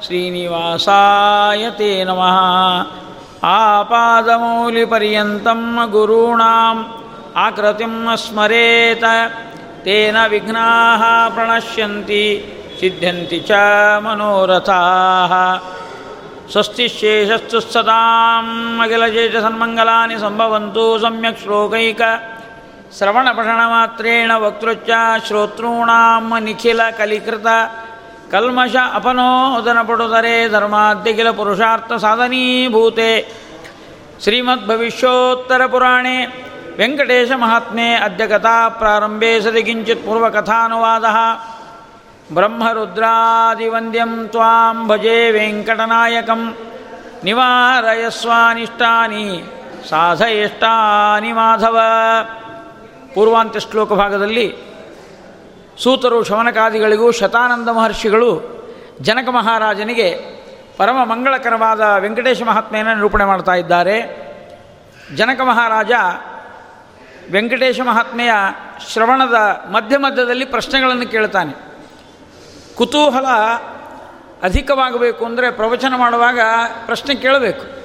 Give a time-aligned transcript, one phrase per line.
[0.05, 2.37] श्रीनिवासाय ते नमः
[3.57, 5.61] आपादमौलिपर्यन्तं
[7.36, 9.04] ಆಕೃತಿಂ ಸ್ಮರೇತ
[9.84, 10.64] ತೇನ ವಿಘ್ನಾ
[11.28, 12.24] ಪ್ರಣಶ್ಯಂತಿ
[12.80, 13.52] ಸಿದ್ಧಂತಿ ಚ
[13.96, 14.80] ಮನೋರಥಾ
[16.52, 18.46] ಸ್ವಸ್ತಿ ಶೇಷಸ್ತು ಸದಾಂ
[18.80, 22.02] ಅಖಿಲಶೇಷ ಸನ್ಮಂಗಲಾನಿ ಸಂಭವಂತು ಸಮ್ಯಕ್ ಶ್ಲೋಕೈಕ
[22.98, 24.90] ಶ್ರವಣ ಪಠಣ ಮಾತ್ರೇಣ ವಕ್ತೃಚ್ಚ
[25.26, 27.46] ಶ್ರೋತॄಣಾಂ ನಿಖಿಲ ಕಲಿಕೃತ
[28.30, 33.12] ಕಲ್ಮಷ ಅಪನೋದನ ಪಡುದರೆ ಧರ್ಮಾದ್ಯಖಿಲ ಪುರುಷಾರ್ಥ ಸಾಧನೀಭೂತೆ
[34.24, 36.16] ಶ್ರೀಮದ್ಭವಿಷ್ಯೋತ್ತರಪುರಾಣೇ
[36.80, 41.04] ವೆಂಕಟೇಶಮಹಾತ್ಮೆ ಅದ್ಯ ಕಥಾ ಪ್ರಾರಂಭೆ ಸದಿ ಕಿಂಚಿತ್ ಪೂರ್ವಕಥಾನುವಾದ.
[42.34, 46.56] ಬ್ರಹ್ಮರುದ್ರಾದಿವಂದ್ಯಂ ತ್ವಾಂ ಭಜೆ ವೆಂಕಟನಾಯಕಂ.
[47.24, 49.44] ನಿವಾರಯಸ್ವಾನಿಷ್ಟಾನಿ
[49.88, 51.78] ಸಾಧಯಿಷ್ಟಾನಿ ಮಾಧವ.
[53.14, 54.56] ಪೂರ್ವಾಂತ್ಯ ಶ್ಲೋಕ ಭಾಗದಲ್ಲಿ
[55.82, 58.60] ಸೂತರು ಶವನಕಾದಿಗಳಿಗೂ ಶತಾನಂದ ಮಹರ್ಷಿಗಳು
[59.00, 60.40] ಜನಕ ಮಹಾರಾಜನಿಗೆ
[60.76, 64.30] ಪರಮ ಮಂಗಳಕರವಾದ ವೆಂಕಟೇಶ ಮಹಾತ್ಮೆಯನ್ನು ನಿರೂಪಣೆ ಮಾಡ್ತಾ ಇದ್ದಾರೆ.
[65.16, 65.92] ಜನಕ ಮಹಾರಾಜ
[67.30, 68.32] ವೆಂಕಟೇಶ ಮಹಾತ್ಮೆಯ
[68.92, 69.34] ಶ್ರವಣದ
[69.72, 71.52] ಮಧ್ಯ ಮಧ್ಯದಲ್ಲಿ ಪ್ರಶ್ನೆಗಳನ್ನು ಕೇಳ್ತಾನೆ.
[72.74, 73.26] ಕುತೂಹಲ
[74.42, 76.40] ಅಧಿಕವಾಗಬೇಕು ಅಂದರೆ ಪ್ರವಚನ ಮಾಡುವಾಗ
[76.86, 77.80] ಪ್ರಶ್ನೆ ಕೇಳಬೇಕು.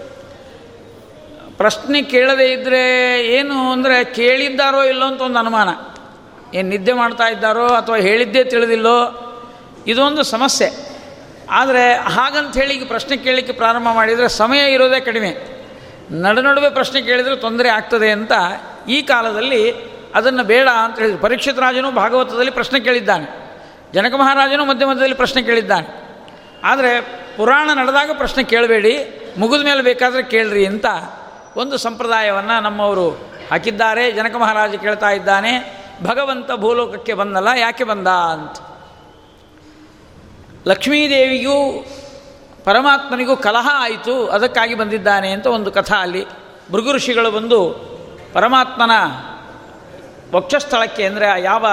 [1.57, 2.81] ಪ್ರಶ್ನೆ ಕೇಳದೇ ಇದ್ದರೆ
[3.25, 5.69] ಏನು ಅಂದರೆ ಕೇಳಿದ್ದಾರೋ ಇಲ್ಲೋ ಅಂತ ಒಂದು ಅನುಮಾನ.
[6.53, 8.97] ಏನು ನಿದ್ದೆ ಮಾಡ್ತಾ ಇದ್ದಾರೋ ಅಥವಾ ಹೇಳಿದ್ದೇ ತಿಳಿದಿಲ್ಲೋ
[9.87, 10.95] ಇದೊಂದು ಸಮಸ್ಯೆ.
[11.49, 15.31] ಆದರೆ ಹಾಗಂತ ಹೇಳಿ ಈಗ ಪ್ರಶ್ನೆ ಕೇಳಲಿಕ್ಕೆ ಪ್ರಾರಂಭ ಮಾಡಿದರೆ ಸಮಯ ಇರೋದೇ ಕಡಿಮೆ.
[16.11, 18.31] ನಡು ನಡುವೆ ಪ್ರಶ್ನೆ ಕೇಳಿದರೆ ತೊಂದರೆ ಆಗ್ತದೆ ಅಂತ
[18.87, 19.73] ಈ ಕಾಲದಲ್ಲಿ
[20.15, 21.21] ಅದನ್ನು ಬೇಡ ಅಂತ ಹೇಳಿದ್ರು.
[21.21, 23.45] ಪರೀಕ್ಷಿತ್ ರಾಜನು ಭಾಗವತದಲ್ಲಿ ಪ್ರಶ್ನೆ ಕೇಳಿದ್ದಾನೆ.
[23.93, 25.87] ಜನಕ ಮಹಾರಾಜನು ಮಧ್ಯ ಮಧ್ಯದಲ್ಲಿ ಪ್ರಶ್ನೆ ಕೇಳಿದ್ದಾನೆ.
[26.63, 27.01] ಆದರೆ
[27.37, 30.85] ಪುರಾಣ ನಡೆದಾಗ ಪ್ರಶ್ನೆ ಕೇಳಬೇಡಿ, ಮುಗಿದ ಮೇಲೆ ಬೇಕಾದರೆ ಕೇಳ್ರಿ ಅಂತ
[31.55, 33.09] ಒಂದು ಸಂಪ್ರದಾಯವನ್ನು ನಮ್ಮವರು
[33.51, 34.11] ಹಾಕಿದ್ದಾರೆ.
[34.11, 38.55] ಜನಕ ಮಹಾರಾಜ ಕೇಳ್ತಾ ಇದ್ದಾನೆ, ಭಗವಂತ ಭೂಲೋಕಕ್ಕೆ ಬಂದಲ್ಲ, ಯಾಕೆ ಬಂದ ಅಂತ.
[40.67, 41.85] ಲಕ್ಷ್ಮೀದೇವಿಗೂ
[42.63, 46.25] ಪರಮಾತ್ಮನಿಗೂ ಕಲಹ ಆಯಿತು, ಅದಕ್ಕಾಗಿ ಬಂದಿದ್ದಾನೆ ಅಂತ ಒಂದು ಕಥಾ ಅಲ್ಲಿ
[46.71, 47.94] ಭೃಗು ಋಷಿಗಳು ಬಂದು
[48.35, 48.93] ಪರಮಾತ್ಮನ
[50.35, 51.65] ವಕ್ಷಸ್ಥಳಕ್ಕೆ ಅಂದರೆ ಯಾವ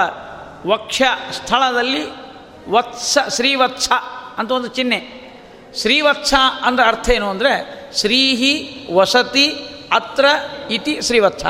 [0.67, 1.01] ವಕ್ಷ
[1.31, 2.03] ಸ್ಥಳದಲ್ಲಿ
[2.69, 3.89] ವತ್ಸ, ಶ್ರೀವತ್ಸ
[4.37, 4.99] ಅಂತ ಒಂದು ಚಿಹ್ನೆ.
[5.81, 7.53] ಶ್ರೀವತ್ಸ ಅಂದರೆ ಅರ್ಥ ಏನು ಅಂದರೆ
[7.99, 8.53] ಶ್ರೀಹಿ
[8.93, 9.47] ವಸತಿ
[9.93, 10.25] ಅತ್ರ
[10.71, 11.45] ಇತಿ ಶ್ರೀವತ್ಸ.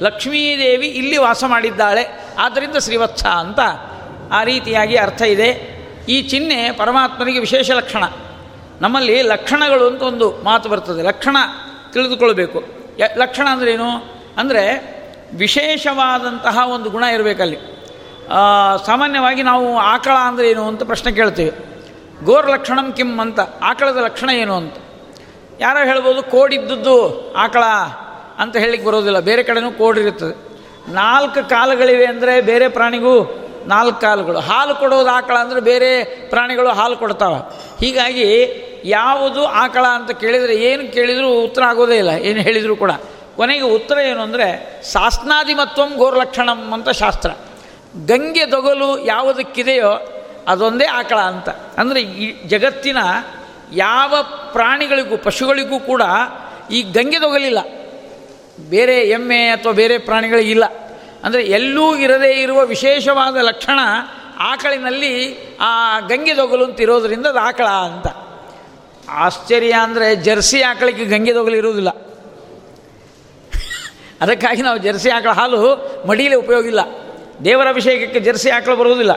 [0.00, 2.04] ಲಕ್ಷ್ಮೀದೇವಿ ಇಲ್ಲಿ ವಾಸ ಮಾಡಿದ್ದಾಳೆ
[2.38, 3.60] ಆದ್ದರಿಂದ ಶ್ರೀವತ್ಸ ಅಂತ
[4.32, 5.48] ಆ ರೀತಿಯಾಗಿ ಅರ್ಥ ಇದೆ.
[6.08, 8.04] ಈ ಚಿಹ್ನೆ ಪರಮಾತ್ಮನಿಗೆ ವಿಶೇಷ ಲಕ್ಷಣ.
[8.80, 11.02] ನಮ್ಮಲ್ಲಿ ಲಕ್ಷಣಗಳು ಅಂತ ಒಂದು ಮಾತು ಬರ್ತದೆ.
[11.02, 11.36] ಲಕ್ಷಣ
[11.92, 12.58] ತಿಳಿದುಕೊಳ್ಬೇಕು.
[13.16, 14.62] ಲಕ್ಷಣ ಅಂದ್ರೇನು ಅಂದರೆ
[15.42, 17.58] ವಿಶೇಷವಾದಂತಹ ಒಂದು ಗುಣ ಇರಬೇಕಲ್ಲಿ.
[18.88, 21.52] ಸಾಮಾನ್ಯವಾಗಿ ನಾವು ಆಕಳ ಅಂದರೆ ಏನು ಅಂತ ಪ್ರಶ್ನೆ ಕೇಳ್ತೀವಿ.
[22.28, 23.40] ಗೋರ್ ಲಕ್ಷಣಂ ಕಿಮ್ ಅಂತ,
[23.70, 24.76] ಆಕಳದ ಲಕ್ಷಣ ಏನು ಅಂತ.
[25.60, 26.96] ಯಾರೋ ಹೇಳ್ಬೋದು, ಕೋಡಿದ್ದದ್ದು
[27.44, 27.64] ಆಕಳ
[28.42, 29.20] ಅಂತ ಹೇಳಲಿಕ್ಕೆ ಬರೋದಿಲ್ಲ.
[29.30, 30.34] ಬೇರೆ ಕಡೆನೂ ಕೋಡಿರುತ್ತದೆ
[31.00, 33.14] ನಾಲ್ಕು ಕಾಲುಗಳಿವೆ ಅಂದರೆ ಬೇರೆ ಪ್ರಾಣಿಗೂ
[33.72, 34.38] ನಾಲ್ಕು ಕಾಲುಗಳು.
[34.48, 35.90] ಹಾಲು ಕೊಡೋದು ಆಕಳ ಅಂದರೆ ಬೇರೆ
[36.32, 37.38] ಪ್ರಾಣಿಗಳು ಹಾಲು ಕೊಡ್ತಾವೆ.
[37.82, 38.28] ಹೀಗಾಗಿ,
[38.98, 42.14] ಯಾವುದು ಆಕಳ ಅಂತ ಕೇಳಿದರೆ, ಏನು ಕೇಳಿದರೂ ಉತ್ತರ ಆಗೋದೇ ಇಲ್ಲ.
[42.30, 42.92] ಏನು ಹೇಳಿದರೂ ಕೂಡ.
[43.36, 47.30] ಕೊನೆಗೆ ಉತ್ತರ ಏನು ಅಂದರೆ ಶಾಸ್ನಾದಿಮತ್ವಂ ಗೋರ್ಲಕ್ಷಣಂ ಅಂತ ಶಾಸ್ತ್ರ.
[48.06, 49.92] ಗಂಗೆ ದೊಗಲು ಯಾವುದಕ್ಕಿದೆಯೋ
[50.48, 51.48] ಅದೊಂದೇ ಆಕಳ ಅಂತ.
[51.48, 52.98] ಅಂದರೆ ಈ ಜಗತ್ತಿನ
[53.72, 54.14] ಯಾವ
[54.52, 56.02] ಪ್ರಾಣಿಗಳಿಗೂ, ಪಶುಗಳಿಗೂ ಕೂಡ
[56.70, 57.58] ಈ ಗಂಗೆ ದೊಗಲಿಲ್ಲ.
[58.70, 60.64] ಬೇರೆ ಎಮ್ಮೆ ಅಥವಾ ಬೇರೆ ಪ್ರಾಣಿಗಳಿಗಿಲ್ಲ
[61.24, 63.78] ಅಂದರೆ ಎಲ್ಲೂ ಇರದೇ ಇರುವ ವಿಶೇಷವಾದ ಲಕ್ಷಣ
[64.38, 65.12] ಆಕಳಿನಲ್ಲಿ
[65.60, 68.06] ಆ ಗಂಗೆ ದೊಗಲು ಅಂತ ಇರೋದರಿಂದ ಅದು ಆಕಳ ಅಂತ.
[69.08, 71.88] ಆಶ್ಚರ್ಯ ಅಂದರೆ ಜರ್ಸಿ ಆಕಳಿಗೆ ಗಂಗೆ ದೊಗಲು ಇರುವುದಿಲ್ಲ.
[74.20, 75.60] ಅದಕ್ಕಾಗಿ ನಾವು ಜರ್ಸಿ ಆಕಳ ಹಾಲು
[76.08, 76.80] ಮಡಿಲೇ ಉಪಯೋಗ ಇಲ್ಲ
[77.44, 79.10] ದೇವರ ಅಭಿಷೇಕಕ್ಕೆ ಜರ್ಸಿ ಆಕಳು ಬರುವುದಿಲ್ಲ.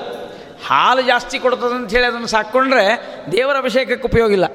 [0.68, 4.46] ಹಾಲು ಜಾಸ್ತಿ ಕೊಡ್ತದೆ ಹೇಳಿ ಅದನ್ನು ಸಾಕ್ಕೊಂಡ್ರೆ ದೇವರ ಅಭಿಷೇಕಕ್ಕೆ ಉಪಯೋಗ ಇಲ್ಲ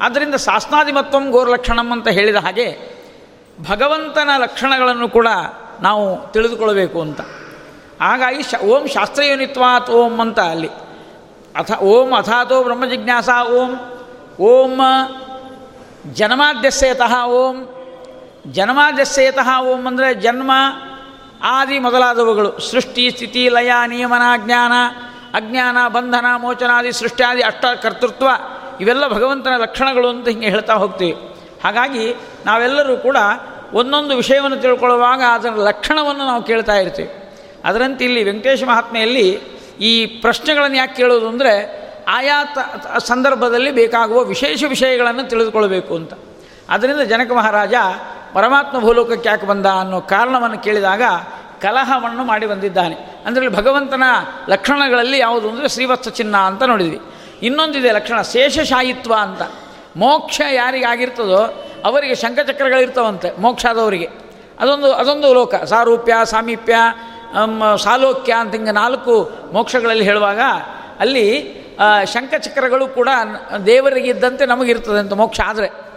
[0.00, 2.78] ಆದ್ದರಿಂದ ಶಾಸ್ನಾದಿಮತ್ವಂ ಗೋರ್ಲಕ್ಷಣಂ ಅಂತ ಹೇಳಿದ ಹಾಗೆ
[3.70, 5.26] ಭಗವಂತನ ಲಕ್ಷಣಗಳನ್ನು ಕೂಡ
[5.82, 7.20] ನಾವು ತಿಳಿದುಕೊಳ್ಬೇಕು ಅಂತ.
[8.00, 10.68] ಹಾಗಾಗಿ ಶ ಓಂ ಶಾಸ್ತ್ರಯೋನಿತ್ವಾತ್ ಓಂ ಅಂತ ಅಲ್ಲಿ.
[11.56, 13.70] ಅಥ ಓಂ ಅಥಾತೋ ಬ್ರಹ್ಮ ಜಿಜ್ಞಾಸ ಓಂ.
[14.40, 14.80] ಓಂ
[16.12, 17.79] ಜನ್ಮಾದ್ಯಸ್ಯತಃ ಓಂ.
[18.46, 20.50] ಜನ್ಮಾದ್ಯಸ್ಯತಃ ಓಂ ಅಂದರೆ ಜನ್ಮ,
[21.42, 22.60] ಆದಿ ಮೊದಲಾದವುಗಳು.
[22.60, 24.72] ಸೃಷ್ಟಿ, ಸ್ಥಿತಿ, ಲಯ, ನಿಯಮನ, ಜ್ಞಾನ,
[25.34, 28.26] ಅಜ್ಞಾನ, ಬಂಧನ, ಮೋಚನಾದಿ, ಸೃಷ್ಟಿಯಾದಿ, ಅಷ್ಟ, ಕರ್ತೃತ್ವ,
[28.80, 31.12] ಇವೆಲ್ಲ ಭಗವಂತನ ಲಕ್ಷಣಗಳು ಅಂತ ಹಿಂಗೆ ಹೇಳ್ತಾ ಹೋಗ್ತೀವಿ.
[31.64, 32.14] ಹಾಗಾಗಿ
[32.46, 33.16] ನಾವೆಲ್ಲರೂ ಕೂಡ
[33.72, 37.32] ಒಂದೊಂದು ವಿಷಯವನ್ನು ತಿಳ್ಕೊಳ್ಳುವಾಗ ಅದರ ಲಕ್ಷಣವನ್ನು ನಾವು ಕೇಳ್ತಾ ಇರ್ತೀವಿ.
[37.64, 39.40] ಅದರಂತೆ ಇಲ್ಲಿ ವೆಂಕಟೇಶ ಮಹಾತ್ಮೆಯಲ್ಲಿ
[39.80, 42.44] ಈ ಪ್ರಶ್ನೆಗಳನ್ನು ಯಾಕೆ ಕೇಳೋದು ಅಂದರೆ ಆಯಾ
[42.98, 46.14] ಸಂದರ್ಭದಲ್ಲಿ ಬೇಕಾಗುವ ವಿಶೇಷ ವಿಷಯಗಳನ್ನು ತಿಳಿದುಕೊಳ್ಬೇಕು ಅಂತ.
[46.68, 47.74] ಅದರಿಂದ ಜನಕ ಮಹಾರಾಜ
[48.34, 51.02] ಪರಮಾತ್ಮ ಭೂಲೋಕಕ್ಕೆ ಯಾಕೆ ಬಂದ ಅನ್ನೋ ಕಾರಣವನ್ನು ಕೇಳಿದಾಗ
[51.62, 52.96] ಕಲಹವನ್ನು ಮಾಡಿ ಬಂದಿದ್ದಾನೆ.
[53.26, 54.04] ಅಂದರೆ ಭಗವಂತನ
[54.48, 57.00] ಲಕ್ಷಣಗಳಲ್ಲಿ ಯಾವುದು ಅಂದರೆ ಶ್ರೀವತ್ಸ ಚಿನ್ನ ಅಂತ ನೋಡಿದ್ವಿ.
[57.42, 59.42] ಇನ್ನೊಂದಿದೆ ಲಕ್ಷಣ, ಶೇಷಶಾಯಿತ್ವ ಅಂತ.
[59.96, 61.42] ಮೋಕ್ಷ ಯಾರಿಗಾಗಿರ್ತದೋ
[61.84, 64.08] ಅವರಿಗೆ ಶಂಖಚಕ್ರಗಳಿರ್ತವಂತೆ ಮೋಕ್ಷ ಆದವರಿಗೆ
[64.60, 65.54] ಅದೊಂದು ಅದೊಂದು ಲೋಕ.
[65.54, 66.76] ಸಾರೂಪ್ಯ, ಸಾಮೀಪ್ಯ
[67.82, 69.14] ಸಾಲೋಕ್ಯ ಅಂತ ಹಿಂಗೆ ನಾಲ್ಕು
[69.52, 70.40] ಮೋಕ್ಷಗಳಲ್ಲಿ ಹೇಳುವಾಗ
[71.00, 71.26] ಅಲ್ಲಿ
[72.04, 73.08] ಶಂಖಚಕ್ರಗಳು ಕೂಡ
[73.66, 75.89] ದೇವರಿಗಿದ್ದಂತೆ ನಮಗಿರ್ತದೆ ಅಂತ ಮೋಕ್ಷ ಆದರೆ.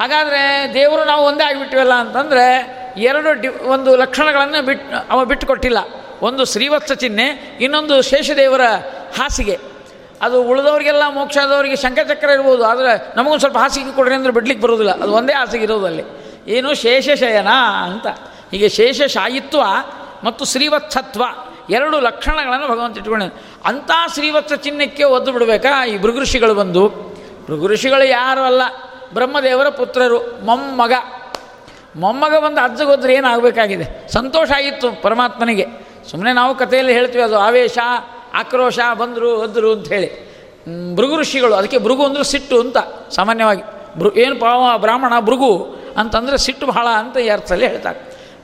[0.00, 2.46] ಹಾಗಾದರೆ ದೇವರು ನಾವು ಒಂದೇ ಆಗಿಬಿಟ್ಟಿವಲ್ಲ ಅಂತಂದರೆ
[2.98, 5.78] ಎರಡು ಡಿ ಒಂದು ಲಕ್ಷಣಗಳನ್ನು ಬಿಟ್ಟು ಅವ ಬಿಟ್ಟು ಕೊಟ್ಟಿಲ್ಲ
[6.22, 8.60] ಒಂದು ಶ್ರೀವತ್ಸ ಚಿಹ್ನೆ, ಇನ್ನೊಂದು ಶೇಷದೇವರ
[9.18, 9.58] ಹಾಸಿಗೆ.
[10.22, 14.92] ಅದು ಉಳಿದವರಿಗೆಲ್ಲ ಮೋಕ್ಷ ಆದವರಿಗೆ ಶಂಕಚಕ್ರ ಇರ್ಬೋದು, ಆದರೆ ನಮಗೊಂದು ಸ್ವಲ್ಪ ಹಾಸಿಗೆ ಕೊಡ್ರಿ ಅಂದರೆ ಬಿಡ್ಲಿಕ್ಕೆ ಬರೋದಿಲ್ಲ.
[15.02, 16.04] ಅದು ಒಂದೇ ಹಾಸಿಗೆ ಇರೋದು ಅಲ್ಲಿ.
[16.48, 17.52] ಏನು ಶೇಷಶಯನ
[17.84, 18.06] ಅಂತ.
[18.50, 19.62] ಹೀಗೆ ಶೇಷಶಾಯಿತ್ವ
[20.24, 21.22] ಮತ್ತು ಶ್ರೀವತ್ಸತ್ವ
[21.70, 23.22] ಎರಡು ಲಕ್ಷಣಗಳನ್ನು ಭಗವಂತ ಇಟ್ಕೊಂಡ
[23.64, 25.84] ಅಂಥ ಶ್ರೀವತ್ಸ ಚಿಹ್ನಕ್ಕೆ ಒದ್ದು ಬಿಡಬೇಕಾ?
[25.86, 26.88] ಈ ಭೃಗಋಷಿಗಳು ಬಂದು.
[27.46, 28.62] ಭೃಗಋಷಿಗಳು ಯಾರು ಅಲ್ಲ.
[29.14, 30.92] ಬ್ರಹ್ಮದೇವರ ಪುತ್ರರು ಮೊಮ್ಮಗ.
[31.96, 34.08] ಮೊಮ್ಮಗ ಒಂದು ಅಜ್ಜಗೋದ್ರೆ ಏನಾಗಬೇಕಾಗಿದೆ?
[34.08, 35.66] ಸಂತೋಷ ಆಗಿತ್ತು ಪರಮಾತ್ಮನಿಗೆ.
[36.10, 37.78] ಸುಮ್ಮನೆ ನಾವು ಕಥೆಯಲ್ಲಿ ಹೇಳ್ತೀವಿ ಅದು ಆವೇಶ
[38.34, 39.74] ಆಕ್ರೋಶ ಬಂದರು ಒದ್ರು
[40.66, 42.78] ಹ್ಮ್, ಭೃಗು ಋಷಿಗಳು ಅದಕ್ಕೆ ಭೃಗು ಅಂದರೆ ಸಿಟ್ಟು ಅಂತ
[43.10, 43.62] ಸಾಮಾನ್ಯವಾಗಿ.
[43.98, 47.98] ಭೃ ಏನು ಪಾವ ಬ್ರಾಹ್ಮಣ ಭೃಗು ಅಂತಂದರೆ ಸಿಟ್ಟು ಬಹಳ ಅಂತ ಈ ಅರ್ಥದಲ್ಲಿ ಹೇಳ್ತಾರೆ.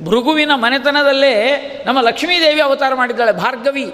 [0.04, 1.34] ಭೃಗುವಿನ ಮನೆತನದಲ್ಲೇ
[1.86, 3.86] ನಮ್ಮ ಲಕ್ಷ್ಮೀದೇವಿ ಅವತಾರ ಮಾಡಿದ್ದಾಳೆ ಭಾರ್ಗವಿ.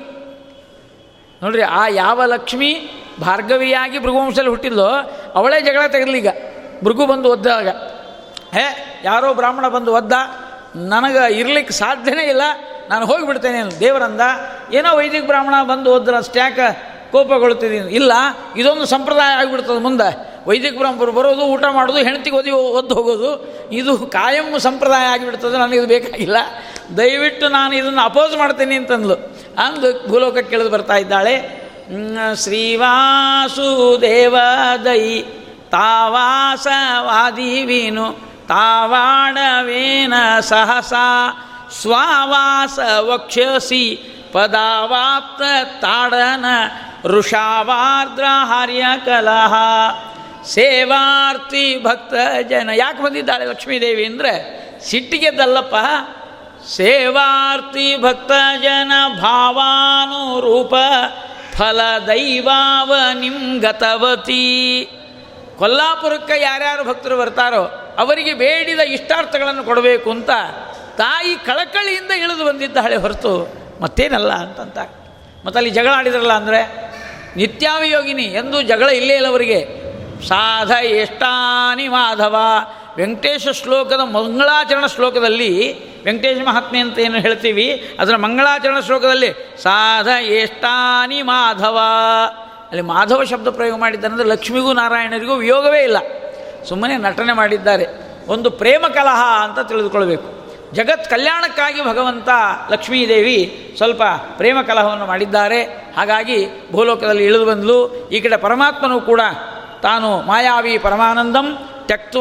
[1.42, 2.70] ನೋಡ್ರಿ ಆ ಯಾವ ಲಕ್ಷ್ಮಿ
[3.20, 4.88] ಭಾರ್ಗವಿಯಾಗಿ ಭೃಗುವಂಶದಲ್ಲಿ ಹುಟ್ಟಿದ್ಲೋ
[5.34, 6.28] ಅವಳೇ ಜಗಳ ತೆಗೆದ್ಲೀಗ
[6.84, 7.68] ಭೃಗು ಬಂದು ಒದ್ದಾಗ
[8.56, 8.66] ಹೇ,
[9.04, 10.12] ಯಾರೋ ಬ್ರಾಹ್ಮಣ ಬಂದು ಒದ್ದ,
[10.76, 12.42] ನನಗೆ ಇರ್ಲಿಕ್ಕೆ ಸಾಧ್ಯನೇ ಇಲ್ಲ,
[12.88, 14.20] ನಾನು ಹೋಗಿಬಿಡ್ತೇನೆ ದೇವರಂದ,
[14.72, 16.60] ಏನೋ ವೈದಿಕ ಬ್ರಾಹ್ಮಣ ಬಂದು ಒದ್ರ ಸ್ಟ್ಯಾಕ್
[17.12, 18.12] ಕೋಪಗೊಳ್ತಿದ್ದೀನಿ ಇಲ್ಲ,
[18.56, 20.08] ಇದೊಂದು ಸಂಪ್ರದಾಯ ಆಗಿಬಿಡ್ತದೆ ಮುಂದೆ.
[20.46, 23.30] ವೈದಿಕ ಬ್ರಾಹ್ಮರು ಬರೋದು, ಊಟ ಮಾಡೋದು, ಹೆಂಡತಿಗೆ ಓದಿ ಒದ್ದು ಹೋಗೋದು,
[23.70, 26.36] ಇದು ಕಾಯಂ ಸಂಪ್ರದಾಯ ಆಗಿಬಿಡ್ತದೆ ನನಗಿದು ಬೇಕಾಗಿಲ್ಲ.
[26.96, 29.14] ದಯವಿಟ್ಟು ನಾನು ಇದನ್ನು ಅಪೋಸ್ ಮಾಡ್ತೀನಿ ಅಂತಂದ್ಲು.
[29.58, 31.64] ಅಂದು ಭೂಲೋಕಕ್ಕೆ ಕೇಳಿದು ಬರ್ತಾ ಇದ್ದಾಳೆ
[32.36, 34.36] ಶ್ರೀವಾಸು ಶ್ರೀವಾಸುದೇವ
[34.84, 35.22] ದೈ
[35.74, 38.18] ತಾವಾಸವಾದಿವೀನು,
[38.48, 41.30] ತಾವಾಡವೇನ ಸಹಸಾ
[41.80, 43.98] ಸ್ವಾವಾಸ ವಕ್ಷಸಿ
[44.32, 45.42] ಪದಾವಾಪ್ತ
[45.80, 46.44] ತಾಡನ
[47.04, 49.54] ಋಷಾವಾರ್ದ್ರ ಹರ್ಯ ಕಲಹ.
[50.44, 52.14] ಸೇವಾರ್ಥಿ ಭಕ್ತ
[52.48, 52.70] ಜನ.
[52.74, 55.74] ಯಾಕೆ ಬಂದಿದ್ದಾಳೆ ಲಕ್ಷ್ಮೀದೇವಿ ಅಂದರೆ, ಸಿಟ್ಟಿಗೆದ್ದಲ್ಲಪ್ಪ
[56.66, 58.32] ಸೇವಾರ್ಥಿ ಭಕ್ತ
[58.62, 60.74] ಜನ ಭಾವಾನುರೂಪ
[61.58, 64.88] ಫಲ ದೈವಾವ ನಿಮ್ ಗತವತಿ
[65.58, 70.30] ಕೊಲ್ಲಾಪುರಕ್ಕೆ ಯಾರ್ಯಾರು ಭಕ್ತರು ಬರ್ತಾರೋ ಅವರಿಗೆ ಬೇಡಿದ ಇಷ್ಟಾರ್ಥಗಳನ್ನು ಕೊಡಬೇಕು ಅಂತ
[70.96, 73.48] ತಾಯಿ ಕಳಕಳಿಯಿಂದ ಇಳಿದು ಬಂದಿದ್ದ ಹಳೆ ಹೊರತು
[73.80, 74.78] ಮತ್ತೇನಲ್ಲ ಅಂತಂತ.
[75.44, 76.92] ಮತ್ತು ಅಲ್ಲಿ ಜಗಳ ಆಡಿದ್ರಲ್ಲ ಅಂದರೆ
[77.36, 79.84] ನಿತ್ಯಾವಿಯೋಗಿನಿ ಎಂದು ಜಗಳ ಇಲ್ಲೇ ಇಲ್ಲ ಅವರಿಗೆ.
[80.28, 82.36] ಸಾಧ ಎಷ್ಟಾನಿ ಮಾಧವ.
[82.96, 85.74] ವೆಂಕಟೇಶ ಶ್ಲೋಕದ ಮಂಗಳಾಚರಣ ಶ್ಲೋಕದಲ್ಲಿ,
[86.04, 91.78] ವೆಂಕಟೇಶ ಮಹಾತ್ಮೆ ಅಂತ ಏನು ಹೇಳ್ತೀವಿ, ಅದರ ಮಂಗಳಾಚರಣ ಶ್ಲೋಕದಲ್ಲಿ, ಸಾಧ ಎಷ್ಟಾನಿ ಮಾಧವ.
[92.74, 95.96] ಅಲ್ಲಿ ಮಾಧವ ಶಬ್ದ ಪ್ರಯೋಗ ಮಾಡಿದ್ದಾರೆ ಅಂದರೆ ಲಕ್ಷ್ಮಿಗೂ ನಾರಾಯಣರಿಗೂ ವಿಯೋಗವೇ ಇಲ್ಲ.
[96.68, 97.86] ಸುಮ್ಮನೆ ನಟನೆ ಮಾಡಿದ್ದಾರೆ.
[98.28, 100.56] ಒಂದು ಪ್ರೇಮ ಕಲಹ ಅಂತ ತಿಳಿದುಕೊಳ್ಬೇಕು.
[100.72, 102.28] ಜಗತ್ ಕಲ್ಯಾಣಕ್ಕಾಗಿ ಭಗವಂತ
[102.70, 104.02] ಲಕ್ಷ್ಮೀದೇವಿ ಸ್ವಲ್ಪ
[104.36, 105.62] ಪ್ರೇಮ ಕಲಹವನ್ನು ಮಾಡಿದ್ದಾರೆ.
[105.96, 108.08] ಹಾಗಾಗಿ ಭೂಲೋಕದಲ್ಲಿ ಇಳಿದು ಬಂದಲು.
[108.08, 109.20] ಈ ಕಡೆ ಪರಮಾತ್ಮನು ಕೂಡ
[109.82, 112.16] ತಾನು ಮಾಯಾವಿ ಪರಮಾನಂದಂ ತ್ಯಕ್ತ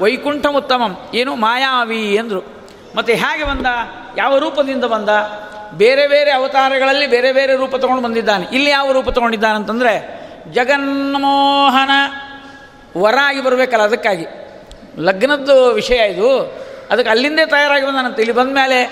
[0.00, 2.44] ವೈಕುಂಠ ಉತ್ತಮಂ ಏನು ಮಾಯಾವಿ ಎಂದರು
[2.96, 3.66] ಮತ್ತು ಹೇಗೆ ಬಂದ?
[4.16, 5.08] ಯಾವ ರೂಪದಿಂದ ಬಂದ?
[5.72, 8.46] ಬೇರೆ ಬೇರೆ ಅವತಾರಗಳಲ್ಲಿ ಬೇರೆ ಬೇರೆ ರೂಪ ತಗೊಂಡು ಬಂದಿದ್ದಾನೆ.
[8.52, 9.94] ಇಲ್ಲಿ ಯಾವ ರೂಪ ತಗೊಂಡಿದ್ದಾನಂತಂದರೆ
[10.52, 11.90] ಜಗನ್ಮೋಹನ
[12.98, 14.26] ವರ ಆಗಿ ಬರಬೇಕಲ್ಲ ಅದಕ್ಕಾಗಿ.
[14.98, 16.38] ಲಗ್ನದ್ದು ವಿಷಯ ಇದು.
[16.90, 18.18] ಅದಕ್ಕೆ ಅಲ್ಲಿಂದೇ ತಯಾರಾಗಿ ಬಂದಾನಂತ.
[18.18, 18.84] ಇಲ್ಲಿ ಬಂದ ಮೇಲೆ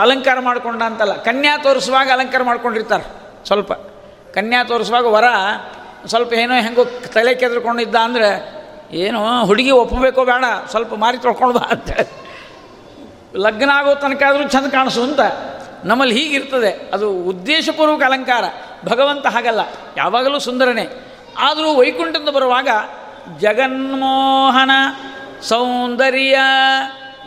[0.00, 1.22] ಅಲಂಕಾರ ಮಾಡ್ಕೊಂಡ ಅಂತಲ್ಲ.
[1.22, 3.04] ಕನ್ಯಾ ತೋರಿಸುವಾಗ ಅಲಂಕಾರ ಮಾಡ್ಕೊಂಡಿರ್ತಾರೆ
[3.46, 3.72] ಸ್ವಲ್ಪ.
[4.34, 5.24] ಕನ್ಯಾ ತೋರಿಸುವಾಗ ವರ
[6.06, 8.30] ಸ್ವಲ್ಪ ಏನೋ ಹೆಂಗೋ ತಲೆ ಕೆದ್ರಕೊಂಡಿದ್ದ ಅಂದರೆ,
[8.92, 11.90] ಏನೋ ಹುಡುಗಿ ಒಪ್ಪಬೇಕೋ ಬೇಡ, ಸ್ವಲ್ಪ ಮಾರಿ ತೊಳ್ಕೊಂಡು ಬಾ ಅಂತ.
[13.36, 15.20] ಲಗ್ನ ಆಗೋ ತನಕ ಆದರೂ ಚಂದ ಕಾಣಿಸು ಅಂತ
[15.84, 16.90] ನಮ್ಮಲ್ಲಿ ಹೀಗಿರ್ತದೆ.
[16.92, 18.44] ಅದು ಉದ್ದೇಶಪೂರ್ವಕ ಅಲಂಕಾರ.
[18.88, 19.60] ಭಗವಂತ ಹಾಗಲ್ಲ.
[19.96, 20.88] ಯಾವಾಗಲೂ ಸುಂದರನೇ.
[21.38, 22.68] ಆದರೂ ವೈಕುಂಠದಿಂದ ಬರುವಾಗ
[23.38, 24.70] ಜಗನ್ಮೋಹನ
[25.42, 26.38] ಸೌಂದರ್ಯ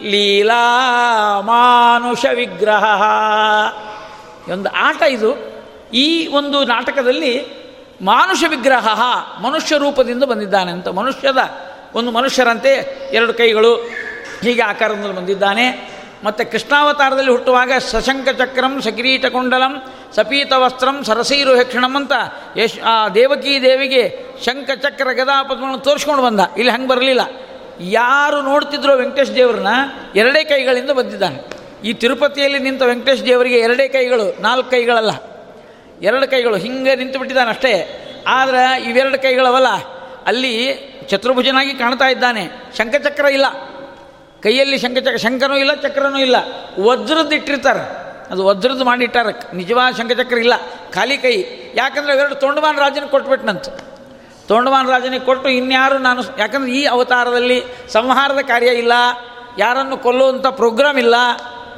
[0.02, 2.94] ಲೀಲಾ ಮಾನುಷ ವಿಗ್ರಹ.
[4.52, 5.58] ಒಂದು ಆಟ ಇದು.
[5.94, 7.46] ಈ ಒಂದು ನಾಟಕದಲ್ಲಿ
[8.02, 9.04] ಮಾನುಷ ವಿಗ್ರಹ,
[9.42, 10.88] ಮನುಷ್ಯ ರೂಪದಿಂದ ಬಂದಿದ್ದಾನೆ ಅಂತ.
[10.88, 11.38] ಮನುಷ್ಯದ
[11.96, 13.76] ಒಂದು ಮನುಷ್ಯರಂತೆ ಎರಡು ಕೈಗಳು
[14.42, 15.97] ಹೀಗೆ ಆಕಾರದಲ್ಲಿ ಬಂದಿದ್ದಾನೆ.
[16.24, 19.84] ಮತ್ತು ಕೃಷ್ಣಾವತಾರದಲ್ಲಿ ಹುಟ್ಟುವಾಗ ಸಶಂಕ ಚಕ್ರಂ, ಸಕ್ರೀಟ ಕುಂಡಲಂ,
[20.16, 22.12] ಸಪೀತ ವಸ್ತ್ರಂ, ಸರಸೀರು ಹೆಕ್ಷಣಂ ಅಂತ
[22.58, 24.04] ಯಶ್, ಆ ದೇವಕಿ ದೇವಿಗೆ
[24.46, 26.40] ಶಂಖಚಕ್ರ ಚಕ್ರ ಗದಾ ಪದ್ಮಗಳನ್ನು ತೋರಿಸ್ಕೊಂಡು ಬಂದ.
[26.58, 27.22] ಇಲ್ಲಿ ಹಂಗೆ ಬರಲಿಲ್ಲ.
[27.82, 29.68] ಯಾರು ನೋಡ್ತಿದ್ರೋ ವೆಂಕಟೇಶ್ ದೇವ್ರನ್ನ
[30.16, 31.40] ಎರಡೇ ಕೈಗಳಿಂದ ಬಂದಿದ್ದಾನೆ
[31.84, 35.12] ಈ ತಿರುಪತಿಯಲ್ಲಿ ನಿಂತ ವೆಂಕಟೇಶ್ ದೇವರಿಗೆ ಎರಡೇ ಕೈಗಳು, ನಾಲ್ಕು ಕೈಗಳಲ್ಲ.
[36.02, 37.74] ಎರಡು ಕೈಗಳು, ಹಿಂಗೆ ನಿಂತು ಬಿಟ್ಟಿದ್ದಾನೆ ಅಷ್ಟೇ.
[38.28, 39.68] ಆದರೆ ಇವೆರಡು ಕೈಗಳವಲ್ಲ,
[40.26, 40.54] ಅಲ್ಲಿ
[41.10, 42.48] ಚತುರ್ಭುಜನಾಗಿ ಕಾಣ್ತಾ ಇದ್ದಾನೆ.
[42.78, 43.46] ಶಂಖಚಕ್ರ ಇಲ್ಲ.
[44.48, 46.36] ಕೈಯಲ್ಲಿ ಶಂಖಚಕ್ರ ಶಂಖನೂ ಇಲ್ಲ, ಚಕ್ರನೂ ಇಲ್ಲ.
[46.80, 47.80] ವಜ್ರದ್ದು ಇಟ್ಟಿರ್ತಾರೆ.
[48.32, 49.28] ಅದು ವಜ್ರದ್ದು ಮಾಡಿಟ್ಟಾರ.
[49.54, 50.54] ನಿಜವಾದ ಶಂಖಚಕ್ರ ಇಲ್ಲ.
[50.92, 51.44] ಖಾಲಿ ಕೈ.
[51.76, 53.70] ಯಾಕಂದರೆ ಎರಡು ತೊಂಡಮಾನ ರಾಜನಿಗೆ ಕೊಟ್ಬಿಟ್ನಂತ.
[54.48, 58.92] ತೊಂಡಮಾನ ರಾಜನಿಗೆ ಕೊಟ್ಟು ಇನ್ಯಾರು ನಾನು ಯಾಕಂದರೆ ಈ ಅವತಾರದಲ್ಲಿ ಸಂಹಾರದ ಕಾರ್ಯ ಇಲ್ಲ.
[59.58, 61.16] ಯಾರನ್ನು ಕೊಲ್ಲುವಂಥ ಪ್ರೋಗ್ರಾಮ್ ಇಲ್ಲ.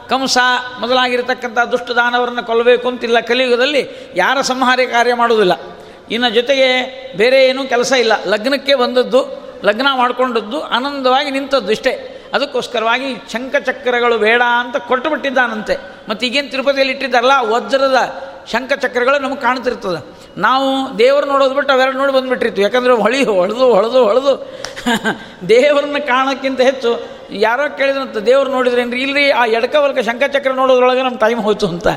[0.10, 0.38] ಕಂಸ
[0.80, 5.54] ಮೊದಲಾಗಿರ್ತಕ್ಕಂಥ ದುಷ್ಟ ದಾನವರನ್ನು ಕೊಲ್ಲಬೇಕು ಅಂತಿಲ್ಲ ಕಲಿಯುಗದಲ್ಲಿ ಯಾರ ಸಂಹಾರ ಕಾರ್ಯ ಮಾಡುವುದಿಲ್ಲ.
[6.12, 6.84] ಇನ್ನು ಜೊತೆಗೆ
[7.18, 8.14] ಬೇರೆ ಏನೂ ಕೆಲಸ ಇಲ್ಲ.
[8.26, 12.16] ಲಗ್ನಕ್ಕೆ ಬಂದದ್ದು, ಲಗ್ನ ಮಾಡಿಕೊಂಡದ್ದು ಆನಂದವಾಗಿ ನಿಂತದ್ದು ಇಷ್ಟೇ.
[12.34, 15.78] ಅದಕ್ಕೋಸ್ಕರವಾಗಿ ಶಂಖಚಕ್ರಗಳು ಬೇಡ ಅಂತ ಕೊಟ್ಟು ಬಿಟ್ಟಿದ್ದಾನಂತೆ
[16.10, 17.98] ಮತ್ತು ಈಗೇನು ತಿರುಪತಿಯಲ್ಲಿ ಇಟ್ಟಿದ್ದಾರಲ್ಲ ವಜ್ರದ
[18.52, 20.06] ಶಂಖಚಕ್ರಗಳು ನಮಗೆ ಕಾಣ್ತಿರ್ತದೆ.
[20.38, 22.64] ನಾವು ದೇವರು ನೋಡೋದು ಬಿಟ್ಟು ಅವೆರಡು ನೋಡಿ ಬಂದುಬಿಟ್ಟಿರ್ತೀವಿ.
[22.64, 24.60] ಯಾಕಂದರೆ ಹೊಳಿ ಹೊಳೆದು ಹೊಳೆದು ಹೊಳೆದು
[25.50, 31.68] ದೇವರನ್ನ ಕಾಣೋಕ್ಕಿಂತ ಹೆಚ್ಚು ಯಾರೋ ಕೇಳಿದ್ರಂತ, ದೇವ್ರು ನೋಡಿದ್ರೇನ್ರಿ ಇಲ್ರಿ, ಆ ಎಡಕವಲ್ಕ ಶಂಖಚಕ್ರ ನೋಡೋದ್ರೊಳಗೆ ನಮ್ಮ ಟೈಮ್ ಹೋಯ್ತು
[31.68, 31.88] ಅಂತ.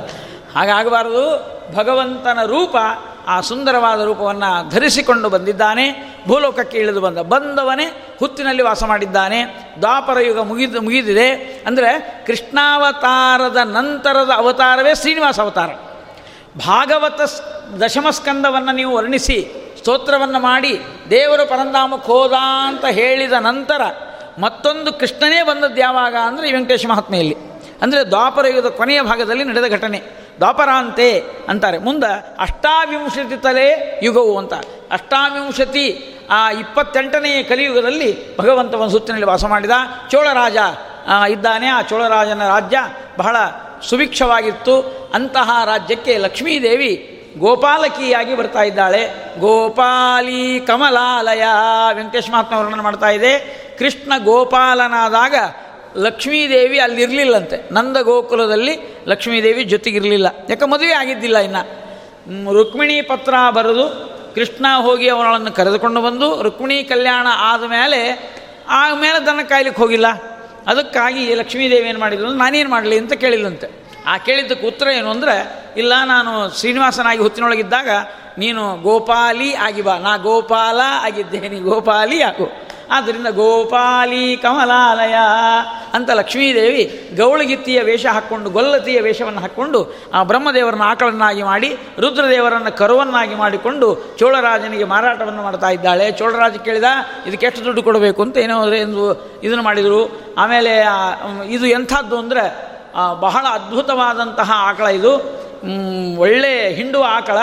[0.55, 1.53] ಹಾಗಾಗಬಾರದು.
[1.77, 2.77] ಭಗವಂತನ ರೂಪ
[3.27, 9.45] ಆ ಸುಂದರವಾದ ರೂಪವನ್ನು ಧರಿಸಿಕೊಂಡು ಬಂದಿದ್ದಾನೆ, ಭೂಲೋಕಕ್ಕೆ ಇಳಿದು ಬಂದ ಬಂದವನೇ ಹುತ್ತಿನಲ್ಲಿ ವಾಸ ಮಾಡಿದ್ದಾನೆ.
[9.81, 11.31] ದ್ವಾಪರ ಯುಗ ಮುಗಿದು, ಮುಗಿದಿದೆ.
[11.67, 15.71] ಅಂದರೆ ಕೃಷ್ಣಾವತಾರದ ನಂತರದ ಅವತಾರವೇ ಶ್ರೀನಿವಾಸ ಅವತಾರ.
[16.67, 17.21] ಭಾಗವತ
[17.81, 19.39] ದಶಮಸ್ಕಂದವನ್ನು ನೀವು ವರ್ಣಿಸಿ,
[19.79, 22.33] ಸ್ತೋತ್ರವನ್ನು ಮಾಡಿ, ದೇವರು ಪರಂಧಾಮಕ್ಕೆ ಹೋದ
[22.67, 23.83] ಅಂತ ಹೇಳಿದ ನಂತರ
[24.39, 27.35] ಮತ್ತೊಂದು ಕೃಷ್ಣನೇ ಬಂದದ್ದು ಯಾವಾಗ ಅಂದರೆ ವೆಂಕಟೇಶ ಮಹಾತ್ಮೆಯಲ್ಲಿ.
[27.83, 30.22] ಅಂದರೆ ದ್ವಾಪರ ಯುಗದ ಕೊನೆಯ ಭಾಗದಲ್ಲಿ ನಡೆದ ಘಟನೆ.
[30.43, 31.79] ದ್ವಾಪರಾಂತೆ ಅಂತಾರೆ.
[31.79, 34.53] ಮುಂದೆ ಅಷ್ಟಾವಿಂಶತಿ ತಲೆ ಯುಗವು ಅಂತ.
[34.93, 39.71] ಅಷ್ಟಾವಿಂಶತಿ, ಆ ಇಪ್ಪತ್ತೆಂಟನೆಯ ಕಲಿಯುಗದಲ್ಲಿ ಭಗವಂತ ಒಂದು ಸುತ್ತಿನಲ್ಲಿ ವಾಸ ಮಾಡಿದ
[40.11, 40.57] ಚೋಳರಾಜ
[41.31, 41.67] ಇದ್ದಾನೆ.
[41.67, 42.79] ಆ ಚೋಳರಾಜನ ರಾಜ್ಯ
[43.19, 43.37] ಬಹಳ
[43.89, 45.03] ಸುಭಿಕ್ಷವಾಗಿತ್ತು.
[45.15, 47.09] ಅಂತಹ ರಾಜ್ಯಕ್ಕೆ ಲಕ್ಷ್ಮೀದೇವಿ
[47.39, 49.11] ಗೋಪಾಲಕಿಯಾಗಿ ಬರ್ತಾ ಇದ್ದಾಳೆ.
[49.39, 51.43] ಗೋಪಾಲಿ ಕಮಲಾಲಯ
[51.93, 53.39] ವೆಂಕಟೇಶ್ ಮಹಾತ್ಮ ವರ್ಣನೆ ಮಾಡ್ತಾ ಇದೆ.
[53.79, 55.35] ಕೃಷ್ಣ ಗೋಪಾಲನಾದಾಗ
[55.97, 57.75] ಲಕ್ಷ್ಮೀದೇವಿ ಅಲ್ಲಿರಲಿಲ್ಲಂತೆ.
[57.75, 60.27] ನಂದ ಗೋಕುಲದಲ್ಲಿ ಲಕ್ಷ್ಮೀದೇವಿ ಜೊತೆಗಿರಲಿಲ್ಲ.
[60.51, 61.83] ಯಾಕೆ ಮದುವೆ ಆಗಿದ್ದಿಲ್ಲ ಇನ್ನು.
[62.53, 68.33] ರುಕ್ಮಿಣಿ ಪತ್ರ ಬರೆದು ಕೃಷ್ಣ ಹೋಗಿ ಅವಳನ್ನು ಕರೆದುಕೊಂಡು ಬಂದು ರುಕ್ಮಿಣಿ ಕಲ್ಯಾಣ ಆದ ಮೇಲೆ
[68.69, 70.07] ಆಮೇಲೆ ದನ ಕಾಯ್ಲಿಕ್ಕೆ ಹೋಗಿಲ್ಲ.
[70.67, 76.59] ಅದಕ್ಕಾಗಿ ಲಕ್ಷ್ಮೀದೇವಿ ಏನು ಮಾಡಿದ್ರು ನಾನೇನು ಮಾಡಲಿ ಅಂತ ಕೇಳಿಲ್ಲಂತೆ ಆ ಕೇಳಿದ್ದಕ್ಕೆ ಉತ್ತರ ಏನು ಅಂದರೆ, ಇಲ್ಲ, ನಾನು
[76.61, 77.89] ಶ್ರೀನಿವಾಸನಾಗಿ ಹುತ್ತಿನೊಳಗಿದ್ದಾಗ
[78.39, 79.99] ನೀನು ಗೋಪಾಲಿ ಆಗಿ ಬಾ.
[79.99, 81.61] ನಾ ಗೋಪಾಲ ಆಗಿದ್ದೇನೆ.
[81.61, 82.72] ಗೋಪಾಲಿ ಆಗು.
[82.93, 85.15] ಆದ್ದರಿಂದ ಗೋಪಾಲಿ ಕಮಲಾಲಯ
[85.93, 89.81] ಅಂತ ಲಕ್ಷ್ಮೀದೇವಿ ಗೌಳಗಿತ್ತಿಯ ವೇಷ ಹಾಕ್ಕೊಂಡು ಗೊಲ್ಲತಿಯ ವೇಷವನ್ನು ಹಾಕ್ಕೊಂಡು
[90.15, 96.13] ಆ ಬ್ರಹ್ಮದೇವರನ್ನು ಆಕಳನ್ನಾಗಿ ಮಾಡಿ ರುದ್ರದೇವರನ್ನು ಕರುವನ್ನಾಗಿ ಮಾಡಿಕೊಂಡು ಚೋಳರಾಜನಿಗೆ ಮಾರಾಟವನ್ನು ಮಾಡ್ತಾ ಇದ್ದಾಳೆ.
[96.13, 96.85] ಚೋಳರಾಜ ಕೇಳಿದ,
[97.27, 98.23] ಇದಕ್ಕೆ ಎಷ್ಟು ದುಡ್ಡು ಕೊಡಬೇಕು?
[98.23, 99.03] ಅಂತ ಏನೋ ಎಂದು
[99.41, 100.01] ಇದನ್ನು ಮಾಡಿದರು.
[100.39, 100.75] ಆಮೇಲೆ
[101.47, 102.45] ಇದು ಎಂಥದ್ದು ಅಂದರೆ
[103.21, 105.13] ಬಹಳ ಅದ್ಭುತವಾದಂತಹ ಆಕಳ ಇದು.
[106.19, 107.39] ಒಳ್ಳೆಯ ಒಳ್ಳೆ ಹಿಂಡುವ ಆಕಳ.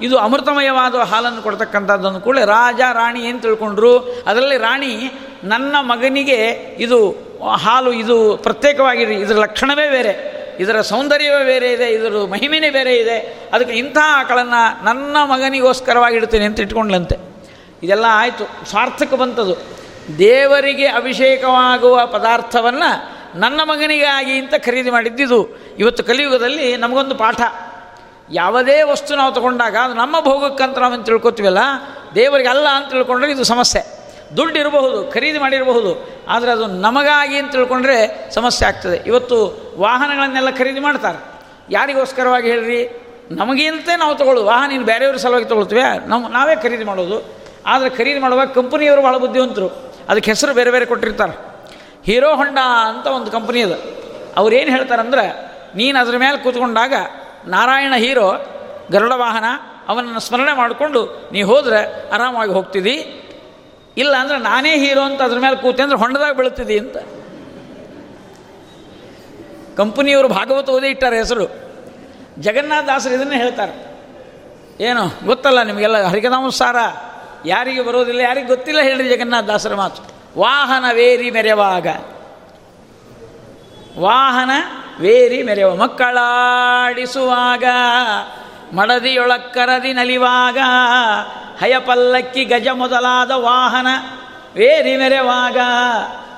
[0.00, 3.98] ಇದು ಅಮೃತಮಯವಾದ ಹಾಲನ್ನು ಕೊಡ್ತಕ್ಕಂಥದ್ದನ್ನು ಕೂಡ ರಾಜ, ರಾಣಿ ಏನು ತಿಳ್ಕೊಂಡ್ರು?
[3.98, 5.12] ಅದರಲ್ಲಿ ರಾಣಿ
[5.44, 6.36] ನನ್ನ ಮಗನಿಗೆ
[6.78, 13.48] ಇದು ಹಾಲು ಇದು ಪ್ರತ್ಯೇಕವಾಗಿ ಇದರ ಲಕ್ಷಣವೇ ಬೇರೆ, ಇದರ ಸೌಂದರ್ಯವೇ ಬೇರೆ ಇದೆ, ಇದರ ಮಹಿಮೆನೇ ಬೇರೆ ಇದೆ,
[13.52, 17.16] ಅದಕ್ಕೆ ಇಂಥ ಆಕಳನ್ನು ನನ್ನ ಮಗನಿಗೋಸ್ಕರವಾಗಿ ಇಡ್ತೇನೆ ಅಂತ ಇಟ್ಕೊಂಡ್ಲಂತೆ.
[17.82, 19.78] ಇದೆಲ್ಲ ಆಯಿತು, ಸಾರ್ಥಕ ಬಂತದು.
[20.18, 25.58] ದೇವರಿಗೆ ಅಭಿಷೇಕವಾಗುವ ಪದಾರ್ಥವನ್ನು ನನ್ನ ಮಗನಿಗಾಗಿ ಅಂತ ಖರೀದಿ ಮಾಡಿದ್ದಿದು.
[25.78, 27.40] ಇವತ್ತು ಕಲಿಯುಗದಲ್ಲಿ ನಮಗೊಂದು ಪಾಠ.
[28.32, 31.58] ಯಾವುದೇ ವಸ್ತು ನಾವು ತಗೊಂಡಾಗ ಅದು ನಮ್ಮ ಭೋಗಕ್ಕಂತ ನಾವು ತಿಳ್ಕೊತೀವಲ್ಲ,
[32.14, 33.98] ದೇವರಿಗೆ ಅಲ್ಲ ಅಂತ ತಿಳ್ಕೊಂಡ್ರೆ ಇದು ಸಮಸ್ಯೆ.
[34.36, 39.02] ದುಡ್ಡು ಇರಬಹುದು, ಖರೀದಿ ಮಾಡಿರಬಹುದು, ಆದರೆ ಅದು ನಮಗಾಗಿ ಅಂತ ತಿಳ್ಕೊಂಡ್ರೆ ಸಮಸ್ಯೆ ಆಗ್ತದೆ.
[39.06, 41.18] ಇವತ್ತು ವಾಹನಗಳನ್ನೆಲ್ಲ ಖರೀದಿ ಮಾಡ್ತಾರೆ.
[41.70, 43.04] ಯಾರಿಗೋಸ್ಕರವಾಗಿ ಹೇಳ್ರಿ?
[43.30, 44.46] ನಮಗಿಂತೆ ನಾವು ತಗೊಳ್ಳೋದು.
[44.46, 45.82] ವಾಹನ ಇನ್ನು ಬೇರೆಯವ್ರ ಸಲುವಾಗಿ ತೊಗೊಳ್ತೀವಿ.
[46.06, 47.38] ನಮ್ಮ ನಾವೇ ಖರೀದಿ ಮಾಡೋದು.
[47.66, 49.94] ಆದರೆ ಖರೀದಿ ಮಾಡುವಾಗ ಕಂಪನಿಯವರು ಭಾಳ ಬುದ್ಧಿವಂತರು.
[50.08, 51.32] ಅದಕ್ಕೆ ಹೆಸರು ಬೇರೆ ಬೇರೆ ಕೊಟ್ಟಿರ್ತಾರೆ.
[52.04, 53.74] ಹೀರೋ ಹೊಂಡಾ ಅಂತ ಒಂದು ಕಂಪನಿ ಅದು.
[54.36, 56.94] ಅವ್ರು ಏನು ಹೇಳ್ತಾರಂದ್ರೆ, ನೀನು ಅದ್ರ ಮೇಲೆ ಕೂತ್ಕೊಂಡಾಗ
[57.46, 58.32] ನಾರಾಯಣ ಹೀರೋ,
[58.92, 59.44] ಗರುಡ ವಾಹನ,
[59.88, 63.24] ಅವನನ್ನು ಸ್ಮರಣೆ ಮಾಡಿಕೊಂಡು, ನೀ ಹೋದರೆ ಆರಾಮಾಗಿ ಹೋಗ್ತಿದ್ದಿ
[63.96, 66.96] ಇಲ್ಲ ಅಂದರೆ ನಾನೇ ಹೀರೋ ಅಂತ ಅದ್ರ ಮೇಲೆ ಕೂತೆ ಅಂದರೆ ಹೊಂಡದಾಗ ಬೀಳ್ತಿದ್ದಿ ಅಂತ.
[69.76, 71.46] ಕಂಪನಿಯವರು ಭಾಗವತ ಓದಿ ಇಟ್ಟಾರೆ ಹೆಸರು.
[72.38, 73.74] ಜಗನ್ನಾಥದಾಸರು ಇದನ್ನೇ ಹೇಳ್ತಾರೆ.
[74.80, 76.76] ಏನು, ಗೊತ್ತಲ್ಲ ನಿಮಗೆಲ್ಲ ಹರಿಕನಾಮಸಾರ
[77.44, 80.02] ಯಾರಿಗೆ ಬರೋದಿಲ್ಲ, ಯಾರಿಗೆ ಗೊತ್ತಿಲ್ಲ ಹೇಳ್ರಿ ಜಗನ್ನಾಥ ದಾಸರ ಮಾತು.
[80.40, 81.86] ವಾಹನ ವೇರಿ ಮೆರೆವಾಗ.
[83.98, 84.50] ವಾಹನ
[85.00, 87.64] ವೇರಿ ಮೆರೆವ ಮಕ್ಕಳಾಡಿಸುವಾಗ,
[88.72, 90.58] ಮಡದಿಯೊಳಕ್ಕರದಿ ನಲಿವಾಗ,
[91.58, 93.86] ಹಯಪಲ್ಲಕ್ಕಿ ಗಜ ಮೊದಲಾದ ವಾಹನ
[94.54, 95.56] ವೇರಿ ಮೆರೆವಾಗ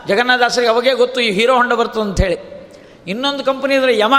[0.09, 2.71] ಜಗನ್ನಾಥಾಸರಿಗೆ ಅವಾಗೇ ಗೊತ್ತು ಈ ಹೀರೋ ಹೊಂಡ ಬರ್ತದೆ ಅಂಥೇಳಿ.
[3.07, 4.15] ಇನ್ನೊಂದು ಕಂಪನಿ ಇದ್ರೆ ಯಮ.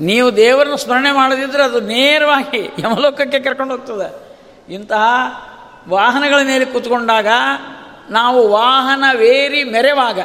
[0.00, 4.38] ನೀವು ದೇವರನ್ನ ಸ್ಮರಣೆ ಮಾಡದಿದ್ದರೆ ಅದು ನೇರವಾಗಿ ಯಮಲೋಕಕ್ಕೆ ಕರ್ಕೊಂಡು ಹೋಗ್ತದೆ.
[4.74, 5.04] ಇಂತಹ
[5.88, 7.26] ವಾಹನಗಳ ಮೇಲೆ ಕೂತ್ಕೊಂಡಾಗ
[8.10, 10.18] ನಾವು ವಾಹನ ವೇರಿ ಮೆರೆವಾಗ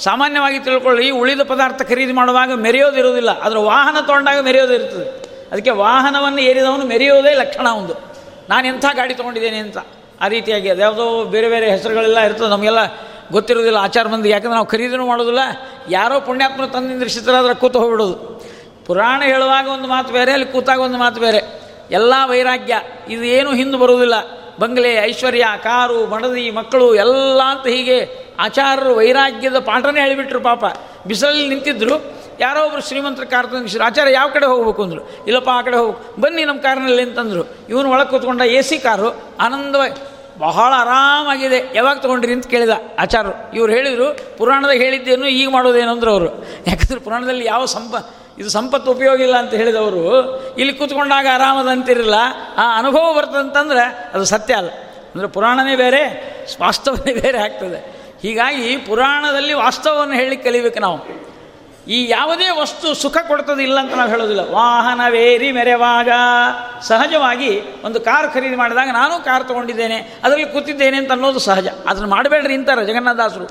[0.00, 7.34] ಸಾಮಾನ್ಯವಾಗಿ ತಿಳ್ಕೊಳ್ಳಿ ಉಳಿದ ಪದಾರ್ಥ ಖರೀದಿ ಮಾಡುವಾಗ ಮೆರೆಯೋದಿರುವುದಿಲ್ಲ ಅದರ ವಾಹನ ತೊಗೊಂಡಾಗ ಮೆರೆಯೋದಿರ್ತದೆ ಅದಕ್ಕೆ ವಾಹನವನ್ನು ಏರಿದವನು ಮೆರೆಯೋದೇ
[7.34, 7.94] ಲಕ್ಷಣ ಒಂದು.
[8.48, 9.78] ನಾನು ಎಂಥ ಗಾಡಿ ತೊಗೊಂಡಿದ್ದೇನೆ ಅಂತ.
[10.20, 12.78] ಆ ರೀತಿಯಾಗಿ ಅದು ಯಾವುದೋ ಬೇರೆ ಬೇರೆ ಹೆಸರುಗಳೆಲ್ಲ ಇರ್ತದೆ, ನಮಗೆಲ್ಲ
[13.32, 15.38] ಗೊತ್ತಿರೋದಿಲ್ಲ ಆಚಾರ ಮಂದಿ, ಯಾಕಂದ್ರೆ ನಾವು ಖರೀದಿನೂ ಮಾಡೋದಿಲ್ಲ
[15.90, 18.44] ಯಾರೋ ಪುಣ್ಯಾತ್ಮರು ತಂದು ಅದರ ಕೂತು ಹೋಗ್ಬಿಡೋದು.
[18.86, 21.60] ಪುರಾಣ ಹೇಳುವಾಗ ಒಂದು ಮಾತು ಬೇರೆ, ಅಲ್ಲಿ ಕೂತಾಗ ಒಂದು ಮಾತು ಬೇರೆ.
[21.90, 24.14] ಎಲ್ಲ ವೈರಾಗ್ಯ, ಇದು ಏನು ಹಿಂದೆ ಬರುವುದಿಲ್ಲ.
[24.60, 30.64] ಬಂಗ್ಲೆ, ಐಶ್ವರ್ಯ, ಕಾರು, ಮಡದಿ, ಮಕ್ಕಳು, ಎಲ್ಲ ಅಂತ ಹೀಗೆ ಆಚಾರ್ಯರು ವೈರಾಗ್ಯದ ಪಾಠನೇ ಹೇಳಿಬಿಟ್ರು ಪಾಪ.
[31.06, 32.20] ಬಿಸಿಲಲ್ಲಿ ನಿಂತಿದ್ರು.
[32.40, 35.24] ಯಾರೋ ಒಬ್ರು ಶ್ರೀಮಂತರ ಕಾರ್ ತಂದಿಸಿದ್ರು ಆಚಾರ್ಯ ಯಾವ ಕಡೆ ಹೋಗ್ಬೇಕು ಅಂದರು.
[35.24, 36.20] ಇಲ್ಲಪ್ಪ, ಆ ಕಡೆ ಹೋಗ್ಬೇಕು.
[36.20, 37.56] ಬನ್ನಿ ನಮ್ಮ ಕಾರ್ನಲ್ಲಿ ಅಂತಂದರು.
[37.68, 39.94] ಇವನು ಒಳಗೆ ಕೂತ್ಕೊಂಡ ಎ ಸಿ ಕಾರು ಆನಂದವಾಗಿ
[40.38, 41.72] ಬಹಳ ಆರಾಮಾಗಿದೆ.
[41.74, 43.56] ಯಾವಾಗ ತೊಗೊಂಡ್ರಿ ಅಂತ ಕೇಳಿದ ಆಚಾರ್ಯರು.
[43.56, 46.44] ಇವ್ರು ಹೇಳಿದರು, ಪುರಾಣದಾಗ ಹೇಳಿದ್ದೇನು, ಈಗ ಮಾಡೋದೇನು ಅಂದ್ರು ಅವರು.
[46.66, 47.94] ಯಾಕಂದ್ರೆ ಪುರಾಣದಲ್ಲಿ ಯಾವ ಸಂಪ,
[48.38, 50.04] ಇದು ಸಂಪತ್ತು ಉಪಯೋಗ ಇಲ್ಲ ಅಂತ ಹೇಳಿದವರು,
[50.58, 52.14] ಇಲ್ಲಿ ಕೂತ್ಕೊಂಡಾಗ ಆರಾಮದ ಅಂತಿರಲಿಲ್ಲ
[52.56, 54.70] ಆ ಅನುಭವ ಬರ್ತದಂತಂದ್ರೆ ಅದು ಸತ್ಯ ಅಲ್ಲ.
[55.14, 56.02] ಅಂದರೆ ಪುರಾಣನೇ ಬೇರೆ,
[56.60, 57.99] ವಾಸ್ತವನೇ ಬೇರೆ ಆಗ್ತದೆ.
[58.22, 60.98] ಹೀಗಾಗಿ ಪುರಾಣದಲ್ಲಿ ವಾಸ್ತವವನ್ನು ಹೇಳಿ ಕಲಿಬೇಕು ನಾವು.
[61.88, 66.10] ಈ ಯಾವುದೇ ವಸ್ತು ಸುಖ ಕೊಡ್ತದಿಲ್ಲ ಅಂತ ನಾವು ಹೇಳೋದಿಲ್ಲ ವಾಹನವೇರಿ ಮೆರೆವಾಗ.
[66.82, 71.68] ಸಹಜವಾಗಿ ಒಂದು ಕಾರ್ ಖರೀದಿ ಮಾಡಿದಾಗ ನಾನು ಕಾರ್ ತೊಗೊಂಡಿದ್ದೇನೆ, ಅದರಲ್ಲಿ ಕೂತಿದ್ದೇನೆ ಅಂತ ಅನ್ನೋದು ಸಹಜ.
[71.86, 73.46] ಅದನ್ನು ಮಾಡಬೇಡ್ರಿ ಅಂತಾರೆ ಜಗನ್ನಾಥದಾಸರು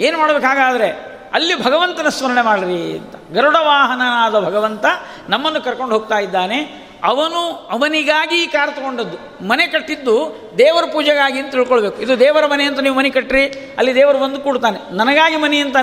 [0.00, 0.88] ಏನು ಮಾಡಬೇಕಾಗಾದರೆ
[1.34, 3.14] ಅಲ್ಲಿ ಭಗವಂತನ ಸ್ಮರಣೆ ಮಾಡ್ರಿ ಅಂತ.
[3.32, 4.84] ಗರುಡ ವಾಹನನಾದ ಭಗವಂತ
[5.28, 6.83] ನಮ್ಮನ್ನು ಕರ್ಕೊಂಡು ಹೋಗ್ತಾ ಇದ್ದಾನೆ.
[7.04, 12.02] ಅವನು ಅವನಿಗಾಗಿ ಈ ಕಾರ್ ತಗೊಂಡದ್ದು ಮನೆ ಕಟ್ಟಿದ್ದು ದೇವರ ಪೂಜೆಗಾಗಿ ಅಂತ ತಿಳ್ಕೊಳ್ಬೇಕು.
[12.02, 13.46] ಇದು ದೇವರ ಮನೆ ಅಂತ ನೀವು ಮನೆ ಕಟ್ಟ್ರಿ,
[13.78, 14.96] ಅಲ್ಲಿ ದೇವರು ಬಂದು ಕೂಡ್ತಾನೆ.
[14.96, 15.76] ನನಗಾಗಿ ಮನೆ ಅಂತ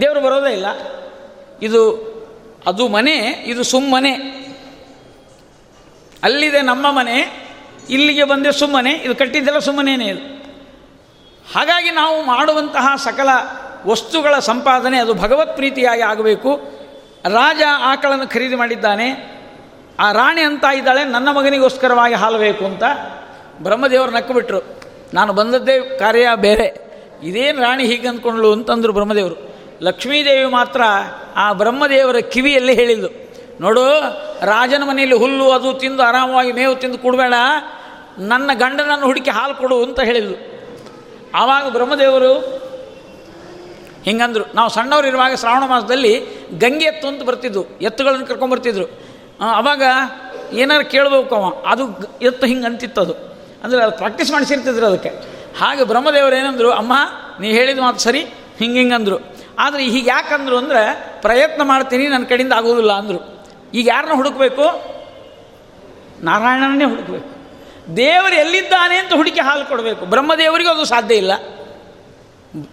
[0.00, 0.66] ದೇವರು ಬರೋದೇ ಇಲ್ಲ.
[1.62, 2.12] ಇದು,
[2.66, 4.12] ಅದು ಮನೆ, ಇದು ಸುಮ್ಮನೆ
[6.22, 7.48] ಅಲ್ಲಿದೆ ನಮ್ಮ ಮನೆ,
[7.90, 10.42] ಇಲ್ಲಿಗೆ ಬಂದೆ ಸುಮ್ಮನೆ ಇದು ಕಟ್ಟಿದ್ದೆಲ್ಲ ಸುಮ್ಮನೇನೆ ಇದು.
[11.54, 13.28] ಹಾಗಾಗಿ ನಾವು ಮಾಡುವಂತಹ ಸಕಲ
[13.86, 16.56] ವಸ್ತುಗಳ ಸಂಪಾದನೆ ಅದು ಭಗವತ್ ಪ್ರೀತಿಯಾಗಿ ಆಗಬೇಕು.
[17.28, 19.31] ರಾಜ ಆಕಳನ್ನು ಖರೀದಿ ಮಾಡಿದ್ದಾನೆ.
[20.00, 22.82] ಆ ರಾಣಿ ಅಂತ ಇದ್ದಾಳೆ, ನನ್ನ ಮಗನಿಗೋಸ್ಕರವಾಗಿ ಹಾಲು ಬೇಕು ಅಂತ
[23.62, 24.82] ಬ್ರಹ್ಮದೇವರು ನಕ್ಕು ಬಿಟ್ಟರು
[25.14, 26.92] ನಾನು ಬಂದದ್ದೇ ಕಾರ್ಯ ಬೇರೆ.
[27.22, 29.54] ಇದೇನು ರಾಣಿ ಹೀಗೆ ಅಂದ್ಕೊಂಡ್ಳು ಅಂತಂದರು ಬ್ರಹ್ಮದೇವರು.
[29.82, 30.80] ಲಕ್ಷ್ಮೀದೇವಿ ಮಾತ್ರ
[31.36, 33.08] ಆ ಬ್ರಹ್ಮದೇವರ ಕಿವಿಯಲ್ಲಿ ಹೇಳಿದ್ದು.
[33.60, 33.84] ನೋಡು,
[34.46, 37.34] ರಾಜನ ಮನೆಯಲ್ಲಿ ಹುಲ್ಲು ಅದು ತಿಂದು ಆರಾಮವಾಗಿ ಮೇವು ತಿಂದು ಕೊಡಬೇಡ,
[38.18, 40.36] ನನ್ನ ಗಂಡನನ್ನು ಹುಡುಕಿ ಹಾಲು ಕೊಡು ಅಂತ ಹೇಳಿದ್ಲು
[41.34, 42.62] ಆವಾಗ ಬ್ರಹ್ಮದೇವರು
[44.02, 44.44] ಹಿಂಗಂದ್ರು.
[44.54, 46.26] ನಾವು ಸಣ್ಣವರು ಇರುವಾಗ ಶ್ರಾವಣ ಮಾಸದಲ್ಲಿ
[46.58, 47.78] ಗಂಗೆ ಎತ್ತು ಅಂತ ಬರ್ತಿದ್ವು.
[47.78, 49.82] ಎತ್ತುಗಳನ್ನು ಕರ್ಕೊಂಬರ್ತಿದ್ರು ಅವಾಗ
[50.52, 51.64] ಏನಾರು ಕೇಳಬೇಕು ಅವ.
[51.66, 51.84] ಅದು
[52.22, 53.14] ಎತ್ತು ಹಿಂಗೆ ಅಂತಿತ್ತದು.
[53.64, 55.08] ಅಂದರೆ ಅದು ಪ್ರಾಕ್ಟೀಸ್ ಮಾಡಿಸಿರ್ತಿದ್ರು ಅದಕ್ಕೆ.
[55.58, 56.92] ಹಾಗೆ ಬ್ರಹ್ಮದೇವರು ಏನಂದರು, ಅಮ್ಮ,
[57.40, 58.24] ನೀ ಹೇಳಿದ ಮಾತು ಸರಿ,
[58.58, 59.36] ಹಿಂಗೆ ಹಿಂಗೆ ಅಂದರು.
[59.58, 63.46] ಆದರೆ ಹೀಗೆ ಯಾಕಂದ್ರು ಅಂದರೆ ಪ್ರಯತ್ನ ಮಾಡ್ತೀನಿ ನನ್ನ ಕಡೆಯಿಂದ ಆಗೋದಿಲ್ಲ ಅಂದರು.
[63.74, 64.62] ಈಗ ಯಾರನ್ನ ಹುಡುಕಬೇಕು?
[66.24, 67.32] ನಾರಾಯಣನೇ ಹುಡುಕಬೇಕು.
[67.96, 70.06] ದೇವರು ಎಲ್ಲಿದ್ದಾನೆ ಅಂತ ಹುಡುಕಿ ಹಾಲು ಕೊಡಬೇಕು.
[70.06, 71.32] ಬ್ರಹ್ಮದೇವರಿಗೂ ಅದು ಸಾಧ್ಯ ಇಲ್ಲ.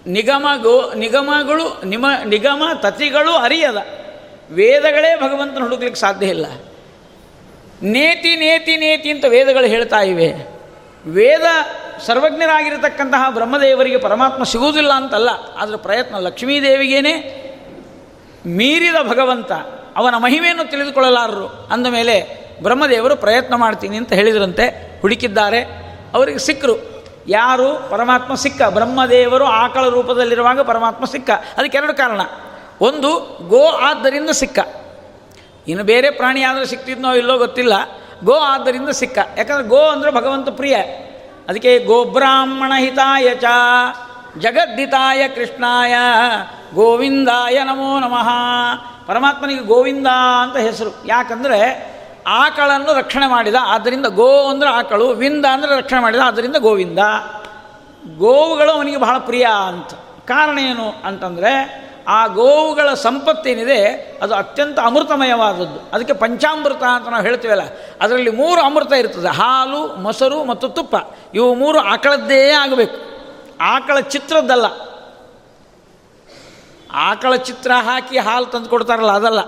[0.07, 3.98] ನಿಗಮ ಗೋ, ನಿಗಮಗಳು ನಿಮ ನಿಗಮ ತತಿಗಳು ಅರಿಯದ.
[4.51, 6.45] ವೇದಗಳೇ ಭಗವಂತನ ಹುಡುಕ್ಲಿಕ್ಕೆ ಸಾಧ್ಯ ಇಲ್ಲ.
[7.81, 10.33] ನೇತಿ ನೇತಿ ನೇತಿ ಅಂತ ವೇದಗಳು ಹೇಳ್ತಾ ಇವೆ.
[11.07, 11.41] ವೇದ
[12.05, 17.13] ಸರ್ವಜ್ಞರಾಗಿರತಕ್ಕಂತಹ ಬ್ರಹ್ಮದೇವರಿಗೆ ಪರಮಾತ್ಮ ಸಿಗುವುದಿಲ್ಲ ಅಂತಲ್ಲ ಅದರ ಪ್ರಯತ್ನ ಲಕ್ಷ್ಮೀದೇವಿಗೇನೆ.
[18.45, 19.51] ಮೀರಿದ ಭಗವಂತ,
[19.95, 21.47] ಅವನ ಮಹಿಮೆಯನ್ನು ತಿಳಿದುಕೊಳ್ಳಲಾರರು.
[21.47, 25.61] ಅಂದ ಮೇಲೆ ಬ್ರಹ್ಮದೇವರು ಪ್ರಯತ್ನ ಮಾಡ್ತೀನಿ ಅಂತ ಹೇಳಿದ್ರಂತೆ, ಹುಡುಕಿದ್ದಾರೆ.
[26.13, 27.05] ಅವರಿಗೆ ಸಿಕ್ಕರು.
[27.27, 27.89] ಯಾರು?
[27.89, 28.61] ಪರಮಾತ್ಮ ಸಿಕ್ಕ.
[28.63, 31.29] ಬ್ರಹ್ಮದೇವರು ಆಕಳ ರೂಪದಲ್ಲಿರುವಾಗ ಪರಮಾತ್ಮ ಸಿಕ್ಕ.
[31.57, 32.21] ಅದಕ್ಕೆ ಎರಡು ಕಾರಣ.
[32.81, 34.59] ಒಂದು ಗೋ ಆದ್ದರಿಂದ ಸಿಕ್ಕ.
[35.67, 37.73] ಇನ್ನು ಬೇರೆ ಪ್ರಾಣಿ ಆದರೆ ಸಿಕ್ತಿದ್ನೋ ಇಲ್ಲೋ ಗೊತ್ತಿಲ್ಲ.
[38.23, 39.17] ಗೋ ಆದ್ದರಿಂದ ಸಿಕ್ಕ.
[39.37, 40.75] ಯಾಕಂದರೆ ಗೋ ಅಂದರೆ ಭಗವಂತ ಪ್ರಿಯ.
[41.49, 43.45] ಅದಕ್ಕೆ ಗೋಬ್ರಾಹ್ಮಣ ಹಿತಾಯ ಚ
[44.39, 45.93] ಜಗದ್ದಿತಾಯ ಕೃಷ್ಣಾಯ,
[46.73, 48.29] ಗೋವಿಂದಾಯ ನಮೋ ನಮಃ.
[49.07, 50.07] ಪರಮಾತ್ಮನಿಗೆ ಗೋವಿಂದ
[50.41, 51.07] ಅಂತ ಹೆಸರು.
[51.07, 51.89] ಯಾಕಂದರೆ
[52.27, 53.55] ಆಕಳನ್ನು ರಕ್ಷಣೆ ಮಾಡಿದ.
[53.61, 56.19] ಆದ್ದರಿಂದ ಗೋ ಅಂದರೆ ಆಕಳು, ವಿಂದ ಅಂದರೆ ರಕ್ಷಣೆ ಮಾಡಿದ.
[56.25, 56.99] ಆದ್ದರಿಂದ ಗೋವಿಂದ.
[58.17, 59.93] ಗೋವುಗಳು ಅವನಿಗೆ ಬಹಳ ಪ್ರಿಯ ಅಂತ.
[60.27, 63.85] ಕಾರಣ ಏನು ಅಂತಂದರೆ ಆ ಗೋವುಗಳ ಸಂಪತ್ತೇನಿದೆ,
[64.21, 65.89] ಅದು ಅತ್ಯಂತ ಅಮೃತಮಯವಾದದ್ದು.
[65.93, 67.61] ಅದಕ್ಕೆ ಪಂಚಾಮೃತ ಅಂತ ನಾವು ಹೇಳ್ತೀವಲ್ಲ,
[68.01, 69.27] ಅದರಲ್ಲಿ ಮೂರು ಅಮೃತ ಇರ್ತದೆ.
[69.27, 70.95] ಹಾಲು, ಮೊಸರು ಮತ್ತು ತುಪ್ಪ.
[71.35, 72.97] ಇವು ಮೂರು ಆಕಳದ್ದೇ ಆಗಬೇಕು.
[73.61, 74.65] ಆಕಳ ಚಿತ್ರದ್ದಲ್ಲ.
[76.91, 79.39] ಆಕಳ ಚಿತ್ರ ಹಾಕಿ ಹಾಲು ತಂದು ಕೊಡ್ತಾರಲ್ಲ, ಅದಲ್ಲ.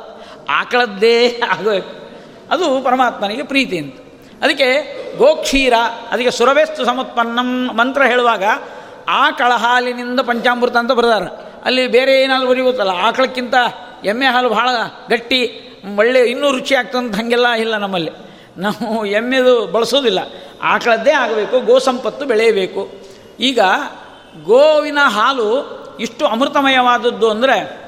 [0.50, 1.91] ಆಕಳದ್ದೇ ಆಗಬೇಕು.
[2.52, 3.95] ಅದು ಪರಮಾತ್ಮನಿಗೆ ಪ್ರೀತಿ ಅಂತ.
[4.43, 4.67] ಅದಕ್ಕೆ
[5.17, 5.74] ಗೋಕ್ಷೀರ,
[6.12, 8.43] ಅದಕ್ಕೆ ಸುರವೇಸ್ತು ಸಮತ್ಪನ್ನಂ ಮಂತ್ರ ಹೇಳುವಾಗ
[9.10, 11.21] ಆಕಳ ಹಾಲಿನಿಂದ ಪಂಚಾಮೃತ ಅಂತ ಬರ್ದಾರ.
[11.65, 12.89] ಅಲ್ಲಿ ಬೇರೆ ಏನಾದರೂ ಬರೀಬೋದಲ್ಲ.
[12.89, 13.56] ಆಕಳಕ್ಕಿಂತ
[14.06, 14.69] ಎಮ್ಮೆ ಹಾಲು ಭಾಳ
[15.10, 15.41] ಗಟ್ಟಿ,
[15.95, 18.12] ಒಳ್ಳೆ, ಇನ್ನೂ ರುಚಿ ಆಗ್ತಂತ ಹಾಗೆಲ್ಲ ಇಲ್ಲ ನಮ್ಮಲ್ಲಿ.
[18.58, 20.19] ನಾವು ಎಮ್ಮೆದು ಬಳಸೋದಿಲ್ಲ.
[20.62, 22.91] ಆಕಳದ್ದೇ ಆಗಬೇಕು ಗೋ ಸಂಪತ್ತು ಬೆಳೆಯಬೇಕು.
[23.39, 23.60] ಈಗ
[24.43, 25.47] ಗೋವಿನ ಹಾಲು
[26.00, 27.82] ಇಷ್ಟು ಅಮೃತಮಯವಾದದ್ದು ಅಂದರೆ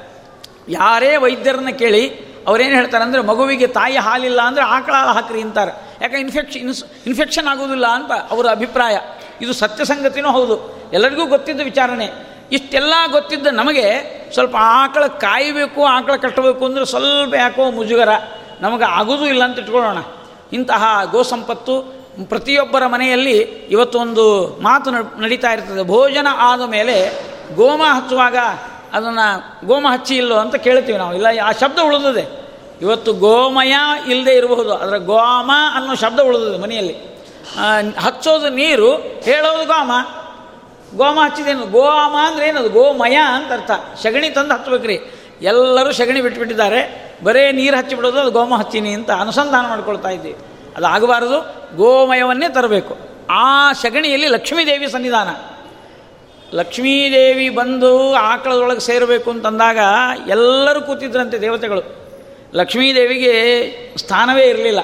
[0.68, 2.08] ಯಾರೇ ವೈದ್ಯರನ್ನ ಕೇಳಿ
[2.46, 5.70] ಅವರೇನು ಹೇಳ್ತಾರೆ ಅಂದರೆ ಮಗುವಿಗೆ ತಾಯಿ ಹಾಲಿಲ್ಲ ಅಂದರೆ ಆಕಳ ಹಾಲು ಹಾಕ್ರಿ ಅಂತಾರೆ.
[6.02, 8.98] ಯಾಕೆ ಇನ್ಫೆಕ್ಷನ್ ಇನ್ಸ್ ಇನ್ಫೆಕ್ಷನ್ ಆಗೋದಿಲ್ಲ ಅಂತ ಅವರ ಅಭಿಪ್ರಾಯ.
[9.42, 10.56] ಇದು ಸತ್ಯ ಸಂಗತಿನೂ ಹೌದು.
[10.92, 12.33] ಎಲ್ಲರಿಗೂ ಗೊತ್ತಿದ್ದ ವಿಚಾರಣೆ.
[12.54, 13.86] ಇಷ್ಟೆಲ್ಲ ಗೊತ್ತಿದ್ದ ನಮಗೆ
[14.34, 18.12] ಸ್ವಲ್ಪ ಆಕಳ ಕಾಯಬೇಕು, ಆಕಳ ಕಟ್ಟಬೇಕು ಅಂದರೆ ಸ್ವಲ್ಪ ಯಾಕೋ ಮುಜುಗರ.
[18.60, 20.00] ನಮಗೆ ಆಗೋದೂ ಇಲ್ಲ ಅಂತ ಇಟ್ಕೊಳ್ಳೋಣ.
[20.52, 21.74] ಇಂತಹ ಗೋ ಸಂಪತ್ತು
[22.28, 23.38] ಪ್ರತಿಯೊಬ್ಬರ ಮನೆಯಲ್ಲಿ
[23.74, 24.24] ಇವತ್ತೊಂದು
[24.62, 24.90] ಮಾತು
[25.20, 25.82] ನಡೀತಾ ಇರ್ತದೆ.
[25.86, 26.96] ಭೋಜನ ಆದ ಮೇಲೆ
[27.54, 28.36] ಗೋಮ ಹಚ್ಚುವಾಗ
[28.92, 29.26] ಅದನ್ನು
[29.66, 31.14] ಗೋಮ ಹಚ್ಚಿ ಇಲ್ಲೋ ಅಂತ ಕೇಳ್ತೀವಿ ನಾವು.
[31.14, 32.24] ಇಲ್ಲ, ಆ ಶಬ್ದ ಉಳಿದದೆ.
[32.80, 33.74] ಇವತ್ತು ಗೋಮಯ
[34.08, 34.70] ಇಲ್ಲದೆ ಇರಬಹುದು.
[34.74, 36.94] ಅದರ ಗೋಮ ಅನ್ನೋ ಶಬ್ದ ಉಳಿದದೆ ಮನೆಯಲ್ಲಿ.
[37.98, 38.90] ಹಚ್ಚೋದು ನೀರು,
[39.22, 39.92] ಹೇಳೋದು ಗೋಮ.
[40.96, 42.68] ಗೋಮ ಹಚ್ಚಿದೇನು ಗೋಮ ಅಂದ್ರೆ ಏನದು?
[42.68, 43.70] ಗೋಮಯ ಅಂತ ಅರ್ಥ.
[44.02, 44.98] ಸಗಣಿ ತಂದು ಹಚ್ಚಬೇಕ್ರಿ
[45.42, 47.14] ಎಲ್ಲರೂ ಸಗಣಿ ಬಿಟ್ಬಿಟ್ಟಿದ್ದಾರೆ.
[47.24, 50.38] ಬರೇ ನೀರು ಹಚ್ಚಿಬಿಡೋದು ಅದು ಗೋಮ ಹಚ್ಚಿನಿ ಅಂತ ಅನುಸಂಧಾನ ಮಾಡ್ಕೊಳ್ತಾ ಇದ್ದೀವಿ
[50.76, 51.40] ಅದು ಆಗಬಾರದು.
[51.76, 52.98] ಗೋಮಯವನ್ನೇ ತರಬೇಕು.
[53.30, 55.28] ಆ ಸಗಣಿಯಲ್ಲಿ ಲಕ್ಷ್ಮೀದೇವಿ ಸನ್ನಿಧಾನ.
[56.54, 59.78] ಲಕ್ಷ್ಮೀದೇವಿ ಬಂದು ಆಕಳದೊಳಗೆ ಸೇರಬೇಕು ಅಂತಂದಾಗ
[60.28, 62.04] ಎಲ್ಲರೂ ಕೂತಿದ್ರಂತೆ ದೇವತೆಗಳು.
[62.54, 63.34] ಲಕ್ಷ್ಮೀದೇವಿಗೆ
[63.98, 64.78] ಸ್ಥಾನವೇ ಇರಲಿಲ್ಲ.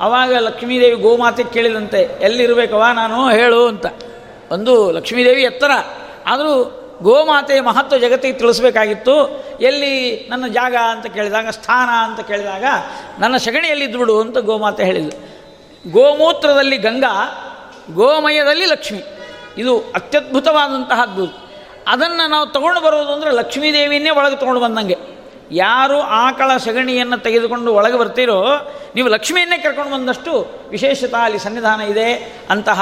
[0.00, 3.86] ಆವಾಗ ಲಕ್ಷ್ಮೀದೇವಿ ಗೋಮಾತೆ ಕೇಳಿದಂತೆ ಎಲ್ಲಿರಬೇಕವ ನಾನು ಹೇಳು ಅಂತ.
[4.50, 5.70] ಒಂದು ಲಕ್ಷ್ಮೀದೇವಿ ಎತ್ತರ.
[6.26, 9.44] ಆದರೂ ಗೋಮಾತೆಯ ಮಹತ್ವ ಜಗತ್ತಿಗೆ ತಿಳಿಸ್ಬೇಕಾಗಿತ್ತು.
[9.60, 12.64] ಎಲ್ಲಿ ನನ್ನ ಜಾಗ ಅಂತ ಕೇಳಿದಾಗ, ಸ್ಥಾನ ಅಂತ ಕೇಳಿದಾಗ,
[13.18, 15.38] ನನ್ನ ಸಗಣಿಯಲ್ಲಿದ್ದು ಬಿಡು ಅಂತ ಗೋಮಾತೆ ಹೇಳಿದ್ಲು.
[15.92, 17.44] ಗೋಮೂತ್ರದಲ್ಲಿ ಗಂಗಾ,
[17.94, 19.02] ಗೋಮಯದಲ್ಲಿ ಲಕ್ಷ್ಮಿ.
[19.58, 21.48] ಇದು ಅತ್ಯದ್ಭುತವಾದಂತಹದ್ದು.
[21.86, 25.17] ಅದನ್ನು ನಾವು ತೊಗೊಂಡು ಬರೋದು ಅಂದರೆ ಲಕ್ಷ್ಮೀದೇವಿಯನ್ನೇ ಒಳಗೆ ತೊಗೊಂಡು ಬಂದಂಗೆ.
[25.50, 28.44] ಯಾರು ಆಕಳ ಸಗಣಿಯನ್ನು ತೆಗೆದುಕೊಂಡು ಒಳಗೆ ಬರ್ತೀರೋ,
[28.94, 32.36] ನೀವು ಲಕ್ಷ್ಮಿಯನ್ನೇ ಕರ್ಕೊಂಡು ಬಂದಷ್ಟು ವಿಶೇಷತಾ ಅಲ್ಲಿ ಸನ್ನಿಧಾನ ಇದೆ.
[32.50, 32.80] ಅಂತಹ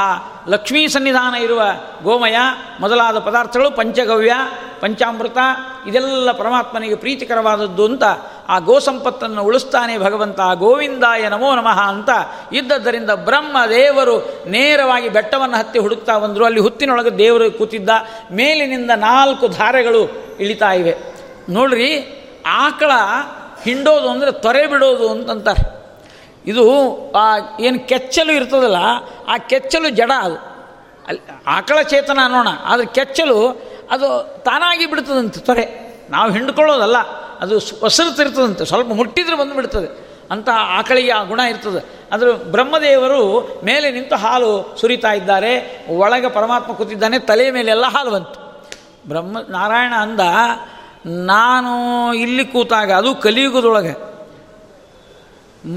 [0.48, 1.62] ಲಕ್ಷ್ಮೀ ಸನ್ನಿಧಾನ ಇರುವ
[2.02, 2.36] ಗೋಮಯ,
[2.80, 4.32] ಮೊದಲಾದ ಪದಾರ್ಥಗಳು ಪಂಚಗವ್ಯ,
[4.80, 5.38] ಪಂಚಾಮೃತ,
[5.86, 8.02] ಇದೆಲ್ಲ ಪರಮಾತ್ಮನಿಗೆ ಪ್ರೀತಿಕರವಾದದ್ದು ಅಂತ
[8.48, 10.40] ಆ ಗೋ ಸಂಪತ್ತನ್ನು ಉಳಿಸ್ತಾನೆ ಭಗವಂತ.
[10.54, 12.10] ಗೋವಿಂದಾಯ ನಮೋ ನಮಃ ಅಂತ
[12.52, 16.44] ಇದ್ದದ್ದರಿಂದ ಬ್ರಹ್ಮ ದೇವರು ನೇರವಾಗಿ ಬೆಟ್ಟವನ್ನು ಹತ್ತಿ ಹುಡುಕ್ತಾ ಬಂದರು.
[16.44, 17.90] ಅಲ್ಲಿ ಹುತ್ತಿನೊಳಗೆ ದೇವರು ಕೂತಿದ್ದ.
[18.32, 20.94] ಮೇಲಿನಿಂದ ನಾಲ್ಕು ಧಾರೆಗಳು ಇಳಿತಾ ಇವೆ.
[21.48, 22.15] ನೋಡ್ರಿ
[22.46, 22.92] ಆಕಳ
[23.62, 25.64] ಹಿಂಡೋದು ಅಂದರೆ ತೊರೆ ಬಿಡೋದು ಅಂತಂತಾರೆ.
[26.46, 26.64] ಇದು
[27.12, 27.24] ಆ
[27.60, 28.80] ಏನು ಕೆಚ್ಚಲು ಇರ್ತದಲ್ಲ,
[29.28, 30.36] ಆ ಕೆಚ್ಚಲು ಜಡ ಅದು.
[31.08, 33.38] ಅಲ್ಲಿ ಆಕಳ ಚೇತನ ಅನ್ನೋಣ, ಆದರೆ ಕೆಚ್ಚಲು
[33.90, 34.06] ಅದು
[34.44, 35.66] ತಾನಾಗಿ ಬಿಡ್ತದಂತೆ ತೊರೆ.
[36.10, 36.98] ನಾವು ಹಿಂಡ್ಕೊಳ್ಳೋದಲ್ಲ,
[37.40, 39.88] ಅದು ಒಸರುತ್ತಿರ್ತದಂತೆ, ಸ್ವಲ್ಪ ಮುಟ್ಟಿದ್ರೆ ಬಂದು ಬಿಡ್ತದೆ
[40.30, 41.80] ಅಂತ ಆಕಳಿಗೆ ಆ ಗುಣ ಇರ್ತದೆ.
[42.12, 43.20] ಆದರೆ ಬ್ರಹ್ಮದೇವರು
[43.64, 45.52] ಮೇಲೆ ನಿಂತು ಹಾಲು ಸುರಿತಾ ಇದ್ದಾರೆ,
[45.98, 48.38] ಒಳಗೆ ಪರಮಾತ್ಮ ಕೂತಿದ್ದಾನೆ, ತಲೆಯ ಮೇಲೆಲ್ಲ ಹಾಲು ಬಂತು.
[49.08, 50.20] ಬ್ರಹ್ಮ ನಾರಾಯಣ ಅಂದ
[51.06, 54.06] ನಾನು ಇಲ್ಲಿ ಕೂತಾಗ, ಅದು ಕಲಿಯುಗದೊಳಗೆ.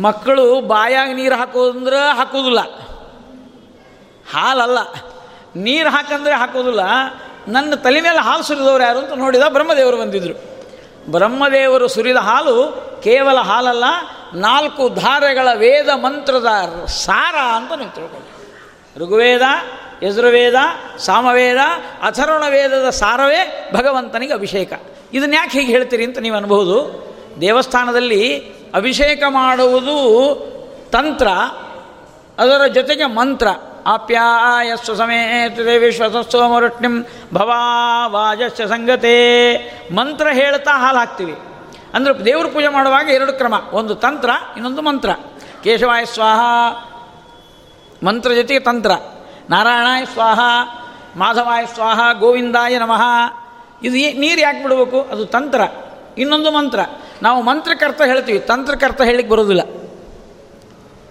[0.02, 2.60] ಮಕ್ಕಳು ಬಾಯಾಗ ನೀರು ಹಾಕೋದಂದ್ರೆ ಹಾಕೋದಿಲ್ಲ.
[4.34, 4.78] ಹಾಲಲ್ಲ.
[5.56, 6.80] ನೀರು ಹಾಕಂದ್ರೆ ಹಾಕೋದಿಲ್ಲ.
[7.48, 10.60] ನನ್ನ ತಲೆ ಮೇಲೆ ಹಾಲು ಸುರಿದವರು ಯಾರು ಅಂತ ನೋಡಿದ ಬ್ರಹ್ಮದೇವರು ಬಂದಿದ್ದರು
[11.12, 13.84] ಬ್ರಹ್ಮದೇವರು ಸುರಿದ ಹಾಲು ಕೇವಲ ಹಾಲಲ್ಲ,
[14.34, 16.48] ನಾಲ್ಕು ಧಾರೆಗಳ ವೇದ ಮಂತ್ರದ
[16.86, 18.30] ಸಾರ ಅಂತ ನೀವು ತಿಳ್ಕೊಳ್ಳಿ
[19.00, 19.42] ಋಗ್ವೇದ,
[20.04, 20.56] ಯಜುರ್ವೇದ,
[20.98, 21.58] ಸಾಮವೇದ,
[22.02, 24.74] ಅಥರ್ವಣ ವೇದದ ಸಾರವೇ ಭಗವಂತನಿಗೆ ಅಭಿಷೇಕ.
[25.14, 27.10] ಇದನ್ನ ಯಾಕೆ ಹೀಗೆ ಹೇಳ್ತೀರಿ ಅಂತ ನೀವು ಅನ್ಬೋದು
[27.42, 30.06] ದೇವಸ್ಥಾನದಲ್ಲಿ ಅಭಿಷೇಕ ಮಾಡುವುದು
[30.92, 31.28] ತಂತ್ರ,
[32.40, 33.48] ಅದರ ಜೊತೆಗೆ ಮಂತ್ರ.
[33.86, 39.56] ಆಪ್ಯಾಯಸ್ವ ಸಮೇತ ವಿಶ್ವಸೋಮರುಷ್ಣಿಂ ಭವಾ ವಾಜಸ್ಯ ಸಂಗತೆ.
[39.96, 41.36] ಮಂತ್ರ ಹೇಳ್ತಾ ಹಾಲು ಹಾಕ್ತೀವಿ.
[41.94, 43.54] ಅಂದರೆ ದೇವ್ರ ಪೂಜೆ ಮಾಡುವಾಗ ಎರಡು ಕ್ರಮ.
[43.72, 45.10] ಒಂದು ತಂತ್ರ, ಇನ್ನೊಂದು ಮಂತ್ರ.
[45.64, 46.40] ಕೇಶವಾಯ ಸ್ವಾಹ,
[48.06, 48.92] ಮಂತ್ರ ಜೊತೆಗೆ ತಂತ್ರ.
[49.50, 50.40] ನಾರಾಯಣಾಯ ಸ್ವಾಹ,
[51.18, 53.02] ಮಾಧವಾಯ ಸ್ವಾಹ, ಗೋವಿಂದಾಯ ನಮಃ.
[53.84, 55.02] ಇದು ನೀರು ಯಾಕೆ ಬಿಡಬೇಕು?
[55.02, 55.62] ಅದು ತಂತ್ರ.
[56.18, 56.80] ಇನ್ನೊಂದು ಮಂತ್ರ.
[57.22, 58.40] ನಾವು ಮಂತ್ರಕರ್ತ ಹೇಳ್ತೀವಿ.
[58.40, 59.62] ತಂತ್ರಕರ್ತ ಹೇಳಿಕ್ಕೆ ಬರೋದಿಲ್ಲ.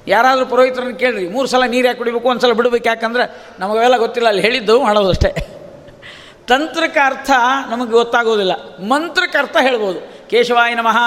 [0.09, 1.29] ಯಾರಾದರೂ ಪುರೋಹಿತರನ್ನು ಕೇಳ್ರಿ.
[1.29, 2.29] ಮೂರು ಸಲ ನೀರು ಯಾಕೆ ಕುಡಿಬೇಕು?
[2.29, 4.29] ಒಂದು ಸಲ ಬಿಡಬೇಕು ಯಾಕಂದ್ರೆ ನಮಗೆಲ್ಲ ಗೊತ್ತಿಲ್ಲ.
[4.29, 5.55] ಅಲ್ಲಿ ಹೇಳಿದ್ದು ಮಾಡೋದಷ್ಟೇ ಅಷ್ಟೇ.
[6.47, 7.31] ತಂತ್ರಕ್ಕೆ ಅರ್ಥ
[7.71, 8.53] ನಮಗೆ ಗೊತ್ತಾಗೋದಿಲ್ಲ.
[8.85, 10.29] ಮಂತ್ರಕರ್ತ ಹೇಳ್ಬೋದು.
[10.29, 10.99] ಕೇಶವಾಯ ನಮಃ,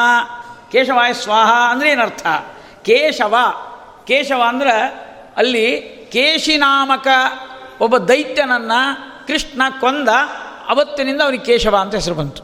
[0.72, 2.28] ಕೇಶವಾಯ ಸ್ವಾಹ ಅಂದರೆ ಏನರ್ಥ?
[2.82, 3.36] ಕೇಶವ.
[4.08, 4.72] ಕೇಶವ ಅಂದ್ರೆ
[5.38, 7.08] ಅಲ್ಲಿ ಕೇಶಿನಾಮಕ
[7.82, 10.10] ಒಬ್ಬ ದೈತ್ಯನನ್ನು ಕೃಷ್ಣ ಕೊಂದ
[10.72, 12.44] ಅವತ್ತಿನಿಂದ ಅವನಿಗೆ ಕೇಶವ ಅಂತ ಹೆಸರು ಬಂತು.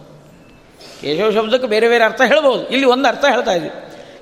[1.01, 2.67] ಕೇಶವ ಶಬ್ದಕ್ಕೆ ಬೇರೆ ಬೇರೆ ಅರ್ಥ ಹೇಳ್ಬೋದು.
[2.67, 3.69] ಇಲ್ಲಿ ಒಂದು ಅರ್ಥ ಹೇಳ್ತಾ ಇದ್ವಿ.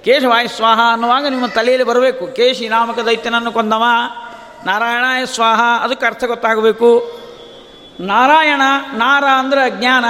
[0.03, 2.27] ಕೇಶವಾಯ ಸ್ವಾಹ ಅನ್ನುವಾಗ ನಿಮ್ಮ ತಲೆಯಲ್ಲಿ ಬರಬೇಕು.
[2.27, 3.83] ಕೇಶಿ ನಾಮಕ ದೈತ್ಯನನ್ನು ಕೊಂದವ.
[4.65, 5.83] ನಾರಾಯಣಾಯ ಸ್ವಾಹ.
[5.83, 7.19] ಅದಕ್ಕೆ ಅರ್ಥ ಗೊತ್ತಾಗಬೇಕು.
[7.99, 8.61] ನಾರಾಯಣ,
[8.93, 10.05] ನಾರ ಅಂದರೆ ಜ್ಞಾನ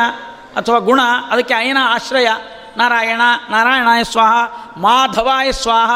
[0.59, 0.99] ಅಥವಾ ಗುಣ.
[1.29, 2.27] ಅದಕ್ಕೆ ಅಯನ ಆಶ್ರಯ.
[2.77, 4.57] ನಾರಾಯಣ ನಾರಾಯಣಾಯ ಸ್ವಾಹ.
[4.77, 5.91] ಮಾಧವಾಯ ಸ್ವಾಹ.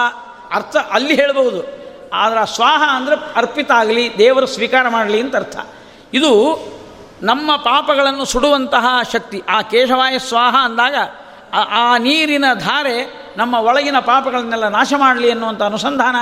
[0.56, 1.80] ಅರ್ಥ ಅಲ್ಲಿ ಹೇಳಬಹುದು
[2.14, 5.58] ಆದರೆ ಸ್ವಾಹ ಅಂದರೆ ಅರ್ಪಿತ ಆಗಲಿ, ದೇವರು ಸ್ವೀಕಾರ ಮಾಡಲಿ ಅಂತ ಅರ್ಥ.
[6.14, 6.58] ಇದು
[7.24, 10.96] ನಮ್ಮ ಪಾಪಗಳನ್ನು ಸುಡುವಂತಹ ಶಕ್ತಿ, ಆ ಕೇಶವಾಯ ಸ್ವಾಹ ಅಂದಾಗ
[11.54, 16.16] ಆ ನೀರಿನ ಧಾರೆ ನಮ್ಮ ಒಳಗಿನ ಪಾಪಗಳನ್ನೆಲ್ಲ ನಾಶ ಮಾಡಲಿ ಅನ್ನುವಂಥ ಅನುಸಂಧಾನ.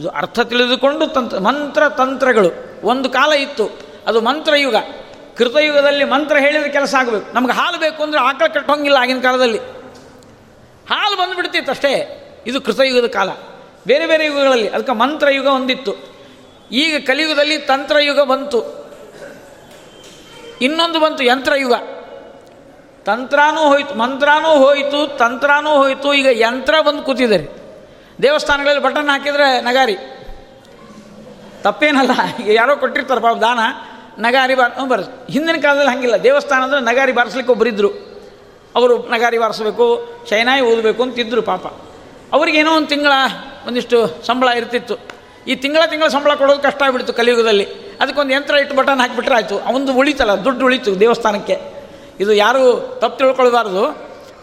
[0.00, 2.48] ಇದು ಅರ್ಥ ತಿಳಿದುಕೊಂಡು ತಂತ್ರ ಮಂತ್ರ ತಂತ್ರಗಳು.
[2.86, 3.70] ಒಂದು ಕಾಲ ಇತ್ತು.
[4.06, 4.76] ಅದು ಮಂತ್ರಯುಗ.
[5.36, 7.34] ಕೃತಯುಗದಲ್ಲಿ ಮಂತ್ರ ಹೇಳಿದ್ರೆ ಕೆಲಸ ಆಗಬೇಕು.
[7.34, 9.58] ನಮ್ಗೆ ಹಾಲು ಬೇಕು ಅಂದರೆ ಆಕಳ ಕಟ್ಟೋಂಗಿಲ್ಲ ಆಗಿನ ಕಾಲದಲ್ಲಿ.
[10.90, 12.20] ಹಾಲು ಬಂದುಬಿಡ್ತಿತ್ತು ಅಷ್ಟೇ.
[12.46, 13.30] ಇದು ಕೃತಯುಗದ ಕಾಲ.
[13.86, 15.94] ಬೇರೆ ಬೇರೆ ಯುಗಗಳಲ್ಲಿ, ಅದಕ್ಕೆ ಮಂತ್ರಯುಗ ಒಂದಿತ್ತು.
[16.72, 18.83] ಈಗ ಕಲಿಯುಗದಲ್ಲಿ ತಂತ್ರಯುಗ ಬಂತು.
[20.66, 21.74] ಇನ್ನೊಂದು ಬಂತು ಯಂತ್ರಯುಗ
[23.06, 27.46] ತಂತ್ರನೂ ಹೋಯಿತು, ಮಂತ್ರನೂ ಹೋಯಿತು, ತಂತ್ರನೂ ಹೋಯಿತು, ಈಗ ಯಂತ್ರ ಬಂದು ಕೂತಿದ್ದಾರೆ
[28.22, 29.96] ದೇವಸ್ಥಾನಗಳಲ್ಲಿ ಬಟನ್ ಹಾಕಿದರೆ ನಗಾರಿ.
[31.64, 33.60] ತಪ್ಪೇನಲ್ಲ, ಈಗ ಯಾರೋ ಕೊಟ್ಟಿರ್ತಾರೆ ಪಾಪ ದಾನ,
[34.26, 35.00] ನಗಾರಿ ಬಾರ್ ಬರ
[35.34, 36.16] ಹಿಂದಿನ ಕಾಲದಲ್ಲಿ ಹಾಗಿಲ್ಲ.
[36.28, 37.90] ದೇವಸ್ಥಾನ ಅಂದರೆ ನಗಾರಿ ಬಾರಿಸ್ಲಿಕ್ಕೆ ಒಬ್ಬರಿದ್ದರು
[38.74, 39.86] ಅವರು ನಗಾರಿ ಬಾರಿಸ್ಬೇಕು
[40.30, 41.66] ಶೈನಾಯಿ ಓದಬೇಕು ಅಂತಿದ್ದರು ಪಾಪ.
[42.32, 43.12] ಅವ್ರಿಗೇನೋ ಒಂದು ತಿಂಗಳ
[43.66, 44.94] ಒಂದಿಷ್ಟು ಸಂಬಳ ಇರ್ತಿತ್ತು.
[45.48, 47.66] ಈ ತಿಂಗಳ ತಿಂಗಳ ಸಂಬಳ ಕೊಡೋದು ಕಷ್ಟ ಆಗಿಬಿಡ್ತು ಕಲಿಯುಗದಲ್ಲಿ.
[48.00, 49.58] ಅದಕ್ಕೊಂದು ಯಂತ್ರ ಇಟ್ಟು ಬಟನ್ ಹಾಕಿಬಿಟ್ರೆ ಆಯಿತು.
[49.58, 51.56] ಅವನು ಉಳಿತಲ್ಲ, ದುಡ್ಡು ಉಳಿತು ದೇವಸ್ಥಾನಕ್ಕೆ.
[52.20, 52.62] ಇದು ಯಾರೂ
[53.00, 53.84] ತಪ್ಪು ತಿಳ್ಕೊಳ್ಬಾರ್ದು.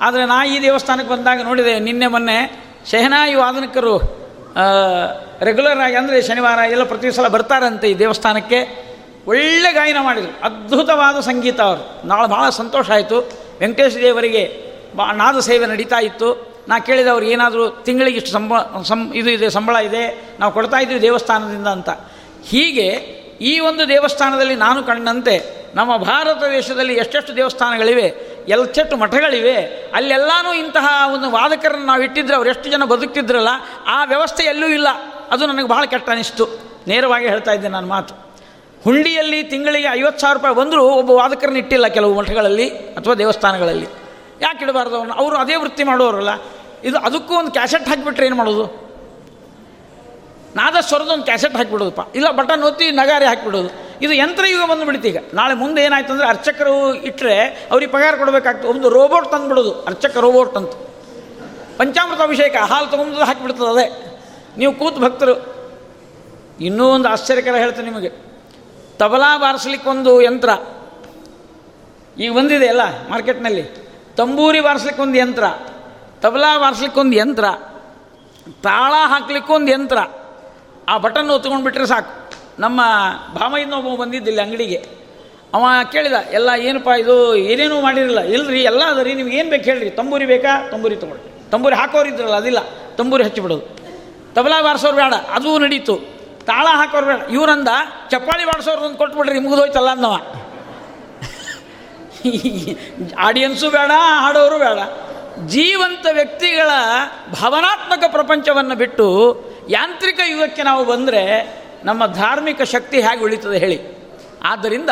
[0.01, 2.37] ಆದರೆ ನಾ ಈ ದೇವಸ್ಥಾನಕ್ಕೆ ಬಂದಾಗ ನೋಡಿದೆ, ನಿನ್ನೆ ಮೊನ್ನೆ
[2.91, 3.95] ಶೆಹನಾಯಿ ವಾದನಕರು
[5.41, 8.59] ರೆಗ್ಯುಲರ್ ಆಗಿ ಅಂದರೆ ಶನಿವಾರ ಎಲ್ಲ ಪ್ರತಿ ಸಲ ಬರ್ತಾರಂತೆ ಈ ದೇವಸ್ಥಾನಕ್ಕೆ.
[9.27, 10.33] ಒಳ್ಳೆ ಗಾಯನ ಮಾಡಿದರು.
[10.43, 12.07] ಅದ್ಭುತವಾದ ಸಂಗೀತ ಅವರು.
[12.07, 13.17] ನಾಳೆ ಭಾಳ ಸಂತೋಷ ಆಯಿತು.
[13.59, 14.43] ವೆಂಕಟೇಶ ದೇವರಿಗೆ
[14.95, 16.50] ಬಾ ನಾದ ಸೇವೆ ನಡೀತಾ ಇತ್ತು.
[16.71, 20.03] ನಾ ಕೇಳಿದವ್ರು ಏನಾದರೂ ತಿಂಗಳಿಗೆ ಇಷ್ಟು ಸಂಬಳ ಸಂ ಇದು ಇದೆ, ಸಂಬಳ ಇದೆ,
[20.39, 21.89] ನಾವು ಕೊಡ್ತಾ ಇದ್ದೀವಿ ದೇವಸ್ಥಾನದಿಂದ ಅಂತ.
[22.47, 22.87] ಹೀಗೆ
[23.41, 25.35] ಈ ಒಂದು ದೇವಸ್ಥಾನದಲ್ಲಿ ನಾನು ಕಂಡಂತೆ,
[25.75, 28.07] ನಮ್ಮ ಭಾರತ ದೇಶದಲ್ಲಿ ಎಷ್ಟೆಷ್ಟು ದೇವಸ್ಥಾನಗಳಿವೆ,
[28.47, 29.55] ಎಲ್ಚೆಟ್ಟು ಮಠಗಳಿವೆ,
[29.93, 33.47] ಅಲ್ಲೆಲ್ಲನೂ ಇಂತಹ ಒಂದು ವಾದಕರನ್ನು ನಾವು ಇಟ್ಟಿದ್ರೆ ಅವ್ರು ಎಷ್ಟು ಜನ ಬದುಕ್ತಿದ್ರಲ್ಲ,
[33.87, 34.87] ಆ ವ್ಯವಸ್ಥೆ ಎಲ್ಲೂ ಇಲ್ಲ.
[35.31, 36.45] ಅದು ನನಗೆ ಭಾಳ ಕೆಟ್ಟ ಅನಿಸ್ತು.
[36.87, 38.13] ನೇರವಾಗಿ ಹೇಳ್ತಾ ಇದ್ದೆ ನಾನು ಮಾತು.
[38.83, 43.87] ಹುಂಡಿಯಲ್ಲಿ ತಿಂಗಳಿಗೆ ಐವತ್ತು ಸಾವಿರ ರೂಪಾಯಿ ಬಂದರೂ ಒಬ್ಬ ವಾದಕರನ್ನ ಇಟ್ಟಿಲ್ಲ ಕೆಲವು ಮಠಗಳಲ್ಲಿ ಅಥವಾ ದೇವಸ್ಥಾನಗಳಲ್ಲಿ.
[44.41, 46.29] ಯಾಕೆ ಇಡಬಾರ್ದು ಅವರು ಅದೇ ವೃತ್ತಿ ಮಾಡೋರಲ್ಲ
[46.83, 48.91] ಇದು ಅದಕ್ಕೂ ಒಂದು ಕ್ಯಾಸೆಟ್ ಹಾಕಿಬಿಟ್ರೆ ಏನು ಮಾಡೋದು?
[50.55, 52.15] ನಾದಸ್ವರದ ಒಂದು ಕ್ಯಾಸೆಟ್ ಹಾಕಿಬಿಡೋದಪ್ಪ.
[52.15, 53.69] ಇಲ್ಲ, ಬಟನ್ ಒತ್ತಿ ನಗಾರಿ ಹಾಕಿಬಿಡೋದು.
[54.01, 55.17] ಇದು ಯಂತ್ರಯುಗ ಬಂದುಬಿಡುತ್ತೆ ಈಗ.
[55.33, 58.67] ನಾಳೆ ಮುಂದೆ ಏನಾಯ್ತು ಅಂದರೆ ಅರ್ಚಕರು ಇಟ್ಟರೆ ಅವ್ರಿಗೆ ಪಗಾರ ಕೊಡಬೇಕಾಗ್ತದೆ.
[58.67, 60.71] ಒಂದು ರೋಬೋಟ್ ತಂದುಬಿಡೋದು, ಅರ್ಚಕ ರೋಬೋಟ್ ಅಂತ.
[61.77, 64.19] ಪಂಚಾಮೃತ ಅಭಿಷೇಕ ಹಾಲು ತೊಗೊಂಡು ಹಾಕಿಬಿಡ್ತದೆ ಅದೇ.
[64.57, 65.55] ನೀವು ಕೂತು ಭಕ್ತರು,
[66.61, 68.09] ಇನ್ನೂ ಒಂದು ಆಶ್ಚರ್ಯಕರ ಹೇಳ್ತೇನೆ ನಿಮಗೆ.
[68.97, 70.49] ತಬಲಾ ಬಾರಿಸ್ಲಿಕ್ಕೊಂದು ಯಂತ್ರ.
[72.21, 73.63] ಈಗ ಬಂದಿದೆ ಅಲ್ಲ, ಮಾರ್ಕೆಟ್ನಲ್ಲಿ.
[74.17, 75.43] ತಂಬೂರಿ ಬಾರಿಸ್ಲಿಕ್ಕೊಂದು ಯಂತ್ರ.
[76.21, 77.45] ತಬಲಾ ಬಾರಿಸ್ಲಿಕ್ಕೊಂದು ಯಂತ್ರ,
[78.63, 79.97] ತಾಳ ಹಾಕ್ಲಿಕ್ಕೊಂದು ಯಂತ್ರ,
[80.89, 82.33] ಆ ಬಟನ್ ಒತ್ಕೊಂಡು ಬಿಟ್ಟರೆ ಸಾಕು.
[82.59, 82.81] ನಮ್ಮ
[83.33, 84.89] ಭಾಮಯ್ಯನೊಬ್ಬ ಬಂದಿದ್ದಿಲ್ಲ ಅಂಗಡಿಗೆ.
[85.53, 88.19] ಅವ ಕೇಳಿದ, ಎಲ್ಲ ಏನಪ್ಪ ಇದು, ಏನೇನೂ ಮಾಡಿರಲಿಲ್ಲ.
[88.21, 89.89] ಇಲ್ಲರಿ ಎಲ್ಲ ಅದ ರೀ, ನಿಮ್ಗೆ ಏನು ಬೇಕು ಹೇಳ್ರಿ.
[89.89, 90.69] ತಂಬೂರಿ ಬೇಕಾ?
[90.71, 92.57] ತಂಬೂರಿ ತೊಗೊಳ್ರಿ ತಂಬೂರಿ ಹಾಕೋರು ಇದ್ರಲ್ಲ, ಅದಿಲ್ಲ.
[92.95, 93.61] ತಂಬೂರಿ ಹಚ್ಚಿಬಿಡೋದು
[94.35, 95.97] ತಬಲಾ ಬಾರಿಸೋರು ಬೇಡ, ಅದು ನಡೀತು.
[96.45, 97.21] ತಾಳ ಹಾಕೋರು ಬೇಡ.
[97.31, 97.67] ಇವರಂದ,
[98.09, 100.15] ಚಪ್ಪಾಳಿ ಬಾರಿಸೋರು ಒಂದು ಕೊಟ್ಬಿಡ್ರಿ ಮುಗಿದೋಯ್ತಲ್ಲ ಅಂದವ.
[103.17, 104.79] ಆಡಿಯನ್ಸು ಬೇಡ, ಹಾಡೋರು ಬೇಡ.
[105.39, 106.69] ಜೀವಂತ ವ್ಯಕ್ತಿಗಳ
[107.41, 109.07] ಭಾವನಾತ್ಮಕ ಪ್ರಪಂಚವನ್ನು ಬಿಟ್ಟು
[109.69, 111.23] ಯಾಂತ್ರಿಕ ಯುಗಕ್ಕೆ ನಾವು ಬಂದರೆ
[111.83, 114.01] ನಮ್ಮ ಧಾರ್ಮಿಕ ಶಕ್ತಿ ಹೇಗೆ ಉಳಿತದೆ ಹೇಳಿ.
[114.43, 114.89] ಆದ್ದರಿಂದ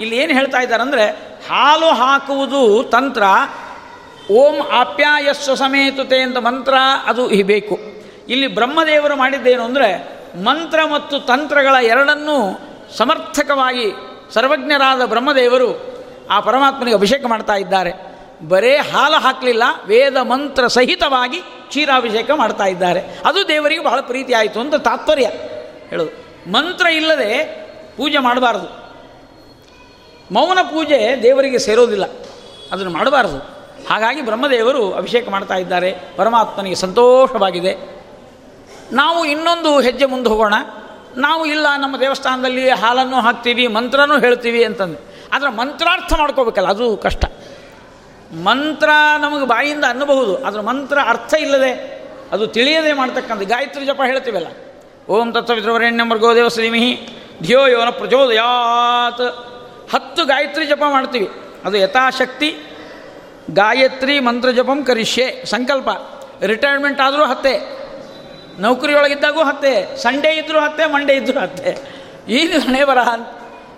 [0.00, 1.10] ಇಲ್ಲಿ ಏನು ಹೇಳ್ತಾ ಇದ್ದಾರೆ ಅಂದರೆ
[1.48, 3.22] ಹಾಲು ಹಾಕುವುದು ತಂತ್ರ,
[4.30, 7.78] ಓಂ ಆಪ್ಯಾಯಸ್ವ ಸಮೇತುತೆ ಅಂತ ಮಂತ್ರ ಅದು ಬೇಕು.
[8.28, 12.58] ಇಲ್ಲಿ ಬ್ರಹ್ಮದೇವರು ಮಾಡಿದ್ದೇನು ಅಂದರೆ ಮಂತ್ರ ಮತ್ತು ತಂತ್ರಗಳ ಎರಡನ್ನೂ
[12.96, 13.92] ಸಮರ್ಥಕವಾಗಿ
[14.34, 15.96] ಸರ್ವಜ್ಞರಾದ ಬ್ರಹ್ಮದೇವರು
[16.30, 18.15] ಆ ಪರಮಾತ್ಮನಿಗೆ ಅಭಿಷೇಕ ಮಾಡ್ತಾ ಇದ್ದಾರೆ.
[18.42, 23.00] ಬರೇ ಹಾಲು ಹಾಕಲಿಲ್ಲ, ವೇದ ಮಂತ್ರ ಸಹಿತವಾಗಿ ಕ್ಷೀರಾಭಿಷೇಕ ಮಾಡ್ತಾ ಇದ್ದಾರೆ.
[23.24, 25.30] ಅದು ದೇವರಿಗೆ ಬಹಳ ಪ್ರೀತಿ ಆಯಿತು ಅಂತ ತಾತ್ಪರ್ಯ
[25.90, 26.10] ಹೇಳೋದು.
[26.52, 28.86] ಮಂತ್ರ ಇಲ್ಲದೆ ಪೂಜೆ ಮಾಡಬಾರದು.
[30.34, 32.04] ಮೌನ ಪೂಜೆ ದೇವರಿಗೆ ಸೇರೋದಿಲ್ಲ.
[32.72, 33.38] ಅದನ್ನು ಮಾಡಬಾರದು.
[33.90, 35.94] ಹಾಗಾಗಿ ಬ್ರಹ್ಮದೇವರು ಅಭಿಷೇಕ ಮಾಡ್ತಾ ಇದ್ದಾರೆ.
[36.16, 38.02] ಪರಮಾತ್ಮನಿಗೆ ಸಂತೋಷವಾಗಿದೆ.
[38.92, 40.54] ನಾವು ಇನ್ನೊಂದು ಹೆಜ್ಜೆ ಮುಂದೆ ಹೋಗೋಣ.
[41.16, 44.98] ನಾವು ಇಲ್ಲ, ನಮ್ಮ ದೇವಸ್ಥಾನದಲ್ಲಿ ಹಾಲನ್ನು ಹಾಕ್ತೀವಿ, ಮಂತ್ರನೂ ಹೇಳ್ತೀವಿ ಅಂತಂದು.
[45.32, 47.24] ಆದರೆ ಮಂತ್ರಾರ್ಥ ಮಾಡ್ಕೋಬೇಕಲ್ಲ, ಅದು ಕಷ್ಟ.
[48.34, 48.88] ಮಂತ್ರ
[49.20, 51.96] ನಮಗೆ ಬಾಯಿಂದ ಅನ್ನಬಹುದು ಅದರ ಮಂತ್ರ ಅರ್ಥ ಇಲ್ಲದೆ
[52.32, 54.46] ಅದು ತಿಳಿಯದೆ ಮಾಡ್ತಕ್ಕಂಥ ಗಾಯತ್ರಿ ಜಪ ಹೇಳ್ತೀವಲ್ಲ.
[55.08, 57.08] ಓಂ ತತ್ವವಿದ್ರವರೆಣ್ಯಂಬರ್ ಗೋದೇವ ಶ್ರೀಮಿಹಿ
[57.42, 59.20] ಧಿಯೋ ಯೋನ ಪ್ರಚೋದಯಾತ್.
[59.94, 61.30] ಹತ್ತು ಗಾಯತ್ರಿ ಜಪ ಮಾಡ್ತೀವಿ.
[61.64, 62.56] ಅದು ಯಥಾಶಕ್ತಿ,
[63.50, 65.88] ಗಾಯತ್ರಿ ಮಂತ್ರ ಜಪಂ ಕರಿಷ್ಯೆ, ಸಂಕಲ್ಪ.
[66.44, 67.76] ರಿಟೈರ್ಮೆಂಟ್ ಆದರೂ ಹತ್ತೆ,
[68.60, 71.96] ನೌಕರಿಯೊಳಗಿದ್ದಾಗೂ ಹತ್ತೆ ಸಂಡೇ ಇದ್ದರೂ ಹತ್ತೆ ಮಂಡೇ ಇದ್ದರೂ ಹತ್ತೆ.
[72.28, 73.28] ಈ ಹಣೆ ಅಂತ.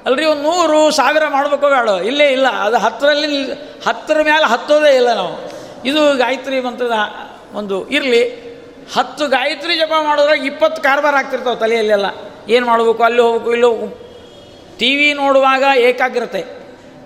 [0.09, 2.49] ಅಲ್ರಿ, ಒಂದು ನೂರು ಸಾವಿರ ಮಾಡಬೇಕು ಬೇಡ ಇಲ್ಲೇ ಇಲ್ಲ.
[2.49, 3.53] ಅದು ಹತ್ತರಲ್ಲಿ
[3.87, 5.53] ಹತ್ತರ ಮೇಲೆ ಹತ್ತೋದೇ ಇಲ್ಲ ನಾವು.
[5.85, 6.93] ಇದು ಗಾಯತ್ರಿ ಮಂತ್ರದ
[7.55, 8.49] ಒಂದು ಇರಲಿ.
[8.97, 12.07] ಹತ್ತು ಗಾಯತ್ರಿ ಜಪ ಮಾಡೋದ್ರಾಗ ಇಪ್ಪತ್ತು ಕಾರ್ಬಾರ್ ಆಗ್ತಿರ್ತಾವೆ ತಲೆಯಲ್ಲೆಲ್ಲ.
[12.49, 13.03] ಏನು ಮಾಡಬೇಕು?
[13.03, 14.09] ಅಲ್ಲಿ ಹೋಗ್ಬೇಕು, ಇಲ್ಲಿ ಹೋಗ್ಬೇಕು.
[14.79, 16.45] ಟಿ ವಿ ನೋಡುವಾಗ ಏಕಾಗ್ರತೆ.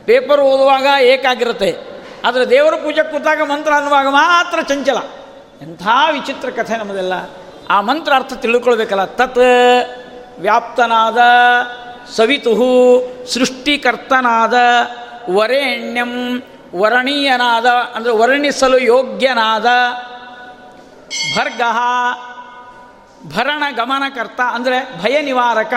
[0.04, 1.76] ಪೇಪರ್ ಓದುವಾಗ ಏಕಾಗ್ರತೆ.
[2.24, 4.96] ಆದರೆ ದೇವರ ಪೂಜೆ ಕೂತಾಗ ಮಂತ್ರ ಅನ್ನುವಾಗ ಮಾತ್ರ ಚಂಚಲ.
[5.62, 7.12] ಎಂಥ ವಿಚಿತ್ರ ಕಥೆ ನಮ್ಮದೆಲ್ಲ.
[7.70, 9.04] ಆ ಮಂತ್ರ ಅರ್ಥ ತಿಳ್ಕೊಳ್ಬೇಕಲ್ಲ.
[9.04, 9.38] ತತ್
[10.38, 11.18] ವ್ಯಾಪ್ತನಾದ
[12.16, 12.52] ಸವಿತು
[13.34, 14.54] ಸೃಷ್ಟಿಕರ್ತನಾದ
[15.30, 16.42] ವರೇಣ್ಯಂ
[16.76, 19.66] ವರ್ಣೀಯನಾದ, ಅಂದರೆ ವರ್ಣಿಸಲು ಯೋಗ್ಯನಾದ
[21.36, 21.60] ಭರ್ಗ,
[23.36, 25.74] ಭರಣ ಗಮನಕರ್ತ, ಅಂದರೆ ಭಯ ನಿವಾರಕ,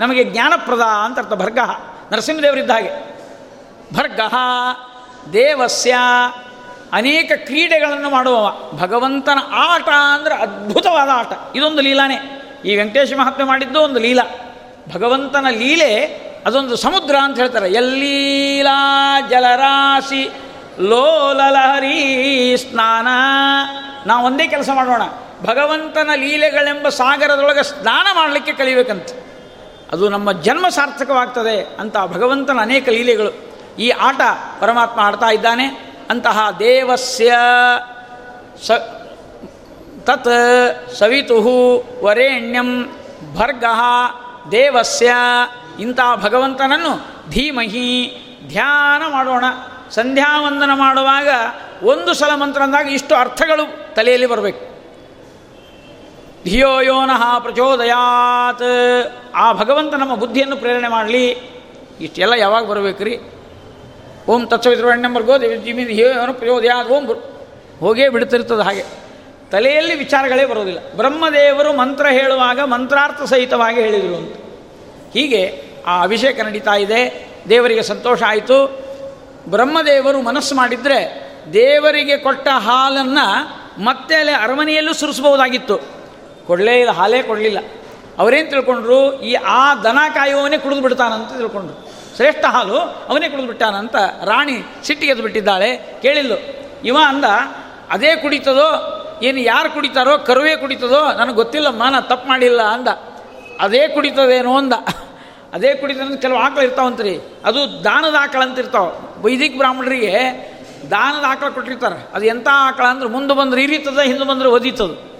[0.00, 1.58] ನಮಗೆ ಜ್ಞಾನಪ್ರದ ಅಂತ ಅರ್ಥ ಭರ್ಗ.
[2.12, 3.18] ನರಸಿಂಹದೇವರಿದ್ದ ಹಾಗೆ.
[3.94, 4.20] ಭರ್ಗ,
[5.32, 5.94] ದೇವಸ್ಯ,
[6.92, 8.56] ಅನೇಕ ಕ್ರೀಡೆಗಳನ್ನು ಮಾಡುವವ.
[8.76, 11.32] ಭಗವಂತನ ಆಟ ಅಂದರೆ ಅದ್ಭುತವಾದ ಆಟ.
[11.56, 12.40] ಇದೊಂದು ಲೀಲಾನೇ.
[12.64, 14.22] ಈ ವೆಂಕಟೇಶ ಮಹಾತ್ಮೆ ಮಾಡಿದ್ದು ಒಂದು ಲೀಲಾ.
[14.92, 17.72] ಭಗವಂತನ ಲೀಲೆ ಅದೊಂದು ಸಮುದ್ರ ಅಂತ ಹೇಳ್ತಾರೆ.
[17.72, 20.30] ಎಲ್ಲೀಲಾ ಜಲರಾಶಿ
[20.80, 23.06] ಲೋಲಲಹರಿ ಸ್ನಾನ.
[24.06, 25.02] ನಾವು ಒಂದೇ ಕೆಲಸ ಮಾಡೋಣ.
[25.42, 29.06] ಭಗವಂತನ ಲೀಲೆಗಳೆಂಬ ಸಾಗರದೊಳಗೆ ಸ್ನಾನ ಮಾಡಲಿಕ್ಕೆ ಕಲಿಬೇಕಂತ.
[29.92, 33.32] ಅದು ನಮ್ಮ ಜನ್ಮ ಸಾರ್ಥಕವಾಗ್ತದೆ ಅಂತ ಭಗವಂತನ ಅನೇಕ ಲೀಲೆಗಳು.
[33.78, 34.20] ಈ ಆಟ
[34.60, 35.94] ಪರಮಾತ್ಮ ಆಡ್ತಾ ಇದ್ದಾನೆ.
[36.10, 37.34] ಅಂತಹ ದೇವಸ್ಯ
[38.66, 38.70] ಸ
[40.04, 41.44] ತತ್ ಸವಿತು
[42.04, 42.96] ವರೇಣ್ಯಂ
[43.34, 43.64] ಭರ್ಗ
[44.50, 45.14] ದೇವಸ್ಯ
[45.80, 48.16] ಇಂಥ ಭಗವಂತನನ್ನು ಧೀಮಹಿ
[48.48, 49.44] ಧ್ಯಾನ ಮಾಡೋಣ.
[49.90, 51.28] ಸಂಧ್ಯಾವಂದನ ಮಾಡುವಾಗ
[51.82, 54.74] ಒಂದು ಸಲ ಮಂತ್ರ ಅಂದಾಗ ಇಷ್ಟು ಅರ್ಥಗಳು ತಲೆಯಲ್ಲಿ ಬರಬೇಕು.
[56.44, 58.62] ಧಿಯೋ ಯೋನಃ ಪ್ರಚೋದಯಾತ್.
[59.34, 61.28] ಆ ಭಗವಂತ ನಮ್ಮ ಬುದ್ಧಿಯನ್ನು ಪ್ರೇರಣೆ ಮಾಡಲಿ.
[62.00, 63.18] ಇಷ್ಟೆಲ್ಲ ಯಾವಾಗ ಬರಬೇಕ್ರಿ?
[64.28, 67.06] ಓಂ ತತ್ಸವಿದ್ರವಣ್ಣಂಬರ್ ದೇವಿ ಜಿಮಿ ಧಿಯೋ ಯೋನ ಪ್ರಚೋದಯಾತ್ ಓಂ
[67.80, 69.03] ಹೋಗೇ ಬಿಡ್ತಿರ್ತದೆ ಹಾಗೆ.
[69.54, 70.92] ತಲೆಯಲ್ಲಿ ವಿಚಾರಗಳೇ ಬರೋದಿಲ್ಲ.
[70.92, 74.36] ಬ್ರಹ್ಮದೇವರು ಮಂತ್ರ ಹೇಳುವಾಗ ಮಂತ್ರಾರ್ಥ ಸಹಿತವಾಗಿ ಹೇಳಿದರು ಅಂತ.
[75.12, 77.28] ಹೀಗೆ ಆ ಅಭಿಷೇಕ ನಡೀತಾ ಇದೆ.
[77.48, 78.78] ದೇವರಿಗೆ ಸಂತೋಷ ಆಯಿತು.
[79.48, 83.48] ಬ್ರಹ್ಮದೇವರು ಮನಸ್ಸು ಮಾಡಿದರೆ ದೇವರಿಗೆ ಕೊಟ್ಟ ಹಾಲನ್ನು
[83.84, 85.78] ಮತ್ತೆ ಅಲ್ಲಿ ಅರಮನೆಯಲ್ಲೂ ಸುರಿಸಬಹುದಾಗಿತ್ತು.
[86.46, 87.58] ಕೊಡಲೇ ಇಲ್ಲ, ಹಾಲೇ ಕೊಡಲಿಲ್ಲ.
[88.18, 89.20] ಅವರೇನು ತಿಳ್ಕೊಂಡ್ರು?
[89.20, 91.92] ಈ ಆ ದನ ಕಾಯುವವನೇ ಕುಡಿದು ಬಿಡ್ತಾನಂತ ತಿಳ್ಕೊಂಡ್ರು.
[92.16, 95.98] ಶ್ರೇಷ್ಠ ಹಾಲು ಅವನೇ ಕುಡಿದು ಬಿಟ್ಟಾನಂತ ರಾಣಿ ಸಿಟ್ಟಿಗೆದ್ದು ಬಿಟ್ಟಿದ್ದಾಳೆ.
[96.02, 96.36] ಕೇಳಿಲ್ಲು.
[96.84, 97.24] ಇವ ಅಂದ,
[97.90, 99.00] ಅದೇ ಕುಡಿತದೋ?
[99.22, 102.88] ಏನು ಯಾರು ಕುಡಿತಾರೋ, ಕರುವೇ ಕುಡಿತದೋ, ನನಗೆ ಗೊತ್ತಿಲ್ಲಮ್ಮ ನಾನು ತಪ್ಪು ಮಾಡಿಲ್ಲ ಅಂದ.
[103.60, 104.72] ಅದೇ ಕುಡಿತದೇನೋ ಅಂದ.
[105.54, 107.18] ಅದೇ ಕುಡಿತದ ಕೆಲವು ಆಕಳು ಇರ್ತಾವಂತ್ರಿ.
[107.44, 109.22] ಅದು ದಾನದ ಆಕಳ ಅಂತ ಇರ್ತಾವೆ.
[109.22, 110.14] ವೈದಿಕ ಬ್ರಾಹ್ಮಣರಿಗೆ
[110.90, 112.08] ದಾನದ ಆಕಳು ಕೊಟ್ಟಿರ್ತಾರೆ.
[112.14, 115.14] ಅದು ಎಂಥ ಆಕಳ ಅಂದ್ರೆ ಮುಂದೆ ಬಂದ್ರೆ ಇರಿತದ, ಹಿಂದೆ ಬಂದರೆ ಒದೀತದು.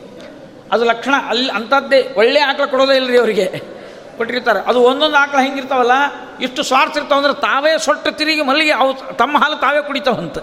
[0.72, 3.74] ಅದು ಲಕ್ಷಣ, ಅಲ್ಲಿ ಅಂಥದ್ದೇ ಒಳ್ಳೆ ಆಕಳು ಕೊಡೋದೇ ಇಲ್ಲರಿ ಅವರಿಗೆ.
[4.16, 4.60] ಕೊಟ್ಟಿರ್ತಾರೆ.
[4.60, 5.92] ಅದು ಒಂದೊಂದು ಆಕಳು ಹೆಂಗಿರ್ತಾವಲ್ಲ,
[6.40, 10.38] ಇಷ್ಟು ಸ್ವಾರ್ಥ ಇರ್ತಾವಂದ್ರೆ ತಾವೇ ಸೊಟ್ಟು ತಿರುಗಿ ಮಲ್ಲಿಗೆ ಅವು ತಮ್ಮ ಹಾಲು ತಾವೇ ಕುಡಿತಾವಂತ.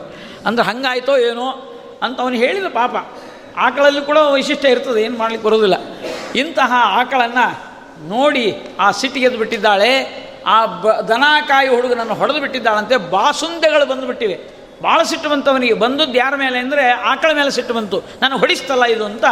[0.45, 2.95] ಅಂದ್ರೆ ಹಂಗಾಯ್ತೋ ಏನೋ ಅಂತ ಅವನು ಹೇಳಿದ ಪಾಪ.
[3.57, 5.73] ಆಕಳಲ್ಲಿ ಕೂಡ ವೈಶಿಷ್ಟ್ಯ ಇರ್ತದೆ, ಏನು ಮಾಡ್ಲಿಕ್ಕೆ ಬರೋದಿಲ್ಲ.
[6.35, 7.71] ಇಂತಹ ಆಕಳನ್ನು
[8.09, 15.73] ನೋಡಿ ಆ ಸಿಟ್ಟಿಗೆದ್ದು ಬಿಟ್ಟಿದ್ದಾಳೆ, ಆ ಬ ದನಕಾಯಿ ಹುಡುಗನನ್ನು ಹೊಡೆದು ಬಿಟ್ಟಿದ್ದಾಳಂತೆ, ಬಾಸುಂದೆಗಳು ಬಂದುಬಿಟ್ಟಿವೆ ಭಾಳ ಸಿಟ್ಟು ಬಂತವನಿಗೆ
[15.73, 18.03] ಬಂದದ್ದು ಯಾರ ಮೇಲೆ ಅಂದರೆ ಆಕಳ ಮೇಲೆ ಸಿಟ್ಟು ಬಂತು.
[18.21, 19.25] ನಾನು ಹೊಡಿಸ್ತಲ್ಲ ಇದು ಅಂತ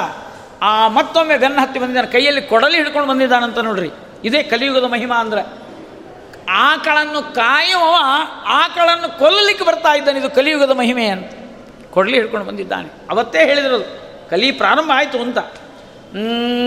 [0.62, 2.08] ಆ ಮತ್ತೊಮ್ಮೆ ಬೆನ್ನ ಹತ್ತಿ ಬಂದಿದ್ದಾನೆ.
[2.08, 3.89] ಕೈಯಲ್ಲಿ ಕೊಡಲಿ ಹಿಡ್ಕೊಂಡು ಬಂದಿದ್ದಾನಂತ ನೋಡ್ರಿ.
[4.23, 5.41] ಇದೇ ಕಲಿಯುಗದ ಮಹಿಮಾ ಅಂದ್ರೆ.
[6.49, 7.95] ಆಕಳನ್ನು ಕಾಯುವವ
[8.47, 10.19] ಆಕಳನ್ನು ಕೊಲ್ಲಲಿಕ್ಕೆ ಬರ್ತಾ ಇದ್ದಾನೆ.
[10.19, 11.32] ಇದು ಕಲಿಯುಗದ ಮಹಿಮೆ ಅಂತ.
[11.91, 12.89] ಕೊಡಲಿ ಹಿಡ್ಕೊಂಡು ಬಂದಿದ್ದಾನೆ.
[13.10, 15.37] ಅವತ್ತೇ ಹೇಳಿದಿರೋದು ಕಲಿ ಪ್ರಾರಂಭ ಆಯಿತು ಅಂತ.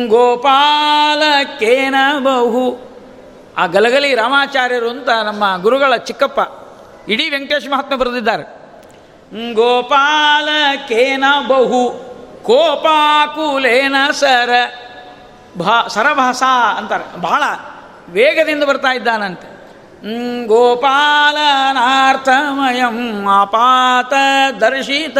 [0.06, 2.92] ಗೋಪಾಲಕೇನ ಬಹು.
[3.56, 6.40] ಆ ಗಲಗಲಿ ರಾಮಾಚಾರ್ಯರು ಅಂತ ನಮ್ಮ ಗುರುಗಳ ಚಿಕ್ಕಪ್ಪ
[7.10, 8.62] ಇಡೀ ವೆಂಕಟೇಶ್ ಮಹಾತ್ಮ ಬರೆದಿದ್ದಾರೆ.
[9.54, 11.92] ಗೋಪಾಲಕೇನ ಬಹು,
[12.42, 14.50] ಕೋಪಾಕುಲೇನ ಸರ,
[15.58, 16.42] ಭಾ, ಸರಭಾಸ
[16.76, 17.20] ಅಂತಾರೆ.
[17.20, 17.42] ಬಹಳ
[18.08, 19.52] ವೇಗದಿಂದ ಬರ್ತಾ ಇದ್ದಾನಂತೆ.
[20.46, 24.12] ಗೋಪಾಲನಾರ್ಥಮಯಂ ಆಪಾತ
[24.60, 25.18] ದರ್ಶಿತ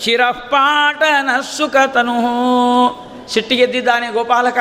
[0.00, 2.14] ಶಿರಪಾಟನ ಸುಖತನು.
[3.28, 4.58] ಸಿಟ್ಟಿಗೆದ್ದಿದ್ದಾನೆ ಗೋಪಾಲಕ.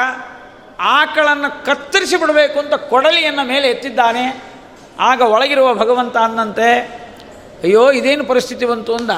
[0.79, 4.43] ಆಕಳನ್ನು ಕತ್ತರಿಸಿ ಬಿಡಬೇಕು ಅಂತ ಕೊಡಲಿಯನ್ನು ಮೇಲೆ ಎತ್ತಿದ್ದಾನೆ.
[4.99, 6.79] ಆಗ ಒಳಗಿರುವ ಭಗವಂತ ಅಂದಂತೆ
[7.63, 8.95] ಅಯ್ಯೋ, ಇದೇನು ಪರಿಸ್ಥಿತಿ ಬಂತು?
[8.95, 9.09] ಅಂದ.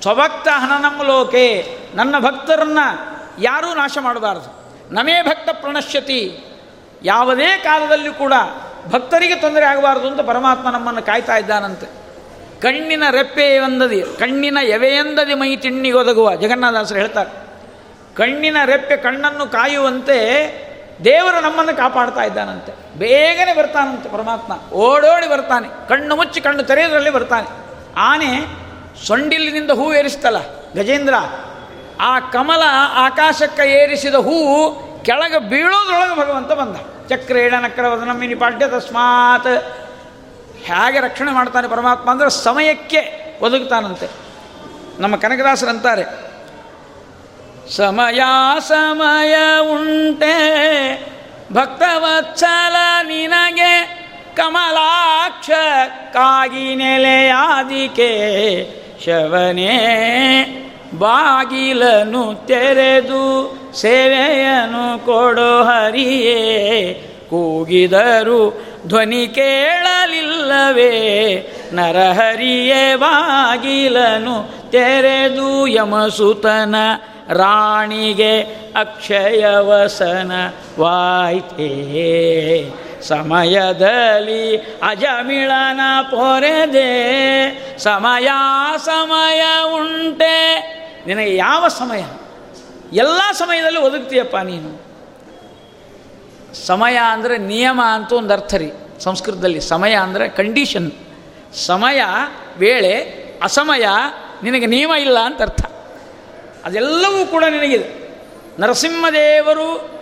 [0.00, 4.74] ಸ್ವಭಕ್ತ ಹನನಮ್ಮ ಲೋಕೆ, ನನ್ನ ಭಕ್ತರನ್ನು ಯಾರೂ ನಾಶ ಮಾಡಬಾರದು.
[4.94, 6.44] ನಮೇ ಭಕ್ತ ಪ್ರಣಶ್ಯತಿ.
[7.02, 8.32] ಯಾವುದೇ ಕಾಲದಲ್ಲಿ ಕೂಡ
[8.90, 12.07] ಭಕ್ತರಿಗೆ ತೊಂದರೆ ಆಗಬಾರದು ಅಂತ ಪರಮಾತ್ಮ ನಮ್ಮನ್ನು ಕಾಯ್ತಾ ಇದ್ದಾನಂತೆ.
[12.62, 16.34] ಕಣ್ಣಿನ ರೆಪ್ಪೆ ಎಂದದಿ, ಕಣ್ಣಿನ ಎವೆಯಂದದಿ ಮೈ ತಿಣ್ಣಿಗೊದಗುವ.
[16.36, 17.30] ಜಗನ್ನಾಥಾಸರು ಹೇಳ್ತಾರೆ,
[18.16, 20.18] ಕಣ್ಣಿನ ರೆಪ್ಪೆ ಕಣ್ಣನ್ನು ಕಾಯುವಂತೆ
[21.04, 22.72] ದೇವರು ನಮ್ಮನ್ನು ಕಾಪಾಡ್ತಾ ಇದ್ದಾನಂತೆ.
[22.98, 24.52] ಬೇಗನೆ ಬರ್ತಾನಂತೆ ಪರಮಾತ್ಮ.
[24.72, 25.68] ಓಡೋಡಿ ಬರ್ತಾನೆ.
[25.88, 27.48] ಕಣ್ಣು ಮುಚ್ಚಿ ಕಣ್ಣು ತೆರೆಯೋದ್ರಲ್ಲಿ ಬರ್ತಾನೆ.
[27.96, 28.32] ಆನೆ
[29.06, 30.40] ಸೊಂಡಿಲಿನಿಂದ ಹೂ ಏರಿಸ್ತಲ್ಲ,
[30.76, 31.14] ಗಜೇಂದ್ರ,
[32.00, 32.62] ಆ ಕಮಲ
[32.94, 34.58] ಆಕಾಶಕ್ಕೆ ಏರಿಸಿದ ಹೂವು
[35.04, 36.76] ಕೆಳಗೆ ಬೀಳೋದ್ರೊಳಗೆ ಭಗವಂತ ಬಂದ.
[37.08, 39.52] ಚಕ್ರೇಣ ನಕ್ರವದನ ಮಿನಿ ಪಾಡ್ಯ ತಸ್ಮಾತ್.
[40.64, 43.02] ಹೇಗೆ ರಕ್ಷಣೆ ಮಾಡ್ತಾನೆ ಪರಮಾತ್ಮ ಅಂದರೆ ಸಮಯಕ್ಕೆ
[43.42, 44.08] ಒದಗುತ್ತಾನಂತೆ
[44.98, 46.04] ನಮ್ಮ ಕನಕದಾಸರಂತಾರೆ
[47.70, 48.20] ಸಮಯ
[48.68, 50.36] ಸಮಯ ಉಂಟೆ,
[51.52, 53.72] ಭಕ್ತವತ್ಸಲ ನಿನಗೆ
[54.36, 55.50] ಕಮಲಾಕ್ಷ
[56.12, 58.12] ಕಾಗಿ ನೆಲೆಯಾದಿಕೆ,
[59.04, 59.76] ಶವನೇ
[60.94, 63.24] ಬಾಗಿಲನು ತೆರೆದು
[63.80, 66.40] ಸೇವೆಯನು ಕೊಡೋ ಹರಿಯೇ,
[67.30, 68.42] ಕೂಗಿದರು
[68.88, 70.90] ಧ್ವನಿ ಕೇಳಲಿಲ್ಲವೇ
[71.72, 76.74] ನರಹರಿಯೇ ಬಾಗಿಲನು ತೆರೆದು ಯಮಸುತನ
[77.28, 78.40] ರಾಣಿಗೆ
[78.76, 80.32] ಅಕ್ಷಯವಸನ
[80.78, 81.68] ವಾಯ್ತೇ.
[83.02, 86.88] ಸಮಯದಲ್ಲಿ ಅಜಮಿಳನ ಪೊರೆದೆ
[87.78, 88.28] ಸಮಯ
[88.84, 90.58] ಸಮಯ ಉಂಟೆ.
[91.06, 92.04] ನಿನಗೆ ಯಾವ ಸಮಯ?
[92.92, 94.87] ಎಲ್ಲ ಸಮಯದಲ್ಲೂ ಒದಗ್ತೀಯಪ್ಪ ನೀನು.
[96.54, 99.60] ಸಮಯ ಅಂದರೆ ನಿಯಮ ಅಂತ ಒಂದು ಅರ್ಥ ರೀ ಸಂಸ್ಕೃತದಲ್ಲಿ.
[99.60, 100.92] ಸಮಯ ಅಂದರೆ ಕಂಡೀಷನ್
[101.54, 102.02] ಸಮಯ
[102.56, 102.94] ವೇಳೆ
[103.42, 103.86] ಅಸಮಯ
[104.42, 105.64] ನಿನಗೆ ನಿಯಮ ಇಲ್ಲ ಅಂತ ಅರ್ಥ.
[106.64, 107.88] ಅದೆಲ್ಲವೂ ಕೂಡ ನಿನಗಿದೆ.
[108.58, 109.98] ನರಸಿಂಹದೇವರು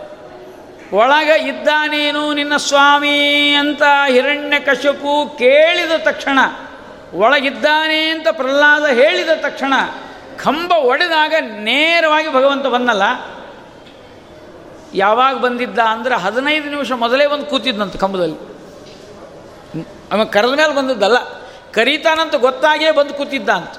[0.93, 6.39] ಒಳಗ ಇದ್ದಾನೇನು ನಿನ್ನ ಸ್ವಾಮಿ ಅಂತ ಹಿರಣ್ಯ ಕಶಪು ಕೇಳಿದ ತಕ್ಷಣ,
[7.13, 9.75] ಒಳಗಿದ್ದಾನೆ ಅಂತ ಪ್ರಹ್ಲಾದ ಹೇಳಿದ ತಕ್ಷಣ,
[10.45, 13.36] ಕಂಬ ಒಡೆದಾಗ ನೇರವಾಗಿ ಭಗವಂತ ಬಂದಲ್ಲ
[14.97, 18.39] ಯಾವಾಗ ಬಂದಿದ್ದ ಅಂದರೆ ಹದಿನೈದು ನಿಮಿಷ ಮೊದಲೇ ಬಂದು ಕೂತಿದ್ದಂತೆ ಕಂಬದಲ್ಲಿ.
[20.13, 21.19] ಅವ ಕರೆದ ಮೇಲೆ ಬಂದದ್ದಲ್ಲ,
[21.73, 23.77] ಕರೀತಾನಂತ ಗೊತ್ತಾಗೇ ಬಂದು ಕೂತಿದ್ದ ಅಂತ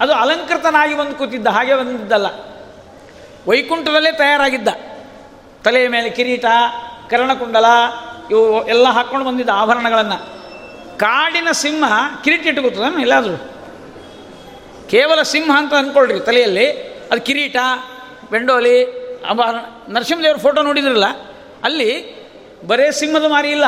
[0.00, 2.28] ಅದು ಅಲಂಕೃತನಾಗಿ ಬಂದು ಕೂತಿದ್ದ, ಹಾಗೆ ಬಂದಿದ್ದಲ್ಲ.
[3.48, 4.68] ವೈಕುಂಠದಲ್ಲೇ ತಯಾರಾಗಿದ್ದ.
[5.64, 6.44] ತಲೆಯ ಮೇಲೆ ಕಿರೀಟ,
[7.10, 7.68] ಕರ್ಣಕುಂಡಲ,
[8.30, 10.18] ಇವು ಎಲ್ಲ ಹಾಕ್ಕೊಂಡು ಬಂದಿದ್ದ ಆಭರಣಗಳನ್ನು.
[10.98, 11.92] ಕಾಡಿನ ಸಿಂಹ
[12.24, 13.36] ಕಿರೀಟ ಇಟ್ಟುಕೊತದ ಎಲ್ಲಾದರೂ?
[14.88, 16.66] ಕೇವಲ ಸಿಂಹ ಅಂತ ಅಂದ್ಕೊಳ್ರಿ ತಲೆಯಲ್ಲಿ.
[17.12, 17.56] ಅದು ಕಿರೀಟ,
[18.30, 19.58] ಬೆಂಡೋಲಿ ಆಭರಣ
[19.88, 21.06] ನರಸಿಂಹದೇವ್ರ ಫೋಟೋ ನೋಡಿದ್ರಲ್ಲ,
[21.64, 21.90] ಅಲ್ಲಿ
[22.66, 23.66] ಬರೇ ಸಿಂಹದ ಮಾರಿ ಇಲ್ಲ.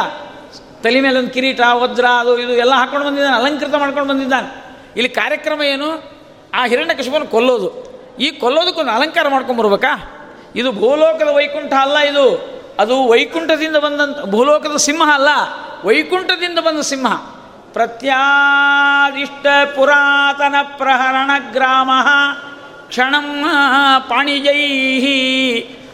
[0.85, 4.49] ತಲೆ ಮೇಲೆ ಒಂದು ಕಿರೀಟ, ವಜ್ರ, ಅದು ಇದು ಎಲ್ಲ ಹಾಕ್ಕೊಂಡು ಬಂದಿದ್ದಾನೆ, ಅಲಂಕೃತ ಮಾಡ್ಕೊಂಡು ಬಂದಿದ್ದಾನೆ.
[4.97, 5.89] ಇಲ್ಲಿ ಕಾರ್ಯಕ್ರಮ ಏನು?
[6.55, 7.69] ಆ ಹಿರಣ್ಯಕಶಿಪನ ಕೊಲ್ಲೋದು.
[8.21, 9.93] ಈ ಕೊಲ್ಲೋದಕ್ಕೊಂದು ಅಲಂಕಾರ ಮಾಡ್ಕೊಂಬರ್ಬೇಕಾ
[10.57, 12.27] ಇದು ಭೂಲೋಕದ ವೈಕುಂಠ ಅಲ್ಲ ಇದು.
[12.79, 15.31] ಅದು ವೈಕುಂಠದಿಂದ ಬಂದಂಥ ಭೂಲೋಕದ ಸಿಂಹ ಅಲ್ಲ,
[15.85, 17.13] ವೈಕುಂಠದಿಂದ ಬಂದ ಸಿಂಹ.
[17.73, 19.47] ಪ್ರತ್ಯಾದಿಷ್ಟ
[19.77, 21.91] ಪುರಾತನ ಪ್ರಹರಣ ಗ್ರಾಮ
[22.89, 23.45] ಕ್ಷಣಂ
[24.09, 24.63] ಪಾಣಿಜೈ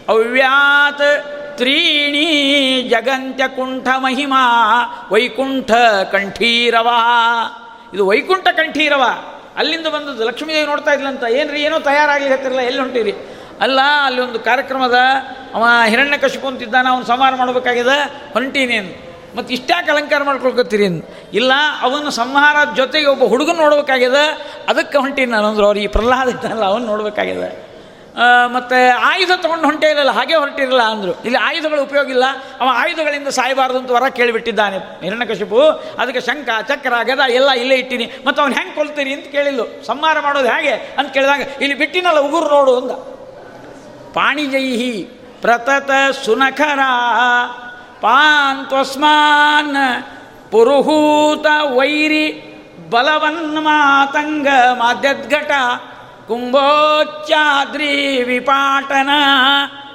[0.08, 4.42] ಅವ್ಯಾತ್ ತ್ರೀಣಿ ಜಗಂತ್ಯಕುಂಠ ಮಹಿಮಾ
[5.12, 5.70] ವೈಕುಂಠ
[6.12, 6.88] ಕಂಠೀರವ.
[7.94, 9.02] ಇದು ವೈಕುಂಠ ಕಂಠೀರವ.
[9.56, 13.12] ಅಲ್ಲಿಂದ ಬಂದದ್ದು ಲಕ್ಷ್ಮೀದೇವಿ ನೋಡ್ತಾ ಇದ್ಲಂತ ಏನ್ರಿ, ಏನೋ ತಯಾರಾಗಿ ಹತ್ತಿರಲ್ಲ, ಎಲ್ಲಿ ಹೊಂಟೀರಿ?
[13.60, 14.98] ಅಲ್ಲ ಅಲ್ಲಿ ಒಂದು ಕಾರ್ಯಕ್ರಮದ
[15.54, 17.98] ಅವ ಹಿರಣ್ಯ ಕಶಿಪು ಅಂತಿದ್ದಾನೆ, ಅವನು ಸಂಹಾರ ಮಾಡಬೇಕಾಗಿದೆ.
[18.32, 20.88] ಹೊಂಟೀನೇನು ಮತ್ತು ಇಷ್ಟ್ಯಾಕೆ ಅಲಂಕಾರ ಮಾಡ್ಕೊಳ್ಕೊತೀರಿ.
[21.40, 21.52] ಇಲ್ಲ,
[21.86, 24.24] ಅವನ ಸಂಹಾರದ ಜೊತೆಗೆ ಒಬ್ಬ ಹುಡುಗನ ನೋಡ್ಬೇಕಾಗಿದೆ
[24.70, 27.50] ಅದಕ್ಕೆ ಹೊಂಟೀನಿ ನಾನು ಅಂದ್ರೆ ಅವ್ರಿಗೆ ಈ ಪ್ರಹ್ಲಾದ ಇದ್ದಾನಲ್ಲ ಅವನು ನೋಡಬೇಕಾಗಿದೆ
[28.54, 28.78] ಮತ್ತು
[29.10, 31.12] ಆಯುಧ ತೊಗೊಂಡು ಹೊಂಟೇ ಇಲ್ಲ ಹಾಗೆ ಹೊರಟಿರಲಿಲ್ಲ ಅಂದರು.
[31.26, 32.26] ಇಲ್ಲಿ ಆಯುಧಗಳು ಉಪಯೋಗ ಇಲ್ಲ.
[32.60, 35.60] ಅವ ಆಯುಧಗಳಿಂದ ಸಾಯಬಾರ್ದು ಅಂತ ವರ ಕೇಳಿಬಿಟ್ಟಿದ್ದಾನೆ ಹಿರಣ್ಯಕಶಿಪು
[36.02, 38.06] ಅದಕ್ಕೆ ಶಂಕ ಚಕ್ರ, ಗದ ಎಲ್ಲ ಇಲ್ಲೇ ಇಟ್ಟಿನಿ.
[38.26, 42.74] ಮತ್ತು ಅವ್ನು ಹೆಂಗೆ ಕೊಲ್ತೀರಿ ಅಂತ ಕೇಳಿಲ್ಲ ಸಂಹಾರ ಮಾಡೋದು ಹೇಗೆ ಅಂತ ಕೇಳಿದಾಗ, ಇಲ್ಲಿ ಬಿಟ್ಟಿನಲ್ಲ ಉಗುರು ನೋಡು
[42.80, 42.92] ಅಂದ.
[44.18, 44.92] ಪಾಣಿಜೈಹಿ
[45.42, 45.90] ಪ್ರತತ
[46.24, 46.80] ಸುನಖರ.
[48.02, 49.76] ಪಾಂತ್ವಸ್ಮಾನ್
[50.50, 52.58] ಪುರುಹೂತ ವೈರಿ
[52.90, 55.50] ಬಲವನ್ಮಾತಂಗ ಮಾಧ್ಯದ್ಘಟ
[56.26, 59.08] ಕುಂಭೋಚ್ಚಾದ್ರಿ ವಿಪಾಟನ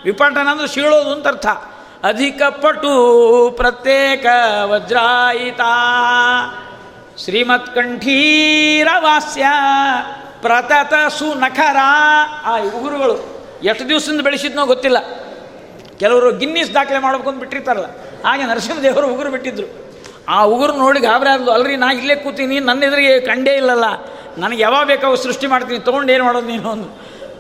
[0.06, 1.48] ವಿಪಾಟನ ಅಂದ್ರೆ ಸೀಳೋದು ಅಂತ ಅರ್ಥ.
[2.06, 4.26] ಅಧಿಕ ಪಟು ಪ್ರತ್ಯೇಕ
[4.64, 5.62] ವಜ್ರಾಯಿತ.
[7.24, 9.46] ಶ್ರೀಮತ್ಕಂಠೀರವಾಸ್ಯ
[10.42, 11.78] ಪ್ರತತ ಸುನಖರ
[12.46, 15.27] ಆ ಉಗುರುಗಳು ಎಷ್ಟು ದಿವಸದಿಂದ ಬೆಳೆಸಿದ್ನೋ ಗೊತ್ತಿಲ್ಲ.
[16.00, 17.90] ಕೆಲವರು ಗಿನ್ನಿಸ್ ದಾಖಲೆ ಮಾಡಬೇಕು ಅಂತ ಬಿಟ್ಟಿರ್ತಾರಲ್ಲ.
[18.26, 19.68] ಹಾಗೆ ನರಸಿಂಹದೇವರು ಉಗುರು ಬಿಟ್ಟಿದ್ರು.
[20.30, 23.86] ಆ ಉಗುರು ನೋಡಿ ಗಾಬರಿ ಆದ್ಲು ಅಲ್ರಿ ನಾ ಇಲ್ಲೇ ಕೂತೀನಿ, ನನ್ನ ಎದುರಿಗೆ ಕಂಡೇ ಇಲ್ಲಲ್ಲ.
[24.38, 26.90] ನನಗೆ ಯಾವಾಗ ಬೇಕಾವ ಸೃಷ್ಟಿ ಮಾಡ್ತೀನಿ, ತೊಗೊಂಡು ಏನು ಮಾಡೋದು ನೀನು ಒಂದು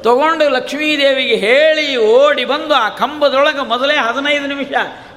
[0.03, 4.71] ತೊಗೊಂಡು ಲಕ್ಷ್ಮೀದೇವಿಗೆ ಹೇಳಿ ಓಡಿ ಬಂದು ಆ ಕಂಬದೊಳಗೆ ಮೊದಲೇ ಹದಿನೈದು ನಿಮಿಷ,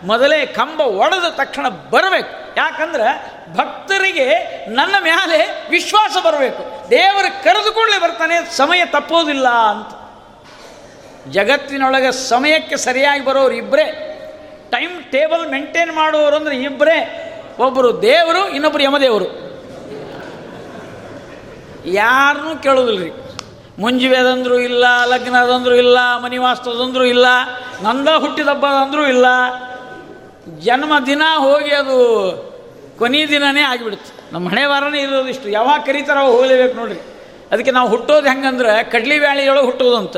[0.05, 2.33] ಮೊದಲೇ ಕಂಬ ಒಡೆದ ತಕ್ಷಣ ಬರಬೇಕು.
[2.57, 3.09] ಯಾಕಂದ್ರೆ
[3.57, 4.29] ಭಕ್ತರಿಗೆ
[4.75, 5.39] ನನ್ನ ಮೇಲೆ
[5.71, 6.63] ವಿಶ್ವಾಸ ಬರಬೇಕು.
[6.91, 10.00] ದೇವರು ಕರೆದುಕೊಳ್ಳೆ ಬರ್ತಾನೆ, ಸಮಯ ತಪ್ಪೋದಿಲ್ಲ ಅಂತ.
[11.29, 14.07] ಜಗತ್ತಿನೊಳಗೆ ಸಮಯಕ್ಕೆ ಸರಿಯಾಗಿ ಬರೋರು ಇಬ್ಬರೇ
[14.71, 17.27] ಟೈಮ್ ಟೇಬಲ್ ಮೇಂಟೈನ್ ಮಾಡೋರು ಅಂದರೆ ಇಬ್ಬರೇ
[17.59, 19.51] ಒಬ್ಬರು ದೇವರು ಇನ್ನೊಬ್ಬರು ಯಮದೇವರು.
[21.87, 23.13] ಯಾರನ್ನೂ ಕೇಳೋದಿಲ್ಲ ರೀ
[23.79, 27.27] ಮುಂಜುವೆದಂದ್ರೂ ಇಲ್ಲ, ಲಗ್ನದಂದ್ರೂ ಇಲ್ಲ ಮನಿವಾಸ್ತದಂದ್ರೂ ಇಲ್ಲ,
[27.83, 29.27] ನಂದ ಹುಟ್ಟಿದಬ್ಬದಂದ್ರೂ ಇಲ್ಲ.
[30.59, 31.97] ಜನ್ಮ ದಿನ ಹೋಗಿ ಅದು
[32.99, 34.35] ಕೊನೆ ದಿನನೇ ಆಗಿಬಿಡುತ್ತೆ.
[34.35, 35.49] ನಮ್ಮ ಹಣೆ ವಾರನೇ ಇರೋದಿಷ್ಟು.
[35.49, 36.99] ಯಾವಾಗ ಕರೀತಾರೋ ಹೋಗಲೇಬೇಕು ನೋಡ್ರಿ.
[37.53, 40.17] ಅದಕ್ಕೆ ನಾವು ಹುಟ್ಟೋದು ಹೆಂಗಂದ್ರೆ ಕಡ್ಲಿ ಬ್ಯಾಳಿಯೊಳಗೆ ಹುಟ್ಟೋದು ಅಂತ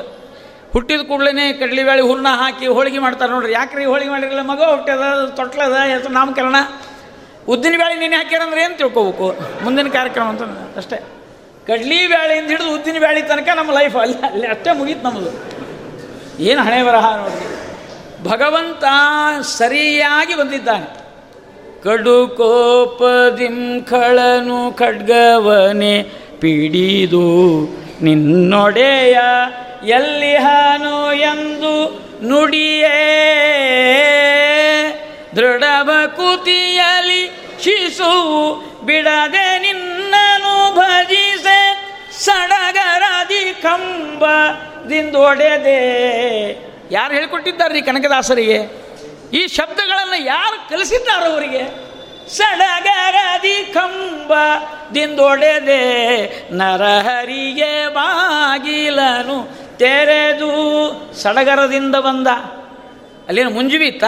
[0.73, 3.53] ಹುಟ್ಟಿದ ಕೂಡಲೇ ಕಡ್ಲಿ ಬ್ಯಾಳಿ ಹೂರ್ಣ ಹಾಕಿ ಹೋಳಿಗೆ ಮಾಡ್ತಾರೆ ನೋಡ್ರಿ.
[3.53, 4.63] ಯಾಕ್ರಿ ಹೋಳಿಗೆ ಮಾಡಿರಲಿಲ್ಲ ಮಗ?
[4.63, 6.57] ಹುಟ್ಟದ, ತೊಟ್ಲದ ಹೆಸರು ನಾಮಕರಣ.
[7.49, 9.37] ಉದ್ದಿನ ಬ್ಯಾಳಿ ನೀನು ಹಾಕ್ಯಾರಂದ್ರೆ ಏನು ತಿಳ್ಕೊಬೇಕು?
[9.65, 10.43] ಮುಂದಿನ ಕಾರ್ಯಕ್ರಮ ಅಂತ
[10.77, 10.97] ಅಷ್ಟೇ.
[11.67, 15.31] ಕಡ್ಲಿ ಬ್ಯಾಳಿಯಿಂದ ಹಿಡಿದು ಉದ್ದಿನ ಬ್ಯಾಳಿ ತನಕ ನಮ್ಮ ಲೈಫ್ ಅಲ್ಲಿ ಅಲ್ಲಿ ಅಷ್ಟೇ ಮುಗೀತು ನಮ್ಮದು
[16.43, 17.47] ಏನು ಹಣೆ ಬರಹ ನೋಡ್ರಿ.
[18.31, 18.85] ಭಗವಂತ
[19.43, 21.03] ಸರಿಯಾಗಿ ಬಂದಿದ್ದಾನೆ.
[21.83, 26.03] ಕಡು ಕೋಪದಿಂ ಖಳನು ಖಡ್ಗವನೆ
[26.41, 27.27] ಪಿಡಿದು
[28.03, 29.19] ನಿನ್ನೊಡೆಯ
[29.85, 32.99] ಎಲ್ಲಿಹನು ಎಂದು ನುಡಿಯೇ.
[35.37, 35.63] ದೃಢ
[36.07, 38.13] ಕುತಿಯಲಿ ಶಿಶು
[38.85, 41.83] ಬಿಡದೆ ನಿನ್ನನು ಭಜಿಸೆ.
[42.13, 44.53] ಸಡಗರದಿ ಕಂಬದಿಂದೊಡೆದೆ
[46.91, 48.83] ಯಾರು ಹೇಳಿಕೊಟ್ಟಿದ್ದಾರೆ ರೀ ಕನಕದಾಸರಿಗೆ?
[49.33, 51.93] ಈ ಶಬ್ದಗಳನ್ನು ಯಾರು ಕಲಿಸಿದ್ದಾರೆ ಅವರಿಗೆ?
[52.31, 54.53] ಸಡಗರದಿ ಕಂಬದಿಂದೊಡೆದೆ
[56.55, 62.27] ನರಹರಿಗೆ ಬಾಗಿಲನು ತೆರೆದು ಸಡಗರದಿಂದ ಬಂದ.
[63.29, 64.05] ಅಲ್ಲೇನು ಮುಂಜುವಿ ಇತ್ತ?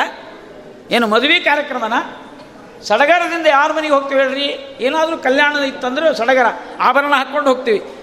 [0.91, 1.93] ಏನು ಮದುವೆ ಕಾರ್ಯಕ್ರಮನ?
[2.83, 4.77] ಸಡಗರದಿಂದ ಯಾರ ಮನೆಗೆ ಹೋಗ್ತೀವಿ ಹೇಳ್ರಿ?
[4.81, 6.47] ಏನಾದರೂ ಕಲ್ಯಾಣ ಇತ್ತಂದ್ರೆ ಸಡಗರ.
[6.81, 7.95] ಆಭರಣ ಹಾಕ್ಕೊಂಡು ಹೋಗ್ತೀವಿ.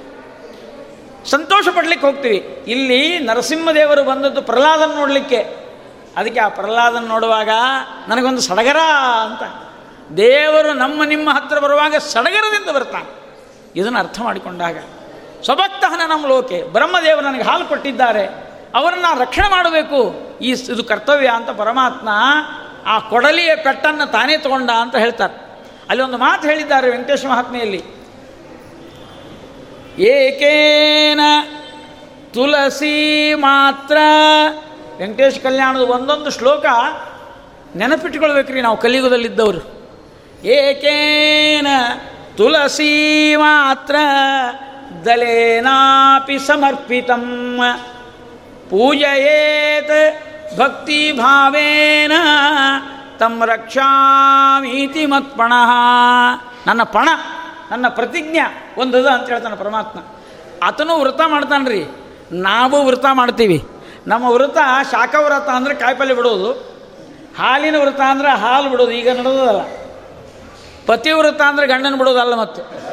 [1.30, 2.64] ಸಂತೋಷ ಪಡ್ಲಿಕ್ಕೆ ಹೋಗ್ತೀವಿ.
[2.68, 5.38] ಇಲ್ಲಿ ನರಸಿಂಹದೇವರು ಬಂದದ್ದು ಪ್ರಹ್ಲಾದನ ನೋಡಲಿಕ್ಕೆ.
[6.18, 7.50] ಅದಕ್ಕೆ ಆ ಪ್ರಹ್ಲಾದನ ನೋಡುವಾಗ
[8.08, 8.78] ನನಗೊಂದು ಸಡಗರ
[9.22, 9.44] ಅಂತ.
[10.18, 13.38] ದೇವರು ನಮ್ಮ ನಿಮ್ಮ ಹತ್ತಿರ ಬರುವಾಗ ಸಡಗರದಿಂದ ಬರ್ತಾನೆ.
[13.76, 14.78] ಇದನ್ನು ಅರ್ಥ ಮಾಡಿಕೊಂಡಾಗ
[15.44, 16.64] ಸ್ವಭಕ್ತಹನ ನಮ್ಮ ಲೋಕೆ.
[16.64, 18.26] ಬ್ರಹ್ಮದೇವರು ನನಗೆ ಹಾಲು ಕೊಟ್ಟಿದ್ದಾರೆ.
[18.76, 20.14] ಅವರನ್ನು ರಕ್ಷಣೆ ಮಾಡಬೇಕು.
[20.42, 22.10] ಈ ಇದು ಕರ್ತವ್ಯ ಅಂತ ಪರಮಾತ್ಮ
[22.86, 25.34] ಆ ಕೊಡಲಿಯ ಪೆಟ್ಟನ್ನು ತಾನೇ ತಗೊಂಡ ಅಂತ ಹೇಳ್ತಾರೆ.
[25.90, 28.02] ಅಲ್ಲಿ ಒಂದು ಮಾತು ಹೇಳಿದ್ದಾರೆ ವೆಂಕಟೇಶ ಮಹಾತ್ಮೆಯಲ್ಲಿ.
[30.00, 31.20] ಏಕೇನ
[32.34, 33.98] ತುಳಸಿ ಮಾತ್ರ.
[34.98, 36.66] ವೆಂಕಟೇಶ್ ಕಲ್ಯಾಣದ ಒಂದೊಂದು ಶ್ಲೋಕ
[37.76, 39.82] ನೆನಪಿಟ್ಕೊಳ್ಬೇಕ್ರಿ ನಾವು ಕಲಿಯುಗದಲ್ಲಿದ್ದವರು.
[40.46, 41.68] ಏಕೇನ
[42.38, 43.96] ತುಳಸಿ ಮಾತ್ರ.
[46.38, 47.58] ಸಮರ್ಪಿತಂ
[48.70, 49.98] ಪೂಜಯೇತ್
[50.60, 52.12] ಭಕ್ತಿ ಭಾವೇನ
[53.20, 55.54] ತಮ್ಮ ರಕ್ಷಾಮೀತಿ ಮತ್ಪಣ
[56.68, 57.10] ನನ್ನ ಪಣ,
[57.72, 60.00] ನನ್ನ ಪ್ರತಿಜ್ಞೆ ಒಂದದ ಅಂತ ಹೇಳ್ತಾನೆ ಪರಮಾತ್ಮ.
[60.64, 61.86] ಆತನು ವ್ರತ ಮಾಡ್ತಾನ್ರಿ.
[62.32, 63.68] ನಾವು ವ್ರತ ಮಾಡ್ತೀವಿ.
[64.08, 64.58] ನಮ್ಮ ವ್ರತ
[64.92, 66.52] ಶಾಖ ವ್ರತ ಅಂದರೆ ಕಾಯಿಪಲ್ಯ ಬಿಡೋದು.
[67.38, 68.92] ಹಾಲಿನ ವ್ರತ ಅಂದರೆ ಹಾಲು ಬಿಡೋದು.
[68.92, 69.62] ಈಗ ನಡೆದದಲ್ಲ.
[70.88, 72.91] ಪತಿವ್ರತ ಅಂದರೆ ಗಂಡನ ಬಿಡೋದಲ್ಲ ಮತ್ತು.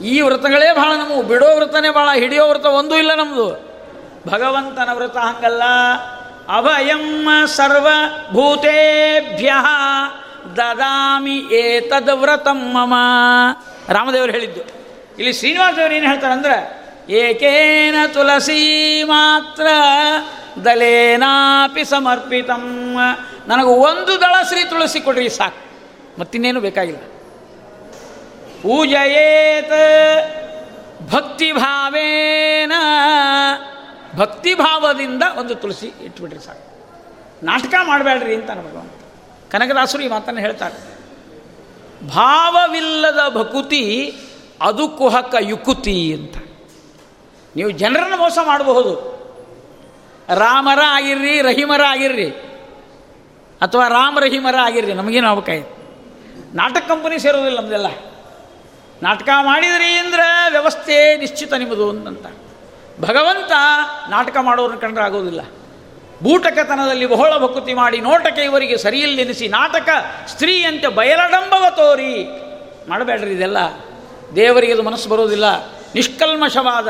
[0.00, 1.22] ಈ ವ್ರತಗಳೇ ಭಾಳ ನಮವು.
[1.22, 3.70] ಬಿಡೋ ವ್ರತನೇ ಭಾಳ ಹಿಡಿಯೋ ವ್ರತ ಒಂದೂ ಇಲ್ಲ ನಮ್ಮದು
[4.28, 5.62] ಭಗವಂತನ ವ್ರತ ಹಂಗಲ್ಲ.
[6.56, 9.52] ಅಭಯಂ ಸರ್ವಭೂತೇಭ್ಯ
[10.56, 12.94] ದದಾಮಿ ಏತದ್ ವ್ರತಂ ಮಮ.
[13.88, 14.60] ರಾಮದೇವರು ಹೇಳಿದ್ದು.
[15.18, 16.80] ಇಲ್ಲಿ ಶ್ರೀನಿವಾಸದೇವರು ಏನು ಹೇಳ್ತಾರೆ ಅಂದ್ರೆ,
[17.12, 19.66] ಏಕೇನ ತುಳಸಿ ಮಾತ್ರ
[20.64, 22.96] ದಲೇನಾಪಿ ಸಮರ್ಪಿತಂ.
[23.48, 25.70] ನನಗೆ ಒಂದು ದಳ ಶ್ರೀ ತುಳಸಿ ಕೊಡ್ರಿ ಸಾಕು.
[26.20, 27.09] ಮತ್ತಿನ್ನೇನು ಬೇಕಾಗಿಲ್ಲ.
[28.62, 29.70] ಪೂಜಯೇತ್
[31.10, 32.72] ಭಕ್ತಿಭಾವೇನ.
[34.16, 36.70] ಭಕ್ತಿಭಾವದಿಂದ ಒಂದು ತುಳಸಿ ಇಟ್ಬಿಟ್ರಿ ಸಾಕು.
[37.44, 38.92] ನಾಟಕ ಮಾಡಬೇಡ್ರಿ ಅಂತ ಭಗವಂತ
[39.52, 41.00] ಕನಕದಾಸರು ಈ ಮಾತನ್ನು ಹೇಳ್ತಾರೆ.
[42.08, 44.14] ಭಾವವಿಲ್ಲದ ಭಕುತಿ,
[44.60, 46.36] ಅದು ಕುಹಕ ಯುಕುತಿ ಅಂತ.
[47.56, 49.20] ನೀವು ಜನರನ್ನು ಮೋಸ ಮಾಡಬಹುದು.
[50.34, 52.30] ರಾಮರ ಆಗಿರ್ರಿ, ರಹಿಮರ ಆಗಿರ್ರಿ.
[53.62, 55.62] ಅಥವಾ ರಾಮ ರಹಿಮರ ಆಗಿರ್ರಿ, ನಮಗೇನು ಅವಕಾಶ
[56.54, 57.86] ನಾಟಕ ಕಂಪನಿ ಸೇರೋದಿಲ್ಲ ನಮ್ಮದೆಲ್ಲ
[59.02, 62.26] ನಾಟಕ ಮಾಡಿದ್ರಿ ಅಂದ್ರೆ ವ್ಯವಸ್ಥೆ ನಿಶ್ಚಿತ ನಿಮ್ಮದು ಅಂತ
[63.00, 63.52] ಭಗವಂತ
[64.10, 65.40] ನಾಟಕ ಮಾಡೋರನ್ನ ಕಂಡ್ರೆ ಆಗೋದಿಲ್ಲ.
[66.22, 69.88] ಬೂಟಕತನದಲ್ಲಿ ಬಹಳ ಭಕುತಿ ಮಾಡಿ ನೋಟಕ್ಕೆ ಇವರಿಗೆ ಸರಿಯಿಲ್ಲೆನಿಸಿ ನಾಟಕ
[70.26, 72.24] ಸ್ತ್ರೀಯಂತೆ ಬಯಲಡಂಬವ ತೋರಿ.
[72.88, 73.56] ಮಾಡಬೇಡ್ರಿ ಇದೆಲ್ಲ.
[74.36, 75.64] ದೇವರಿಗೆ ಅದು ಮನಸ್ಸು ಬರೋದಿಲ್ಲ.
[75.68, 76.88] ನಿಷ್ಕಲ್ಮಶವಾದ.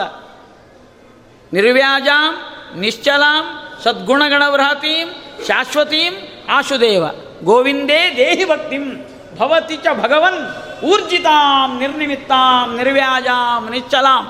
[1.52, 2.36] ನಿರ್ವ್ಯಾಜಾಂ,
[2.80, 5.08] ನಿಶ್ಚಲಾಂ ಸದ್ಗುಣಗಣವೃಹತೀಂ
[5.46, 6.12] ಶಾಶ್ವತೀಂ,
[6.48, 7.04] ಆಶುದೇವ.
[7.42, 9.09] ಗೋವಿಂದೇ ದೇಹಿ ಭಕ್ತಿಂ.
[9.40, 10.40] ಭವತಿ ಚ ಭಗವನ್
[10.84, 14.24] ಊರ್ಜಿತಾಂ ನಿರ್ನಿಮಿತ್ತಾಂ ನಿರ್ವ್ಯಾಜಾಂ ನಿಶ್ಚಲಾಂ.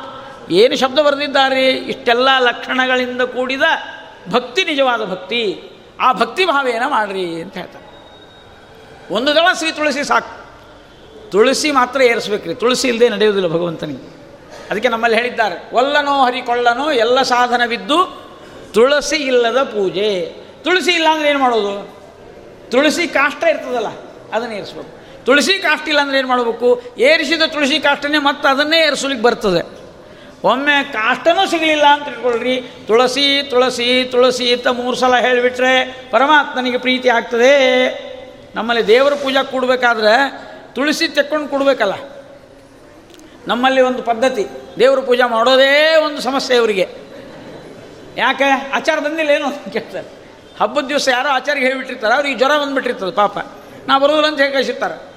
[0.60, 1.64] ಏನು ಶಬ್ದ ಬರೆದಿದ್ದಾರೆ?
[1.92, 3.66] ಇಷ್ಟೆಲ್ಲ ಲಕ್ಷಣಗಳಿಂದ ಕೂಡಿದ
[4.32, 5.42] ಭಕ್ತಿ, ನಿಜವಾದ ಭಕ್ತಿ.
[6.00, 7.86] ಆ ಭಕ್ತಿ ಭಾವೇನ ಮಾಡ್ರಿ ಅಂತ ಹೇಳ್ತಾರೆ.
[9.14, 10.32] ಒಂದು ದಳ ಶ್ರೀ ತುಳಸಿ ಸಾಕು.
[11.30, 12.54] ತುಳಸಿ ಮಾತ್ರ ಏರಿಸ್ಬೇಕ್ರಿ.
[12.54, 14.04] ತುಳಸಿ ಇಲ್ಲದೆ ನಡೆಯುವುದಿಲ್ಲ ಭಗವಂತನಿಗೆ.
[14.70, 17.98] ಅದಕ್ಕೆ ನಮ್ಮಲ್ಲಿ ಹೇಳಿದ್ದಾರೆ, ಒಲ್ಲನೋ ಹರಿಕೊಳ್ಳನೋ ಎಲ್ಲ ಸಾಧನವಿದ್ದು
[18.74, 20.10] ತುಳಸಿ ಇಲ್ಲದ ಪೂಜೆ.
[20.64, 21.74] ತುಳಸಿ ಇಲ್ಲ ಅಂದ್ರೆ ಏನು ಮಾಡೋದು?
[22.70, 23.90] ತುಳಸಿ ಕಾಷ್ಟ ಇರ್ತದಲ್ಲ,
[24.32, 24.99] ಅದನ್ನು ಏರಿಸ್ಬೇಕು.
[25.26, 26.82] ತುಳಸಿ ಕಾಷ್ಟಿಲ್ಲ ಅಂದ್ರೆ ಏನು ಮಾಡಬೇಕು?
[26.98, 29.80] ಏರಿಸಿದ ತುಳಸಿ ಕಾಷ್ಟನೇ ಮತ್ತೆ ಅದನ್ನೇ ಏರಿಸಲಿಕ್ಕೆ ಬರ್ತದೆ.
[30.44, 32.60] ಒಮ್ಮೆ ಕಾಷ್ಟನೂ ಸಿಗಲಿಲ್ಲ ಅಂತ ಇಟ್ಕೊಳ್ರಿ.
[32.86, 37.52] ತುಳಸಿ ತುಳಸಿ ತುಳಸಿ ಅಂತ ಮೂರು ಸಲ ಹೇಳಿಬಿಟ್ರೆ ಪರಮಾತ್ಮನಿಗೆ ಪ್ರೀತಿ ಆಗ್ತದೆ.
[38.54, 40.14] ನಮ್ಮಲ್ಲಿ ದೇವರ ಪೂಜಾ ಕೊಡಬೇಕಾದ್ರೆ
[40.74, 41.92] ತುಳಸಿ ತೆಕ್ಕೊಂಡು ಕೊಡಬೇಕಲ್ಲ.
[43.46, 44.46] ನಮ್ಮಲ್ಲಿ ಒಂದು ಪದ್ಧತಿ,
[44.78, 46.88] ದೇವ್ರ ಪೂಜೆ ಮಾಡೋದೇ ಒಂದು ಸಮಸ್ಯೆ ಅವರಿಗೆ.
[48.16, 48.70] ಯಾಕೆ?
[48.72, 50.06] ಆಚಾರ ಬಂದಿಲ್ಲ ಏನು ಅಂತ ಕೇಳ್ತಾರೆ.
[50.60, 53.38] ಹಬ್ಬದ ದಿವಸ ಯಾರೋ ಆಚಾರಿಗೆ ಹೇಳಿಬಿಟ್ಟಿರ್ತಾರೆ, ಅವ್ರಿಗೆ ಜ್ವರ ಬಂದುಬಿಟ್ಟಿರ್ತದೆ ಪಾಪ.
[53.88, 55.09] ನಾ ಬರೋದಿಲ್ಲ ಅಂತ ಹೇಳಿ ಕಳಿಸಿರ್ತಾರೆ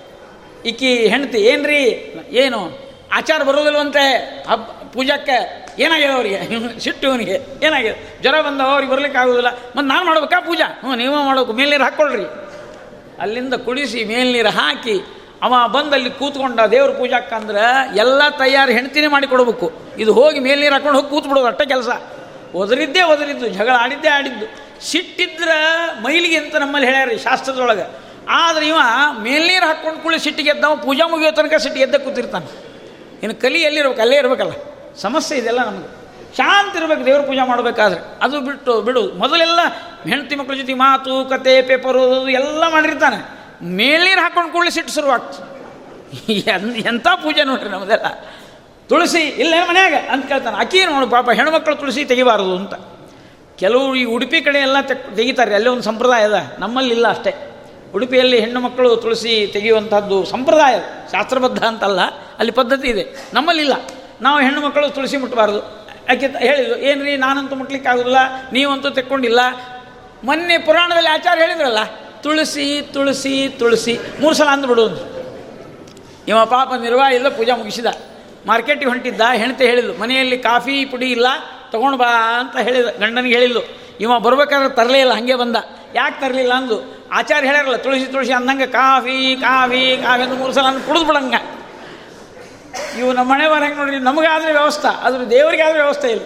[0.66, 2.14] ಈಕಿ ಹೆಂಡತಿ ಏನ್ರಿ?
[2.30, 2.84] ಏನು?
[3.14, 6.40] ಆಚಾರ ಬರೋದಿಲ್ವಂತೆ ಹಬ್ಬ, ಪೂಜಾಕ್ಕೆ ಏನಾಗಿದೆ ಅವರಿಗೆ?
[6.80, 8.22] ಸಿಟ್ಟು ಇವನಿಗೆ ಏನಾಗಿದೆ?
[8.22, 9.50] ಜ್ವರ ಬಂದವ, ಅವ್ರಿಗೆ ಬರ್ಲಿಕ್ಕೆ ಆಗೋದಿಲ್ಲ.
[9.52, 10.80] ಮತ್ತು ನಾನು ಮಾಡ್ಬೇಕಾ ಪೂಜಾ?
[10.80, 11.54] ಹ್ಞೂ, ನೀವು ಮಾಡ್ಬೇಕು.
[11.54, 12.24] ಮೇಲ್ನೀರು ಹಾಕ್ಕೊಳ್ರಿ.
[13.22, 15.00] ಅಲ್ಲಿಂದ ಕುಡಿಸಿ ಮೇಲ್ನೀರು ಹಾಕಿ
[15.42, 21.10] ಅವ ಬಂದಲ್ಲಿ ಕೂತ್ಕೊಂಡ ದೇವ್ರ ಪೂಜಾಕ್ಕಂದ್ರೆ ಎಲ್ಲ ತಯಾರು ಹೆಣ್ತಿನೇ ಮಾಡಿ ಕೊಡಬೇಕು ಇದು ಹೋಗಿ ಮೇಲ್ನೀರು ಹಾಕೊಂಡು ಹೋಗಿ
[21.10, 21.88] ಕೂತ್ಬಿಡೋದು ಅಷ್ಟೇ ಕೆಲಸ.
[22.56, 24.46] ಒದರಿದ್ದೇ ಒದರಿದ್ದು, ಜಗಳ ಆಡಿದ್ದೇ ಆಡಿದ್ದು.
[24.86, 28.03] ಸಿಟ್ಟಿದ್ರೆ ಮೈಲಿಗೆ ಅಂತ ನಮ್ಮಲ್ಲಿ ರೀ ಶಾಸ್ತ್ರದೊಳಗೆ.
[28.30, 28.76] ಆದ್ರೆ ಇವ
[29.22, 32.46] ಮೇಲ್ನೀರು ಹಾಕ್ಕೊಂಡು ಕುಳಿ ಸಿಟ್ಟಿಗೆ ಎದ್ದವ, ಪೂಜಾ ಮುಗಿಯೋ ತನಕ ಸಿಟ್ಟಿಗೆ ಎದ್ದ ಕೂತಿರ್ತಾನೆ.
[33.24, 34.02] ಇನ್ನು ಕಲಿ ಎಲ್ಲಿರ್ಬೇಕು?
[34.02, 34.52] ಅಲ್ಲೇ ಇರಬೇಕಲ್ಲ.
[35.02, 36.04] ಸಮಸ್ಯೆ ಇದೆಲ್ಲ ನಮಗೆ.
[36.38, 38.20] ಶಾಂತಿ ಇರ್ಬೇಕು, ದೇವ್ರ ಪೂಜೆ ಮಾಡಬೇಕಾದ್ರೆ.
[38.22, 39.12] ಅದು ಬಿಟ್ಟು ಬಿಡು.
[39.14, 39.60] ಮೊದಲೆಲ್ಲ
[40.10, 43.44] ಹೆಂಡತಿ ಮಕ್ಕಳ ಜೊತೆ ಮಾತು, ಕತೆ, ಪೇಪರು ಎಲ್ಲ ಮಾಡಿರ್ತಾನೆ.
[43.66, 45.54] ಮೇಲ್ನೀರು ಹಾಕ್ಕೊಂಡು ಕೂಡಲೇ ಸಿಟ್ಟು ಶುರುವಾಗ್ತದೆ
[46.80, 48.06] ಎಂಥ ಪೂಜೆ ನೋಡ್ರಿ ನಮ್ದೆಲ್ಲ.
[48.90, 49.94] ತುಳಸಿ ಇಲ್ಲೇ ಮನ್ಯಾಗ?
[50.12, 50.58] ಅಂತ ಕೇಳ್ತಾನೆ.
[50.58, 52.74] ಅಕ್ಕಿ ನೋಡು ಪಾಪ, ಹೆಣ್ಮಕ್ಳು ತುಳಸಿ ತೆಗಿಬಾರದು ಅಂತ.
[53.56, 55.56] ಕೆಲವರು ಈ ಉಡುಪಿ ಕಡೆ ಎಲ್ಲ ತೆಗ್ ತೆಗಿತಾರೆ.
[55.56, 56.56] ಅಲ್ಲೇ ಒಂದು ಸಂಪ್ರದಾಯ ಅದ.
[56.60, 57.53] ನಮ್ಮಲ್ಲಿಲ್ಲ ಅಷ್ಟೇ.
[57.96, 60.76] ಉಡುಪಿಯಲ್ಲಿ ಹೆಣ್ಣು ಮಕ್ಕಳು ತುಳಸಿ ತೆಗೆಯುವಂಥದ್ದು ಸಂಪ್ರದಾಯ
[61.12, 62.02] ಶಾಸ್ತ್ರಬದ್ಧ ಅಂತಲ್ಲ,
[62.40, 63.04] ಅಲ್ಲಿ ಪದ್ಧತಿ ಇದೆ.
[63.34, 63.76] ನಮ್ಮಲ್ಲಿಲ್ಲ.
[64.22, 65.60] ನಾವು ಹೆಣ್ಣು ಮಕ್ಕಳು ತುಳಸಿ ಮುಟ್ಟಬಾರ್ದು.
[66.10, 68.22] ಯಾಕೆ ಹೇಳಿದ್ರು ಏನು ರೀ ನಾನಂತೂ ಮುಟ್ಲಿಕ್ಕೆ ಆಗೋದಿಲ್ಲ
[68.54, 69.42] ನೀವಂತೂ ತೆಕ್ಕೊಂಡಿಲ್ಲ.
[70.24, 71.82] ಮೊನ್ನೆ ಪುರಾಣದಲ್ಲಿ ಆಚಾರ ಹೇಳಿದ್ರಲ್ಲ,
[72.22, 73.94] ತುಳಸಿ ತುಳಸಿ ತುಳಸಿ.
[74.22, 74.86] ಮೂರು ಸಲ ಅಂದ್ಬಿಡು.
[76.28, 77.90] ಇವ ಪಾಪ ನಿರ್ವಾಹ ಇಲ್ಲ ಪೂಜಾ ಮುಗಿಸಿದ.
[78.46, 81.28] ಮಾರ್ಕೆಟಿಗೆ ಹೊಂಟಿದ್ದ ಹೆಣತೆ ಹೇಳಿದ್ಲು, ಮನೆಯಲ್ಲಿ ಕಾಫಿ, ಪುಡಿ ಇಲ್ಲ,
[81.72, 83.64] ತಗೊಂಡು ಬಾ ಅಂತ ಹೇಳಿದ, ಗಂಡನಿಗೆ ಹೇಳಿದ್ಲು.
[84.00, 85.58] ಇವ ಬರ್ಬೇಕಾದ್ರೆ ತರಲೇ ಇಲ್ಲ, ಹಾಗೆ ಬಂದ.
[85.96, 86.78] ಯಾಕೆ ತರಲಿಲ್ಲ ಅಂದು
[87.14, 91.36] ಆಚಾರ್ಯ ಹೇಳ್ಯಾರಲ್ಲ, ತುಳಸಿ ತುಳಸಿ ಅಂದಂಗೆ ಕಾಫಿ ಕಾಫಿ ಕಾಫಿ ಅಂತ ಮೂರು ಸಲ ಕುಡಿದು ಬಿಡಂಗ.
[93.00, 96.26] ಇವು ನಮ್ಮ ಮನೆ ಹೆಂಗೆ ನೋಡ್ರಿ ನಮಗಾದ್ರೆ ವ್ಯವಸ್ಥೆ ದೇವರಿಗೆ ಆದರೆ ವ್ಯವಸ್ಥೆ ಇಲ್ಲ.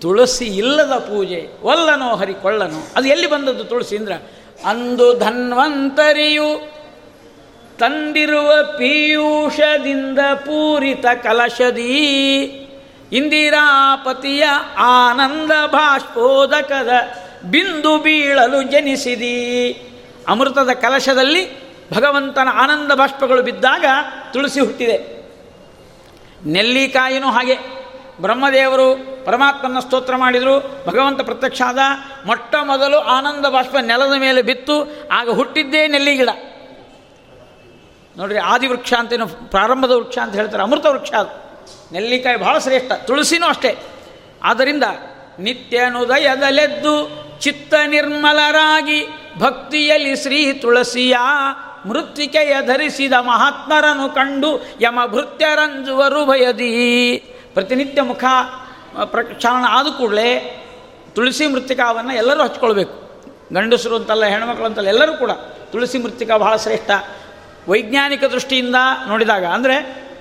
[0.00, 4.16] ತುಳಸಿ ಇಲ್ಲದ ಪೂಜೆ, ಒಲ್ಲನೋ ಹರಿ ಕೊಳ್ಳನೋ ಅದು ಎಲ್ಲಿ ಬಂದದ್ದು ತುಳಸಿ ಅಂದ್ರೆ?
[4.64, 6.50] ಅಂದು ಧನ್ವಂತರಿಯು
[7.78, 11.94] ತಂದಿರುವ ಪೀಯೂಷದಿಂದ ಪೂರಿತ ಕಲಶದಿ,
[13.12, 14.44] ಇಂದಿರಾಪತಿಯ
[14.78, 16.92] ಆನಂದ ಬಾಷ್ಪೋದಕದ
[17.44, 19.72] ಬಿಂದು ಬೀಳಲು ಜನಿಸಿದಿ.
[20.28, 23.84] ಅಮೃತದ ಕಲಶದಲ್ಲಿ ಭಗವಂತನ ಆನಂದ ಬಾಷ್ಪಗಳು ಬಿದ್ದಾಗ
[24.32, 25.18] ತುಳಸಿ ಹುಟ್ಟಿದೆ.
[26.46, 27.78] ನೆಲ್ಲಿಕಾಯಿನೂ ಹಾಗೆ.
[28.20, 30.84] ಬ್ರಹ್ಮದೇವರು ಪರಮಾತ್ಮನ ಸ್ತೋತ್ರ ಮಾಡಿದರು.
[30.86, 31.78] ಭಗವಂತ ಪ್ರತ್ಯಕ್ಷ ಆದ.
[32.26, 35.08] ಮೊಟ್ಟ ಮೊದಲು ಆನಂದ ಬಾಷ್ಪ ನೆಲದ ಮೇಲೆ ಬಿತ್ತು.
[35.12, 36.28] ಆಗ ಹುಟ್ಟಿದ್ದೇ ನೆಲ್ಲಿ ಗಿಡ.
[38.16, 40.62] ನೋಡ್ರಿ ಆದಿ ವೃಕ್ಷ ಅಂತೇನು ಪ್ರಾರಂಭದ ವೃಕ್ಷ ಅಂತ ಹೇಳ್ತಾರೆ.
[40.62, 41.60] ಅಮೃತ ವೃಕ್ಷ ಅದು.
[41.92, 42.92] ನೆಲ್ಲಿಕಾಯಿ ಭಾಳ ಶ್ರೇಷ್ಠ.
[42.92, 43.78] ತುಳಸಿನೂ ಅಷ್ಟೇ.
[44.42, 44.84] ಆದ್ದರಿಂದ
[45.38, 49.00] ನಿತ್ಯನುದಯದಲೆದ್ದು ಚಿತ್ತ ನಿರ್ಮಲರಾಗಿ
[49.38, 51.16] ಭಕ್ತಿಯಲ್ಲಿ ಶ್ರೀ ತುಳಸಿಯ
[51.86, 56.70] ಮೃತ್ತಿಕೆಯ ಧರಿಸಿದ ಮಹಾತ್ಮರನ್ನು ಕಂಡು ಯಮ ಭೃತ್ಯರಂಜುವರು ಭಯದಿ
[57.54, 58.24] ಪ್ರತಿನಿತ್ಯ ಮುಖ
[59.04, 60.30] ಪ್ರಕ್ಷಾಳನ ಆದ ಕೂಡಲೇ
[61.14, 62.96] ತುಳಸಿ ಮೃತ್ತಿಕಾವನ್ನು ಎಲ್ಲರೂ ಹಚ್ಕೊಳ್ಬೇಕು.
[63.54, 65.30] ಗಂಡಸರು ಅಂತಲ್ಲ, ಹೆಣ್ಮಕ್ಳು ಅಂತಲ್ಲ ಎಲ್ಲರೂ ಕೂಡ
[65.72, 66.90] ತುಳಸಿ ಮೃತ್ತಿಕಾ ಬಹಳ ಶ್ರೇಷ್ಠ.
[67.68, 68.76] ವೈಜ್ಞಾನಿಕ ದೃಷ್ಟಿಯಿಂದ
[69.06, 69.76] ನೋಡಿದಾಗ ಅಂದರೆ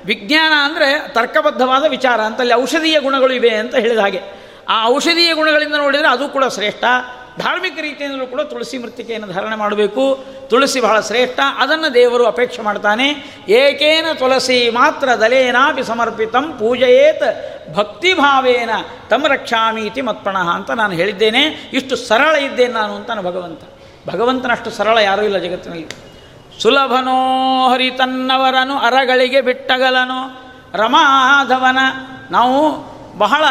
[0.05, 4.21] ವಿಜ್ಞಾನ ಅಂದರೆ ತರ್ಕಬದ್ಧವಾದ ವಿಚಾರ, ಅಂತಲ್ಲಿ ಔಷಧೀಯ ಗುಣಗಳು ಇವೆ ಅಂತ ಹೇಳಿದ ಹಾಗೆ.
[4.69, 6.83] ಆ ಔಷಧೀಯ ಗುಣಗಳಿಂದ ನೋಡಿದರೆ ಅದು ಕೂಡ ಶ್ರೇಷ್ಠ.
[7.39, 10.25] ಧಾರ್ಮಿಕ ರೀತಿಯಿಂದಲೂ ಕೂಡ ತುಳಸಿ ಮೃತ್ತಿಕೆಯನ್ನು ಧಾರಣೆ ಮಾಡಬೇಕು.
[10.49, 11.39] ತುಳಸಿ ಬಹಳ ಶ್ರೇಷ್ಠ.
[11.57, 13.09] ಅದನ್ನು ದೇವರು ಅಪೇಕ್ಷೆ ಮಾಡ್ತಾನೆ.
[13.49, 17.23] ಏಕೇನ ತುಳಸಿ ಮಾತ್ರ ದಲೇನಾಪಿ ಸಮರ್ಪಿತಂ ಪೂಜೆಯೇತ್
[17.75, 18.69] ಭಕ್ತಿಭಾವೇನ
[19.09, 21.71] ತಮ್ಮ ರಕ್ಷಾಮೀತಿ ಮತ್ಪಣಃ ಅಂತ ನಾನು ಹೇಳಿದ್ದೇನೆ.
[21.73, 23.61] ಇಷ್ಟು ಸರಳ ಇದ್ದೇನೆ ನಾನು ಅಂತಾನೆ ಭಗವಂತ.
[24.09, 25.87] ಭಗವಂತನಷ್ಟು ಸರಳ ಯಾರೂ ಇಲ್ಲ ಜಗತ್ತಿನಲ್ಲಿ.
[26.61, 31.79] ಸುಲಭನೋ ಹರಿತನ್ನವರನು ಅರಗಳಿಗೆ ಬಿಟ್ಟಗಲನು ರಮಾಧವನ
[32.31, 32.75] ನಾವು
[33.17, 33.43] ಬಹಳ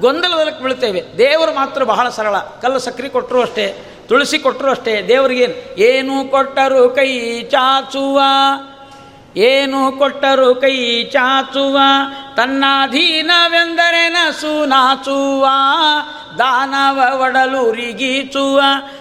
[0.00, 1.04] ಗೊಂದಲದಲ್ಲಿ ಬೀಳ್ತೇವೆ.
[1.18, 2.38] ದೇವರು ಮಾತ್ರ ಬಹಳ ಸರಳ.
[2.38, 5.04] ಕಲ್ಲು ಸಕ್ರೆ ಕೊಟ್ಟರು ಅಷ್ಟೇ, ತುಳಸಿ ಕೊಟ್ಟರು ಅಷ್ಟೇ.
[5.08, 6.30] ದೇವರಿಗೇನು ಏನು?
[6.30, 8.20] ಕೊಟ್ಟರು ಕೈ ಚಾಚುವ.
[9.36, 11.78] ಏನು ಕೊಟ್ಟರು ಕೈ ಚಾಚುವ.
[12.36, 15.46] ತನ್ನಾಧೀನವೆಂದರೆ ನಸು ನಾಚುವ.
[16.38, 18.60] ದಾನವ ಒಡಲು ರಿಗೀಚುವ.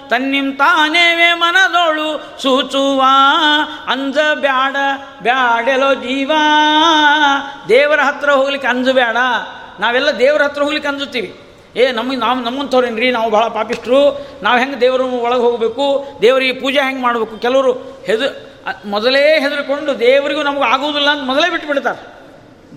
[0.10, 3.04] ತನ್ನಿಂ ತಾನೇವೆ ಮನದೋಳು ಸೂಚುವ.
[3.88, 4.76] ಅಂಜ ಬ್ಯಾಡ,
[5.22, 6.32] ಬ್ಯಾಡೆಲೋ ಜೀವ.
[7.70, 9.18] ದೇವರ ಹತ್ರ ಹೋಗ್ಲಿಕ್ಕೆ ಅಂಜು ಬೇಡ
[9.80, 11.40] ನಾವೆಲ್ಲ ದೇವ್ರ ಹತ್ರ ಹೋಗ್ಲಿಕ್ಕೆ ಅಂಜುತ್ತೀವಿ
[11.76, 16.08] ಏ ನಮಗೆ ನಾವು ನಮ್ಮಂಥವ್ರೇನ್ರಿ ನಾವು ಭಾಳ ಪಾಪಿಸ್ಟ್ರು ನಾವು ಹೆಂಗೆ ದೇವರು ಒಳಗೆ ಹೋಗಬೇಕು?
[16.22, 17.38] ದೇವರಿಗೆ ಪೂಜೆ ಹೆಂಗೆ ಮಾಡಬೇಕು?
[17.38, 17.74] ಕೆಲವರು
[18.06, 18.56] ಹೆದು
[18.90, 22.16] ಮೊದಲೇ ಹೆದರ್ಕೊಂಡು ದೇವರಿಗೂ ನಮಗೆ ಆಗುವುದಿಲ್ಲ ಅಂತ ಮೊದಲೇ ಬಿಟ್ಟು ಬಿಡ್ತಾರೆ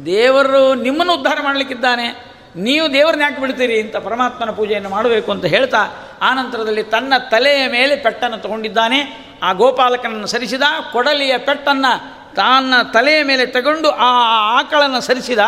[0.07, 2.35] ದೇವರು ನಿಮ್ಮನ್ನು ಉದ್ಧಾರ ಮಾಡಲಿಕ್ಕಿದ್ದಾನೆ.
[2.57, 3.81] ನೀವು ದೇವ್ರನ್ನ ಯಾಕೆ ಬಿಡ್ತೀರಿ?
[3.81, 5.79] ಅಂತ ಪರಮಾತ್ಮನ ಪೂಜೆಯನ್ನು ಮಾಡಬೇಕು ಅಂತ ಹೇಳ್ತಾ
[6.23, 9.29] ಆನಂತರದಲ್ಲಿ ತನ್ನ ತಲೆಯ ಮೇಲೆ ಪೆಟ್ಟನ್ನು ತಗೊಂಡಿದ್ದಾನೆ.
[9.43, 14.07] ಆ ಗೋಪಾಲಕನನ್ನು ಸರಿಸಿದ ಕೊಡಲಿಯ ಪೆಟ್ಟನ್ನು ತನ್ನ ತಲೆಯ ಮೇಲೆ ತಗೊಂಡು ಆ
[14.59, 15.39] ಆಕಳನ್ನು ಸರಿಸಿದ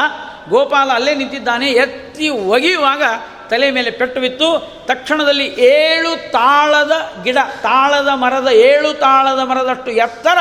[0.48, 1.70] ಗೋಪಾಲ ಅಲ್ಲೇ ನಿಂತಿದ್ದಾನೆ.
[1.70, 3.02] ಎತ್ತಿ ಒಗೆಯುವಾಗ
[3.50, 4.72] ತಲೆ ಮೇಲೆ ಪೆಟ್ಟು ಬಿತ್ತು.
[4.86, 6.92] ತಕ್ಷಣದಲ್ಲಿ ಏಳು ತಾಳದ
[7.24, 10.38] ಗಿಡ, ತಾಳದ ಮರದ, ಏಳು ತಾಳದ ಮರದಷ್ಟು ಎತ್ತರ,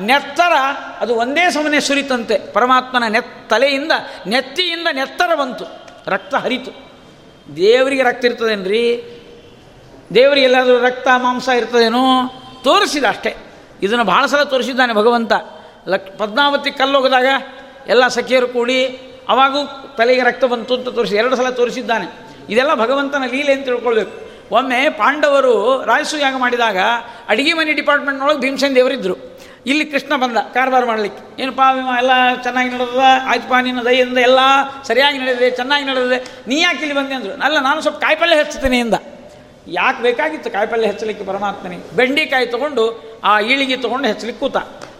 [0.00, 0.52] ನೆತ್ತರ,
[1.00, 2.52] ಅದು ಒಂದೇ ಸಮನೆ ಸುರಿತಂತೆ.
[2.52, 3.92] ಪರಮಾತ್ಮನ ನೆತ್, ತಲೆಯಿಂದ,
[4.26, 5.64] ನೆತ್ತಿಯಿಂದ ನೆತ್ತರ ಬಂತು.
[6.06, 6.92] ರಕ್ತ ಹರಿತು.
[7.56, 9.04] ದೇವರಿಗೆ ರಕ್ತ ಇರ್ತದೇನ್ರಿ?
[10.14, 12.28] ದೇವರಿಗೆ ಎಲ್ಲಾದರೂ ರಕ್ತ, ಮಾಂಸ ಇರ್ತದೇನೋ?
[12.64, 13.36] ತೋರಿಸಿದ ಅಷ್ಟೇ.
[13.82, 15.32] ಇದನ್ನು ಭಾಳ ಸಲ ತೋರಿಸಿದ್ದಾನೆ ಭಗವಂತ.
[15.88, 17.26] ಲಕ್ ಪದ್ಮಾವತಿ ಕಲ್ಲೋಗಿದಾಗ
[17.88, 18.78] ಎಲ್ಲ ಸಖಿಯರು ಕೂಡಿ
[19.28, 19.60] ಅವಾಗೂ
[19.98, 22.06] ತಲೆಗೆ ರಕ್ತ ಬಂತು ಅಂತ ತೋರಿಸಿ, ಎರಡು ಸಲ ತೋರಿಸಿದ್ದಾನೆ.
[22.48, 24.14] ಇದೆಲ್ಲ ಭಗವಂತನ ಲೀಲೆ ಅಂತ ತಿಳ್ಕೊಳ್ಬೇಕು.
[24.54, 26.78] ಒಮ್ಮೆ ಪಾಂಡವರು ರಾಜಸೂಯಾಗ ಮಾಡಿದಾಗ
[27.28, 29.16] ಅಡಿಗೆ ಮನೆ ಡಿಪಾರ್ಟ್ಮೆಂಟ್ನೊಳಗೆ ಭೀಮಸೇನ್ ದೇವರಿದ್ದರು
[29.66, 31.42] ಇಲ್ಲಿ ಕೃಷ್ಣ ಬಂದ ಕಾರವಾರ ಮಾಡಲಿಕ್ಕೆ.
[31.42, 31.66] ಏನು ಪಾ
[31.98, 32.10] ಎಲ್ಲ
[32.42, 33.02] ಚೆನ್ನಾಗಿ ನಡೆದ
[33.48, 34.38] ಪಾ ನಿನ್ನ ದಯಿಂದ ಎಲ್ಲ
[34.82, 36.18] ಸರಿಯಾಗಿ ನಡೆದಿದೆ, ಚೆನ್ನಾಗಿ ನಡೆದಿದೆ.
[36.46, 37.42] ನೀ ಯಾಕೆ ಇಲ್ಲಿ ಬಂದೆ ಅಂದರು.
[37.42, 38.94] ಅಲ್ಲ, ನಾನು ಸ್ವಲ್ಪ ಕಾಯಿಪಲ್ಲೆ ಹೆಚ್ಚುತ್ತೇನೆ ಇಂದ
[39.68, 41.96] ಯಾಕೆ ಬೇಕಾಗಿತ್ತು ಕಾಯಿಪಲ್ಯ ಹಚ್ಚಲಿಕ್ಕೆ ಪರಮಾತ್ಮನಿಗೆ?
[41.96, 42.84] ಬೆಂಡೆಕಾಯಿ ತೊಗೊಂಡು
[43.24, 44.56] ಆ ಈಳಿಗೆ ತೊಗೊಂಡು ಹಚ್ಚಲಿಕ್ಕೆ ಕೂತ.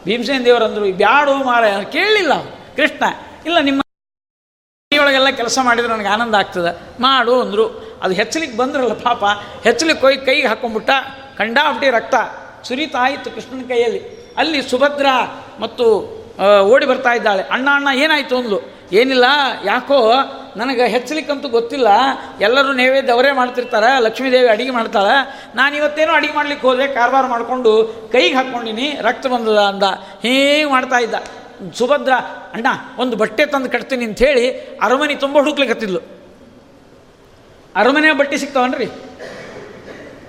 [0.06, 2.34] ಭೀಮಸೇನ್ ದೇವರಂದರು ಬ್ಯಾಡು ಮಾರ ಕೇಳಲಿಲ್ಲ
[2.76, 3.04] ಕೃಷ್ಣ,
[3.46, 3.80] ಇಲ್ಲ ನಿಮ್ಮ
[4.92, 6.70] ಒಳಗೆಲ್ಲ ಕೆಲಸ ಮಾಡಿದರೆ ನನಗೆ ಆನಂದ ಆಗ್ತದೆ,
[7.02, 7.64] ಮಾಡು ಅಂದರು.
[8.02, 9.24] ಅದು ಹೆಚ್ಚಲಿಕ್ಕೆ ಬಂದ್ರಲ್ಲ ಪಾಪ
[9.64, 10.90] ಹೆಚ್ಚಲಿಕ್ಕೆ ಹೋಗಿ ಕೈಗೆ ಹಾಕೊಂಡ್ಬಿಟ್ಟ
[11.38, 12.14] ಕಂಡಾಬಿಟ್ಟು ರಕ್ತ
[12.68, 14.00] ಸುರಿತಾಯಿತು ಕೃಷ್ಣನ ಕೈಯಲ್ಲಿ.
[14.36, 15.06] ಅಲ್ಲಿ ಸುಭದ್ರ
[15.60, 15.86] ಮತ್ತು
[16.72, 17.42] ಓಡಿ ಬರ್ತಾ ಇದ್ದಾಳೆ.
[17.54, 18.34] ಅಣ್ಣ ಅಣ್ಣ, ಏನಾಯಿತು?
[18.36, 18.58] ಅಂದ್ಲು.
[19.00, 19.26] ಏನಿಲ್ಲ,
[19.64, 19.98] ಯಾಕೋ
[20.56, 21.88] ನನಗೆ ಹೆಚ್ಚಲಿಕ್ಕಂತೂ ಗೊತ್ತಿಲ್ಲ.
[22.40, 25.44] ಎಲ್ಲರೂ ನೈವೇದ್ಯ ಅವರೇ ಮಾಡ್ತಿರ್ತಾರೆ, ಲಕ್ಷ್ಮೀದೇವಿ ಅಡಿಗೆ ಮಾಡ್ತಾಳೆ.
[25.54, 29.82] ನಾನು ಇವತ್ತೇನೋ ಅಡಿಗೆ ಮಾಡ್ಲಿಕ್ಕೆ ಹೋದೆ, ಕಾರವಾರ ಮಾಡಿಕೊಂಡು ಕೈಗೆ ಹಾಕ್ಕೊಂಡಿನಿ, ರಕ್ತ ಬಂದದ ಅಂದ.
[30.22, 31.14] ಹೀಗೆ ಮಾಡ್ತಾ ಇದ್ದ.
[31.74, 32.12] ಸುಭದ್ರ,
[32.52, 32.66] ಅಣ್ಣ,
[32.98, 36.00] ಒಂದು ಬಟ್ಟೆ ತಂದು ಕಟ್ತೀನಿ ಅಂತ ಹೇಳಿ ಅರಮನೆ ತುಂಬ ಹುಡುಕ್ಲಿಕ್ಕತ್ತಿದ್ಲು
[37.76, 38.88] ಅರಮನೆ ಬಟ್ಟೆ ಸಿಗ್ತಾವನ್ರಿ?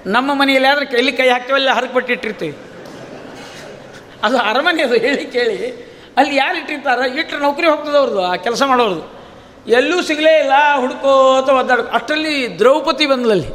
[0.06, 2.58] ನಮ್ಮ ಮನೆಯಲ್ಲಿ ಆದ್ರೆ ಕೈಲಿ ಕೈ ಹಾಕ್ತೇವಲ್ಲ ಹರಕು ಬಟ್ಟೆ ಇಟ್ಟಿರ್ತೀವಿ.
[4.24, 5.94] ಅದು ಅರಮನೆ ಅದು ಹೇಳಿ ಕೇಳಿ.
[6.18, 7.20] ಅಲ್ಲಿ ಯಾರು ಇಟ್ಟಿರ್ತಾರೆ?
[7.20, 9.23] ಇಟ್ಟರೆ ನೌಕರಿ ಹೋಗ್ತದೆ ಅವ್ರದ್ದು ಆ ಕೆಲಸ ಮಾಡೋರ್ದು.
[9.68, 13.48] ಎಲ್ಲೂ ಸಿಗಲೇ ಇಲ್ಲ ಹುಡುಕೋತ ಒದ್ದಾಡ ಅಷ್ಟರಲ್ಲಿ ದ್ರೌಪದಿ ಬಂದ್ಲಲ್ಲಿ.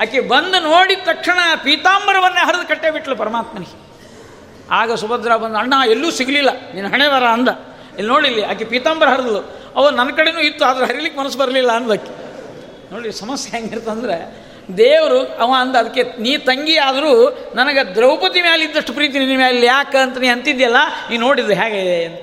[0.00, 3.90] ಆಕೆ ಬಂದು ನೋಡಿದ ತಕ್ಷಣ ಪೀತಾಂಬರವನ್ನೇ ಹರಿದು ಕಟ್ಟೆ ಬಿಟ್ಲು ಪರಮಾತ್ಮನಿಗೆ.
[4.70, 7.48] ಆಗ ಸುಭದ್ರ ಬಂದು, ಅಣ್ಣ, ಎಲ್ಲೂ ಸಿಗಲಿಲ್ಲ ನೀನು ಹಣೆ ಬರ ಅಂದ.
[7.98, 9.60] ಇಲ್ಲಿ ನೋಡಿಲ್ಲಿ ಆಕೆ ಪೀತಾಂಬರ ಹರಿದ್ಲು.
[9.76, 12.12] ಅವ ನನ್ನ ಕಡೆನೂ ಇತ್ತು, ಆದರೆ ಹರಿಲಿಕ್ಕೆ ಮನಸ್ಸು ಬರಲಿಲ್ಲ ಅಂದಕ್ಕೆ
[12.92, 19.18] ನೋಡಿ, ಸಮಸ್ಯೆ ಹೆಂಗಿರ್ತಂದ್ರೆ ದೇವರು, ಅವ ಅಂದ, ಅದಕ್ಕೆ ನೀ ತಂಗಿ ಆದರೂ ನನಗೆ ದ್ರೌಪದಿ ಮೇಲೆ ಇದ್ದಷ್ಟು ಪ್ರೀತಿ
[19.18, 20.76] ನಿನ್ನ ಮೇಲೆ ಯಾಕೆ ಅಂತ ನೀ ಅಂತಿದ್ಯಲ್ಲ,
[21.10, 22.04] ನೀ ನೋಡಿದ್ದು ಹೇಗೆ?
[22.04, 22.20] ಅಂತ.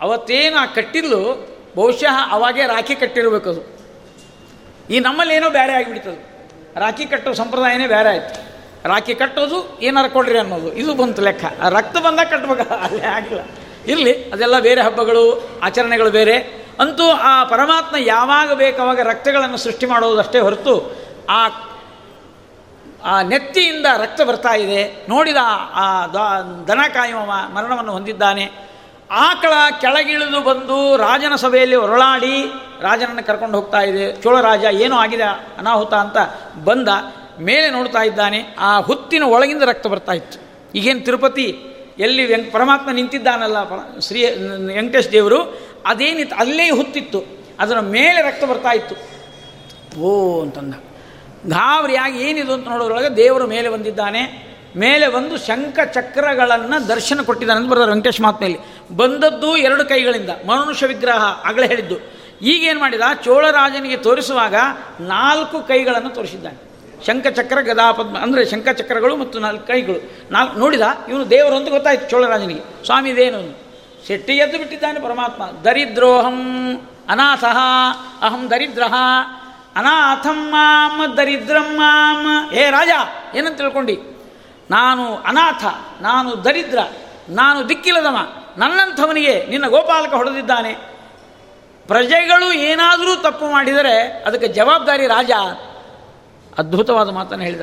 [0.00, 3.82] ಅವತ್ತೇನು ಆ ಕಟ್ಟಿದ್ಲು ಬಹುಶಃ ಅವಾಗೇ ರಾಖಿ ಕಟ್ಟಿರಬೇಕು ಅದು.
[4.90, 6.48] ಈ ನಮ್ಮಲ್ಲಿ ಏನೋ ಬೇರೆ ಆಗಿಬಿಡ್ತದೆ.
[6.80, 8.52] ರಾಖಿ ಕಟ್ಟೋ ಸಂಪ್ರದಾಯನೇ ಬೇರೆ ಆಯ್ತು.
[8.88, 10.72] ರಾಖಿ ಕಟ್ಟೋದು ಏನಾರು ಕೊಡ್ರಿ ಅನ್ನೋದು.
[10.72, 11.44] ಇದು ಬಂತು ಲೆಕ್ಕ.
[11.68, 13.40] ರಕ್ತ ಬಂದಾಗ ಕಟ್ಟಬೇಕು ಅಲ್ಲೇ ಆಗಿಲ್ಲ.
[13.86, 16.62] ಇರಲಿ ಅದೆಲ್ಲ ಬೇರೆ ಹಬ್ಬಗಳು, ಆಚರಣೆಗಳು ಬೇರೆ.
[16.80, 20.96] ಅಂತೂ ಆ ಪರಮಾತ್ಮ ಯಾವಾಗ ಬೇಕಾವಾಗ ರಕ್ತಗಳನ್ನು ಸೃಷ್ಟಿ ಮಾಡೋದಷ್ಟೇ ಹೊರತು
[21.30, 21.48] ಆ
[23.04, 25.06] ಆ ನೆತ್ತಿಯಿಂದ ರಕ್ತ ಬರ್ತಾ ಇದೆ.
[25.08, 25.36] ನೋಡಿದ
[25.74, 26.06] ಆ
[26.68, 27.20] ದನ ಕಾಯುವ
[27.54, 28.71] ಮರಣವನ್ನು ಹೊಂದಿದ್ದಾನೆ.
[29.10, 32.36] ಆಕಳ ಕೆಳಗಿಳಿದು ಬಂದು ರಾಜನ ಸಭೆಯಲ್ಲಿ ಹೊರಳಾಡಿ
[32.80, 34.22] ರಾಜನನ್ನು ಕರ್ಕೊಂಡು ಹೋಗ್ತಾ ಇದೆ.
[34.22, 35.22] ಚೋಳರಾಜ ಏನೋ ಆಗಿದೆ,
[35.58, 36.16] ಅನಾಹುತ ಅಂತ
[36.64, 36.88] ಬಂದ
[37.40, 38.56] ಮೇಲೆ ನೋಡ್ತಾ ಇದ್ದಾನೆ.
[38.58, 40.38] ಆ ಹುತ್ತಿನ ಒಳಗಿಂದ ರಕ್ತ ಬರ್ತಾ ಇತ್ತು.
[40.74, 41.58] ಈಗೇನು ತಿರುಪತಿ
[41.98, 43.58] ಎಲ್ಲಿ ವೆಂಕ್, ಪರಮಾತ್ಮ ನಿಂತಿದ್ದಾನಲ್ಲ
[44.00, 44.24] ಶ್ರೀ,
[44.74, 47.20] ವೆಂಕಟೇಶ್ ದೇವರು ಅದೇನಿತ್ತು ಅಲ್ಲೇ ಹುತ್ತಿತ್ತು.
[47.58, 48.94] ಅದರ ಮೇಲೆ ರಕ್ತ ಬರ್ತಾ ಇತ್ತು.
[50.00, 50.74] ಓ ಅಂತಂದ.
[51.46, 54.51] ಗಾಬರಿಯಾಗಿ ಏನಿದು ಅಂತ ನೋಡೋದ್ರೊಳಗೆ ದೇವರು ಮೇಲೆ ಬಂದಿದ್ದಾನೆ.
[54.76, 58.60] ಮೇಲೆ ಒಂದು ಶಂಖ ಚಕ್ರಗಳನ್ನು ದರ್ಶನ ಕೊಟ್ಟಿದ್ದಾನೆ ಅಂತ ಬರ್ತಾರೆ ವೆಂಕಟೇಶ್ ಮಹಾತ್ಮೆಯಲ್ಲಿ
[58.96, 62.22] ಬಂದದ್ದು ಎರಡು ಕೈಗಳಿಂದ, ಮನುಷ್ಯ ವಿಗ್ರಹ, ಆಗಲೇ ಹೇಳಿದ್ದು.
[62.42, 63.00] ಈಗೇನು ಮಾಡಿದ?
[63.24, 64.54] ಚೋಳರಾಜನಿಗೆ ತೋರಿಸುವಾಗ
[65.00, 66.72] ನಾಲ್ಕು ಕೈಗಳನ್ನು ತೋರಿಸಿದ್ದಾನೆ.
[67.06, 70.12] ಶಂಖಚಕ್ರ, ಗದಾಪದ್ಮ, ಅಂದರೆ ಶಂಖಚಕ್ರಗಳು ಮತ್ತು ನಾಲ್ಕು ಕೈಗಳು.
[70.30, 70.80] ನಾಲ್ಕು ನೋಡಿದ?
[71.08, 73.58] ಇವನು ದೇವರು ಅಂತ ಗೊತ್ತಾಯ್ತು ಚೋಳರಾಜನಿಗೆ ಸ್ವಾಮಿ, ಇದೇನು?
[74.08, 75.46] ಶೆಟ್ಟಿ ಎದ್ದು ಬಿಟ್ಟಿದ್ದಾನೆ ಪರಮಾತ್ಮ.
[75.46, 76.76] ದರಿದ್ರೋಹಂ
[77.08, 77.44] ಅನಾಥ,
[78.22, 78.82] ಅಹಂ ದರಿದ್ರ,
[79.76, 82.88] ಅನಾಥಂ ಮಾಮ ದರಿದ್ರಂ ಮಾಮ ಹೇ ರಾಜ,
[83.36, 84.11] ಏನಂತ ತಿಳ್ಕೊಂಡು?
[84.72, 85.64] ನಾನು ಅನಾಥ,
[86.00, 86.78] ನಾನು ದರಿದ್ರ,
[87.28, 88.16] ನಾನು ದಿಕ್ಕಿಲ್ಲದವ,
[88.56, 90.72] ನನ್ನಂಥವನಿಗೆ ನಿನ್ನ ಗೋಪಾಲಕ ಹೊಡೆದಿದ್ದಾನೆ.
[91.86, 95.30] ಪ್ರಜೆಗಳು ಏನಾದರೂ ತಪ್ಪು ಮಾಡಿದರೆ ಅದಕ್ಕೆ ಜವಾಬ್ದಾರಿ ರಾಜ.
[96.58, 97.60] ಅದ್ಭುತವಾದ ಮಾತನ್ನು ಹೇಳಿದ.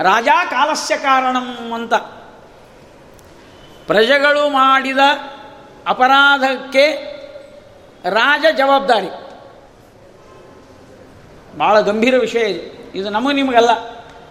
[0.00, 1.94] ರಾಜ ಕಾಲಸ್ಯ ಕಾರಣಂ ಅಂತ.
[3.86, 4.98] ಪ್ರಜೆಗಳು ಮಾಡಿದ
[5.86, 6.90] ಅಪರಾಧಕ್ಕೆ
[8.10, 9.08] ರಾಜ ಜವಾಬ್ದಾರಿ.
[11.58, 12.98] ಭಾಳ ಗಂಭೀರ ವಿಷಯ ಇದು.
[12.98, 13.74] ಇದು ನಮಗೆ ನಿಮಗಲ್ಲ.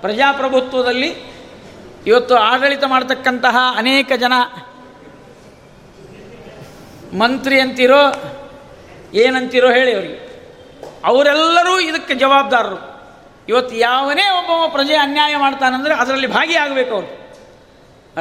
[0.02, 1.31] ಪ್ರಜಾಪ್ರಭುತ್ವದಲ್ಲಿ
[2.08, 4.34] ಇವತ್ತು ಆಡಳಿತ ಮಾಡತಕ್ಕಂತಹ ಅನೇಕ ಜನ
[7.18, 8.00] ಮಂತ್ರಿ ಅಂತಿರೋ
[9.14, 10.32] ಏನಂತಿರೋ ಹೇಳಿ ಅವರಿಗೆ.
[11.06, 12.92] ಅವರೆಲ್ಲರೂ ಇದಕ್ಕೆ ಜವಾಬ್ದಾರರು.
[13.50, 17.22] ಇವತ್ತು ಯಾವನೇ ಒಬ್ಬ ಪ್ರಜೆ ಅನ್ಯಾಯ ಮಾಡ್ತಾನಂದರೆ ಅದರಲ್ಲಿ ಭಾಗಿಯಾಗಬೇಕು ಅವರು.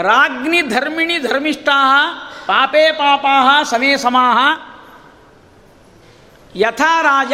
[0.02, 1.78] ರಾಜ್ಞಿ ಧರ್ಮಿಣಿ ಧರ್ಮಿಷ್ಠಾ
[2.46, 4.38] ಪಾಪೇ ಪಾಪಾ ಸಮೇ ಸಮಾಹ,
[6.56, 7.32] ಯಥಾ ರಾಜ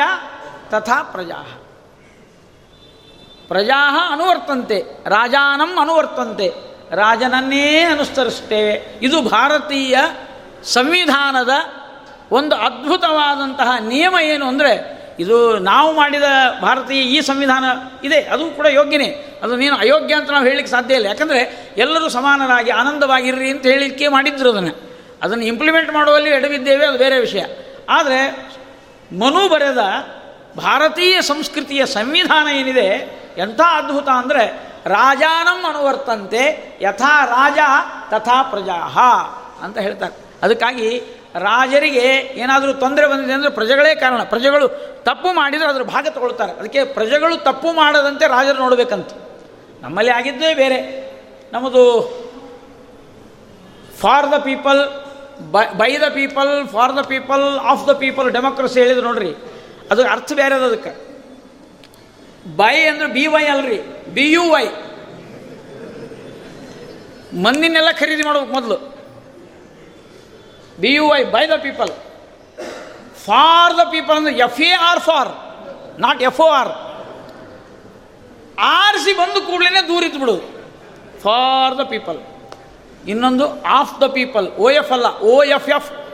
[0.68, 1.60] ತಥಾ ಪ್ರಜಾ
[3.48, 4.78] ಪ್ರಜಾ ಅನುವರ್ತಂತೆ,
[5.08, 6.48] ರಾಜಾನಂ ಅನುವರ್ತಂತೆ,
[6.96, 8.98] ರಾಜನನ್ನೇ ಅನುಸರಿಸುತ್ತೇವೆ.
[9.02, 9.98] ಇದು ಭಾರತೀಯ
[10.64, 11.50] ಸಂವಿಧಾನದ
[12.30, 16.22] ಒಂದು ಅದ್ಭುತವಾದಂತಹ ನಿಯಮ ಏನು ಅಂದರೆ, ಇದು ನಾವು ಮಾಡಿದ
[16.62, 17.64] ಭಾರತೀಯ ಈ ಸಂವಿಧಾನ
[18.04, 19.38] ಇದೆ, ಅದು ಕೂಡ ಯೋಗ್ಯನೇ.
[19.42, 21.06] ಅದು ನೀನು ಅಯೋಗ್ಯ ಅಂತ ನಾವು ಹೇಳಲಿಕ್ಕೆ ಸಾಧ್ಯ ಇಲ್ಲ.
[21.06, 24.90] ಯಾಕಂದರೆ ಎಲ್ಲರೂ ಸಮಾನರಾಗಿ ಆನಂದವಾಗಿರ್ರಿ ಅಂತ ಹೇಳಲಿಕ್ಕೆ ಮಾಡಿದ್ರು ಅದನ್ನು.
[25.22, 27.44] ಅದನ್ನು ಇಂಪ್ಲಿಮೆಂಟ್ ಮಾಡುವಲ್ಲಿ ಎಡವಿದ್ದೇವೆ, ಅದು ಬೇರೆ ವಿಷಯ.
[27.88, 28.18] ಆದರೆ
[29.18, 29.78] ಮನು ಬರೆದ
[30.62, 32.88] ಭಾರತೀಯ ಸಂಸ್ಕೃತಿಯ ಸಂವಿಧಾನ ಏನಿದೆ,
[33.44, 34.44] ಎಂಥ ಅದ್ಭುತ ಅಂದರೆ
[34.94, 36.42] ರಾಜಾನಂ ಅನುವರ್ತಂತೆ,
[36.80, 37.58] ಯಥಾ ರಾಜ
[38.10, 38.96] ತಥಾ ಪ್ರಜಾಹ
[39.64, 40.14] ಅಂತ ಹೇಳ್ತಾರೆ.
[40.44, 40.88] ಅದಕ್ಕಾಗಿ
[41.46, 42.06] ರಾಜರಿಗೆ
[42.42, 44.20] ಏನಾದರೂ ತೊಂದರೆ ಬಂದಿದೆ ಅಂದರೆ ಪ್ರಜೆಗಳೇ ಕಾರಣ.
[44.32, 44.66] ಪ್ರಜೆಗಳು
[45.08, 46.52] ತಪ್ಪು ಮಾಡಿದರೆ ಅದರ ಭಾಗ ತಗೊಳ್ತಾರೆ.
[46.60, 49.10] ಅದಕ್ಕೆ ಪ್ರಜೆಗಳು ತಪ್ಪು ಮಾಡದಂತೆ ರಾಜರು ನೋಡಬೇಕಂತ.
[49.82, 50.78] ನಮ್ಮಲ್ಲಿ ಆಗಿದ್ದೇ ಬೇರೆ.
[51.52, 51.82] ನಮ್ಮದು
[54.00, 54.80] for the people
[55.80, 59.32] by the people for the people of the people democracy ಹೇಳಿದ್ರು ನೋಡ್ರಿ.
[59.90, 60.92] ಅದು ಅರ್ಥ ಬೇರೆ ಅದ ಅದಕ್ಕೆ.
[62.56, 63.78] ಬೈ ಅಂದ್ರೆ ಬಿ ವೈ ಅಲ್ರಿ,
[64.14, 64.64] ಬಿ ಯು ವೈ.
[67.42, 68.76] ಮಂದಿನೆಲ್ಲ ಖರೀದಿ ಮಾಡ್ಬೇಕು ಮೊದಲು.
[70.80, 71.88] B U Y, by the people.
[73.24, 75.28] For the people ಅಂದ್ರೆ F A R for,
[76.00, 76.68] not F O R.
[78.58, 80.36] ಆರಿಸಿ ಬಂದು ಕೂಡಲೇ ದೂರ ಬಿಡು.
[81.20, 82.18] For the people.
[83.08, 86.05] ಇನ್ನೊಂದು of the people, O F ಅಲ್ಲ, ಓ ಎಫ್ ಎಫ್.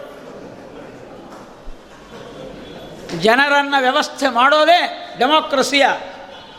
[3.20, 5.86] ಜನರನ್ನು ವ್ಯವಸ್ಥೆ ಮಾಡೋದೇ ಡೆಮೋಕ್ರಸಿಯ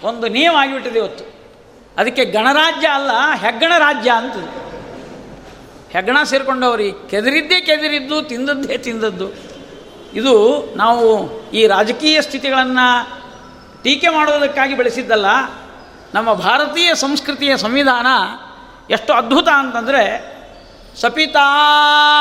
[0.04, 1.34] ಒಂದು ನಿಯಮ ಆಗಿಬಿಟ್ಟಿದೆ ಇವತ್ತು.
[1.98, 4.36] ಅದಕ್ಕೆ ಗಣರಾಜ್ಯ ಅಲ್ಲ, ಹೆಗ್ಗಣ ರಾಜ್ಯ ಅಂತ.
[5.92, 9.34] ಹೆಗ್ಗಣ ಸೇರಿಕೊಂಡವ್ರಿ ಕೆದರಿದ್ದೇ ಕೆದರಿದ್ದು, ತಿಂದದ್ದೇ ತಿಂದದ್ದು.
[10.14, 13.22] ಇದು ನಾವು ಈ ರಾಜಕೀಯ ಸ್ಥಿತಿಗಳನ್ನು
[13.84, 15.26] ಟೀಕೆ ಮಾಡೋದಕ್ಕಾಗಿ ಬೆಳೆಸಿದ್ದಲ್ಲ,
[16.14, 18.08] ನಮ್ಮ ಭಾರತೀಯ ಸಂಸ್ಕೃತಿಯ ಸಂವಿಧಾನ
[18.94, 20.34] ಎಷ್ಟು ಅದ್ಭುತ ಅಂತಂದರೆ,
[21.02, 21.50] ಸಪಿತಾ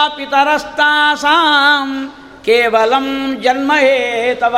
[0.08, 4.56] ಪಿತರಸ್ತಾಸಾಂ ಕೇವಲಂ ಜನ್ಮ ಹೇತವ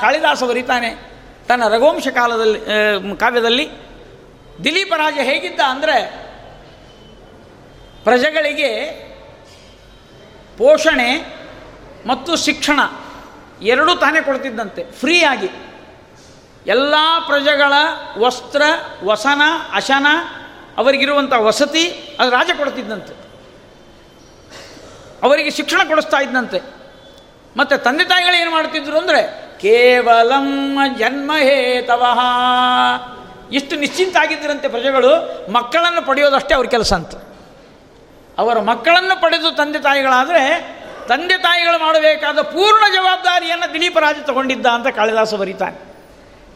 [0.00, 0.90] ಕಾಳಿದಾಸ ಬರೀತಾನೆ
[1.48, 2.60] ತನ್ನ ರಘುವಂಶ ಕಾಲದಲ್ಲಿ
[3.16, 3.66] ಕಾವ್ಯದಲ್ಲಿ.
[4.64, 5.96] ದಿಲೀಪ ರಾಜ ಹೇಗಿದ್ದ ಅಂದರೆ,
[8.04, 8.70] ಪ್ರಜೆಗಳಿಗೆ
[10.58, 11.10] ಪೋಷಣೆ
[12.06, 12.80] ಮತ್ತು ಶಿಕ್ಷಣ
[13.62, 14.82] ಎರಡೂ ತಾನೇ ಕೊಡ್ತಿದ್ದಂತೆ.
[14.90, 15.50] ಫ್ರೀಯಾಗಿ
[16.66, 16.94] ಎಲ್ಲ
[17.26, 17.72] ಪ್ರಜೆಗಳ
[18.18, 18.62] ವಸ್ತ್ರ,
[19.04, 19.42] ವಸನ,
[19.72, 20.06] ಅಶನ
[20.78, 21.84] ಅವರಿಗಿರುವಂಥ ವಸತಿ
[22.20, 23.14] ಅದು ರಾಜ ಕೊಡ್ತಿದ್ದಂತೆ.
[25.22, 26.77] ಅವರಿಗೆ ಶಿಕ್ಷಣ ಕೊಡಿಸ್ತಾ ಇದ್ದಂತೆ.
[27.56, 32.06] ಮತ್ತು ತಂದೆ ತಾಯಿಗಳು ಏನು ಮಾಡ್ತಿದ್ರು ಅಂದರೆ, ಕೇವಲಂ ಜನ್ಮ ಹೇತವ.
[33.52, 35.10] ಇಷ್ಟು ನಿಶ್ಚಿಂತ ಆಗಿದ್ದರಂತೆ ಪ್ರಜೆಗಳು,
[35.52, 37.14] ಮಕ್ಕಳನ್ನು ಪಡೆಯೋದಷ್ಟೇ ಅವ್ರ ಕೆಲಸ ಅಂತ.
[38.38, 40.78] ಅವರ ಮಕ್ಕಳನ್ನು ಪಡೆದು ತಂದೆ ತಾಯಿಗಳಾದರೆ,
[41.08, 45.94] ತಂದೆ ತಾಯಿಗಳು ಮಾಡಬೇಕಾದ ಪೂರ್ಣ ಜವಾಬ್ದಾರಿಯನ್ನು ದಿಲೀಪ ರಾಜ ತಗೊಂಡಿದ್ದ ಅಂತ ಕಾಳಿದಾಸ ಬರೀತಾನೆ.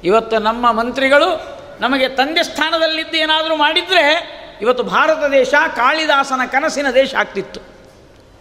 [0.04, 7.60] ಇವತ್ತು ನಮ್ಮ ಮಂತ್ರಿಗಳು ನಮಗೆ ತಂದೆ ಸ್ಥಾನದಲ್ಲಿದ್ದು ಏನಾದರೂ ಮಾಡಿದರೆ, ಇವತ್ತು ಭಾರತ ದೇಶ ಕಾಳಿದಾಸನ ಕನಸಿನ ದೇಶ ಆಗ್ತಿತ್ತು.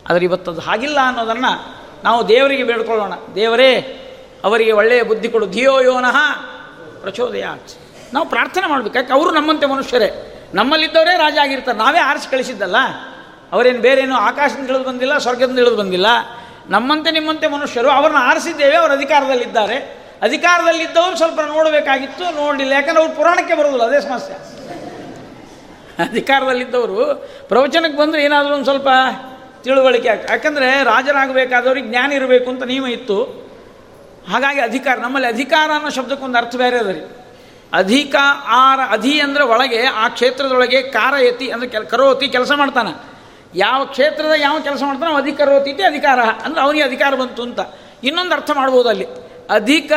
[0.10, 3.14] ಆದರೆ ಇವತ್ತದು ಹಾಗಿಲ್ಲ ಅನ್ನೋದನ್ನು ನಾವು ದೇವರಿಗೆ ಬೇಡ್ಕೊಳ್ಳೋಣ.
[3.36, 3.98] ದೇವರೇ,
[4.44, 5.50] ಅವರಿಗೆ ಒಳ್ಳೆಯ ಬುದ್ಧಿ ಕೊಡು.
[5.50, 6.40] ಧಿಯೋ ಯೋನಃ
[7.02, 7.46] ಪ್ರಚೋದಯ
[8.14, 8.96] ನಾವು ಪ್ರಾರ್ಥನೆ ಮಾಡಬೇಕು.
[8.96, 9.14] ಯಾಕೆ?
[9.14, 10.38] ಅವರು ನಮ್ಮಂತೆ ಮನುಷ್ಯರೇ.
[10.54, 11.78] ನಮ್ಮಲ್ಲಿದ್ದವರೇ ರಾಜ ಆಗಿರ್ತಾರೆ.
[11.78, 12.76] ನಾವೇ ಆರಿಸಿ ಕಳಿಸಿದ್ದಲ್ಲ.
[13.52, 16.06] ಅವರೇನು ಬೇರೇನು ಆಕಾಶದಿಂದ ಇಳಿದು ಬಂದಿಲ್ಲ, ಸ್ವರ್ಗದಿಂದ ಇಳಿದು ಬಂದಿಲ್ಲ.
[16.70, 19.76] ನಮ್ಮಂತೆ ನಿಮ್ಮಂತೆ ಮನುಷ್ಯರು, ಅವ್ರನ್ನ ಆರಿಸಿದ್ದೇವೆ, ಅವರು ಅಧಿಕಾರದಲ್ಲಿದ್ದಾರೆ.
[20.22, 22.74] ಅಧಿಕಾರದಲ್ಲಿದ್ದವರು ಸ್ವಲ್ಪ ನೋಡಬೇಕಾಗಿತ್ತು, ನೋಡಲಿಲ್ಲ.
[22.74, 24.52] ಯಾಕಂದ್ರೆ ಅವ್ರು ಪುರಾಣಕ್ಕೆ ಬರೋದಿಲ್ಲ, ಅದೇ ಸಮಸ್ಯೆ.
[26.10, 28.88] ಅಧಿಕಾರದಲ್ಲಿದ್ದವರು ಪ್ರವಚನಕ್ಕೆ ಬಂದರೆ ಏನಾದರೂ ಒಂದು ಸ್ವಲ್ಪ
[29.64, 33.24] ತಿಳುವಳಿಕೆ ಯಾಕಂದರೆ ರಾಜರಾಗಬೇಕಾದವ್ರಿಗೆ ಜ್ಞಾನ ಇರಬೇಕು ಅಂತ ನಿಯಮ ಇತ್ತು.
[34.32, 37.02] ಹಾಗಾಗಿ ಅಧಿಕಾರ, ನಮ್ಮಲ್ಲಿ ಅಧಿಕಾರ ಅನ್ನೋ ಶಬ್ದಕ್ಕೊಂದು ಅರ್ಥ ಬೇರೆ ಅದ ರೀ.
[37.74, 38.16] ಅಧಿಕ,
[38.48, 43.12] ಆರ, ಅಧಿ ಅಂದರೆ ಒಳಗೆ ಆ ಕ್ಷೇತ್ರದೊಳಗೆ ಕಾರಯತಿ ಅಂದರೆ ಕೆಲ, ಕರೋತಿ ಕೆಲಸ ಮಾಡ್ತಾನೆ.
[43.56, 46.20] ಯಾವ ಕ್ಷೇತ್ರದ ಯಾವ ಕೆಲಸ ಮಾಡ್ತಾನೆ ಅಧಿಕ, ಕರೋತಿ ಅಧಿಕಾರ.
[46.20, 47.60] ಅಂದರೆ ಅವನಿಗೆ ಅಧಿಕಾರ ಬಂತು ಅಂತ.
[48.04, 49.06] ಇನ್ನೊಂದು ಅರ್ಥ ಮಾಡ್ಬೋದು ಅಲ್ಲಿ.
[49.50, 49.92] ಅಧಿಕ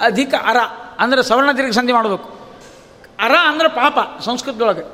[0.00, 0.56] ಅಧಿಕ ಅರ
[0.98, 2.38] ಅಂದರೆ ಸವರ್ಣ ತಿರುಗಿ ಸಂಧಿ ಮಾಡಬೇಕು.
[3.20, 4.84] ಅರ ಅಂದರೆ ಪಾಪ ಸಂಸ್ಕೃತದೊಳಗೆ.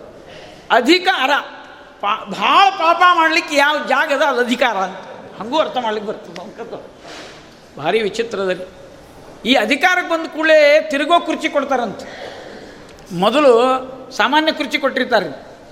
[0.71, 1.31] ಅಧಿಕ ಅರ
[2.05, 4.77] ಪಾ, ಭಾಳ ಪಾಪ ಮಾಡಲಿಕ್ಕೆ ಯಾವ ಜಾಗದ ಅದು ಅಧಿಕಾರ?
[4.77, 6.75] ಅಂತ ಹಂಗೂ ಅರ್ಥ ಮಾಡ್ಲಿಕ್ಕೆ ಬರ್ತದೆ ಸಂಸ್ಕೃತ
[7.79, 8.67] ಭಾರಿ ವಿಚಿತ್ರದಲ್ಲಿ.
[9.51, 10.59] ಈ ಅಧಿಕಾರಕ್ಕೆ ಬಂದ ಕೂಡಲೇ
[10.91, 12.07] ತಿರುಗೋ ಕುರ್ಚಿ ಕೊಡ್ತಾರಂತೆ.
[13.15, 13.53] ಮೊದಲು
[14.17, 15.29] ಸಾಮಾನ್ಯ ಕುರ್ಚಿ ಕೊಟ್ಟಿರ್ತಾರೆ.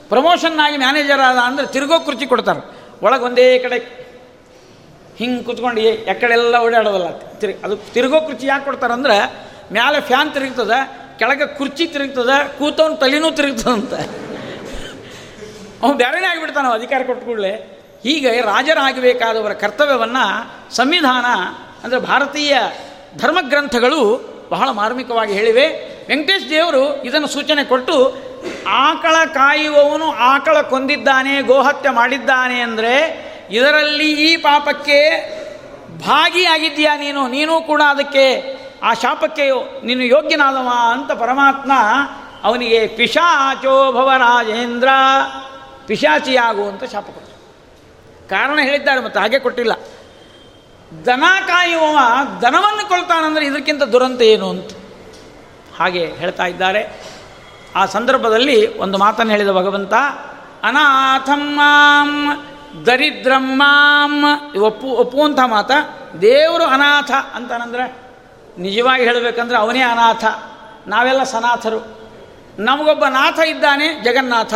[0.08, 2.62] ಪ್ರಮೋಷನ್ ಆಗಿ ಮ್ಯಾನೇಜರ್ ಆದ ಅಂದರೆ ತಿರುಗೋ ಕುರ್ಚಿ ಕೊಡ್ತಾರೆ.
[3.02, 3.78] ಒಳಗೆ ಒಂದೇ ಕಡೆ
[5.16, 7.08] ಹಿಂಗೆ ಕುತ್ಕೊಂಡು ಎಕ್ಕಡೆಲ್ಲ ಓಡಾಡೋದಲ್ಲ.
[7.38, 9.16] ತಿರುಗಿ ಅದು ತಿರುಗೋ ಕುರ್ಚಿ ಯಾಕೆ ಕೊಡ್ತಾರಂದ್ರೆ
[9.72, 10.78] ಮ್ಯಾಲೆ ಫ್ಯಾನ್ ತಿರುಗ್ತದೆ,
[11.18, 13.94] ಕೆಳಗೆ ಕುರ್ಚಿ ತಿರುಗ್ತದೆ, ಕೂತವನ ತಲೆನೂ ತಿರುಗ್ತದಂತ.
[15.82, 17.52] ಅವನು ಬೇರೆನೇ ಆಗಿಬಿಡ್ತಾನೆ ಅಧಿಕಾರ ಕೊಟ್ಟ ಕೂಡಲೇ.
[18.04, 20.24] ಹೀಗೆ ರಾಜರಾಗಬೇಕಾದವರ ಕರ್ತವ್ಯವನ್ನು
[20.74, 21.26] ಸಂವಿಧಾನ,
[21.84, 22.54] ಅಂದರೆ ಭಾರತೀಯ
[23.18, 24.00] ಧರ್ಮಗ್ರಂಥಗಳು
[24.50, 25.66] ಬಹಳ ಮಾರ್ಮಿಕವಾಗಿ ಹೇಳಿವೆ.
[26.08, 27.96] ವೆಂಕಟೇಶ್ ದೇವರು ಇದನ್ನು ಸೂಚನೆ ಕೊಟ್ಟು,
[28.86, 32.94] ಆಕಳ ಕಾಯುವವನು ಆಕಳ ಕೊಂದಿದ್ದಾನೆ, ಗೋಹತ್ಯೆ ಮಾಡಿದ್ದಾನೆ ಅಂದರೆ,
[33.50, 34.98] ಇದರಲ್ಲಿ ಈ ಪಾಪಕ್ಕೆ
[36.06, 37.22] ಭಾಗಿಯಾಗಿದ್ದೀಯಾ ನೀನು?
[37.28, 38.26] ನೀನು ಕೂಡ ಅದಕ್ಕೆ
[38.82, 39.44] ಆ ಶಾಪಕ್ಕೆ
[39.86, 41.72] ನೀನು ಯೋಗ್ಯನಾದವ ಅಂತ ಪರಮಾತ್ಮ
[42.44, 44.88] ಅವನಿಗೆ ಪಿಶಾಚೋಭವ ರಾಜೇಂದ್ರ
[45.92, 48.28] ಪಿಶಾಚಿಯಾಗು ಅಂತ ಶಾಪ ಕೊಟ್ಟರು.
[48.28, 49.72] ಕಾರಣ ಹೇಳಿದ್ದಾರೆ ಮತ್ತು ಹಾಗೆ ಕೊಟ್ಟಿಲ್ಲ.
[51.06, 51.98] ದನ ಕಾಯುವವ
[52.42, 54.70] ದನವನ್ನು ಕೊಳ್ತಾನಂದರೆ ಇದಕ್ಕಿಂತ ದುರಂತ ಏನು ಅಂತ
[55.78, 57.00] ಹಾಗೆ ಹೇಳ್ತಾ ಇದ್ದಾರೆ.
[57.76, 59.92] ಆ ಸಂದರ್ಭದಲ್ಲಿ ಒಂದು ಮಾತನ್ನು ಹೇಳಿದ ಭಗವಂತ
[60.62, 62.26] ಅನಾಥಮ್ಮಾಂ
[62.86, 64.24] ದರಿದ್ರಮ್ಮಾಂ
[64.60, 65.70] ಒಪ್ಪು, ಒಪ್ಪುವಂಥ ಮಾತ.
[66.20, 67.96] ದೇವರು ಅನಾಥ ಅಂತಾನಂದ್ರೆ
[68.58, 70.24] ನಿಜವಾಗಿ ಹೇಳಬೇಕಂದ್ರೆ ಅವನೇ ಅನಾಥ.
[70.86, 72.02] ನಾವೆಲ್ಲ ಸನಾಥರು.
[72.58, 74.54] ನಮಗೊಬ್ಬ ನಾಥ ಇದ್ದಾನೆ ಜಗನ್ನಾಥ.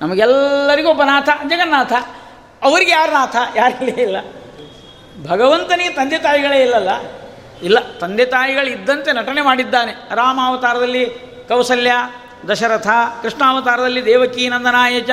[0.00, 1.92] ನಮಗೆಲ್ಲರಿಗೂ ಒಬ್ಬ ನಾಥ, ಜಗನ್ನಾಥ.
[2.62, 3.36] ಅವರಿಗೆ ಯಾರು ನಾಥ?
[3.56, 4.16] ಯಾರಿಲ್ಲ ಇಲ್ಲ.
[5.28, 6.88] ಭಗವಂತನಿಗೆ ತಂದೆ ತಾಯಿಗಳೇ ಇಲ್ಲಲ್ಲ.
[7.62, 9.92] ಇಲ್ಲ, ತಂದೆ ತಾಯಿಗಳು ಇದ್ದಂತೆ ನಟನೆ ಮಾಡಿದ್ದಾನೆ.
[10.14, 11.06] ರಾಮ ಅವತಾರದಲ್ಲಿ
[11.48, 11.92] ಕೌಸಲ್ಯ,
[12.48, 12.88] ದಶರಥ,
[13.22, 15.10] ಕೃಷ್ಣಾವತಾರದಲ್ಲಿ ದೇವಕಿ ನಂದನಾಯಚ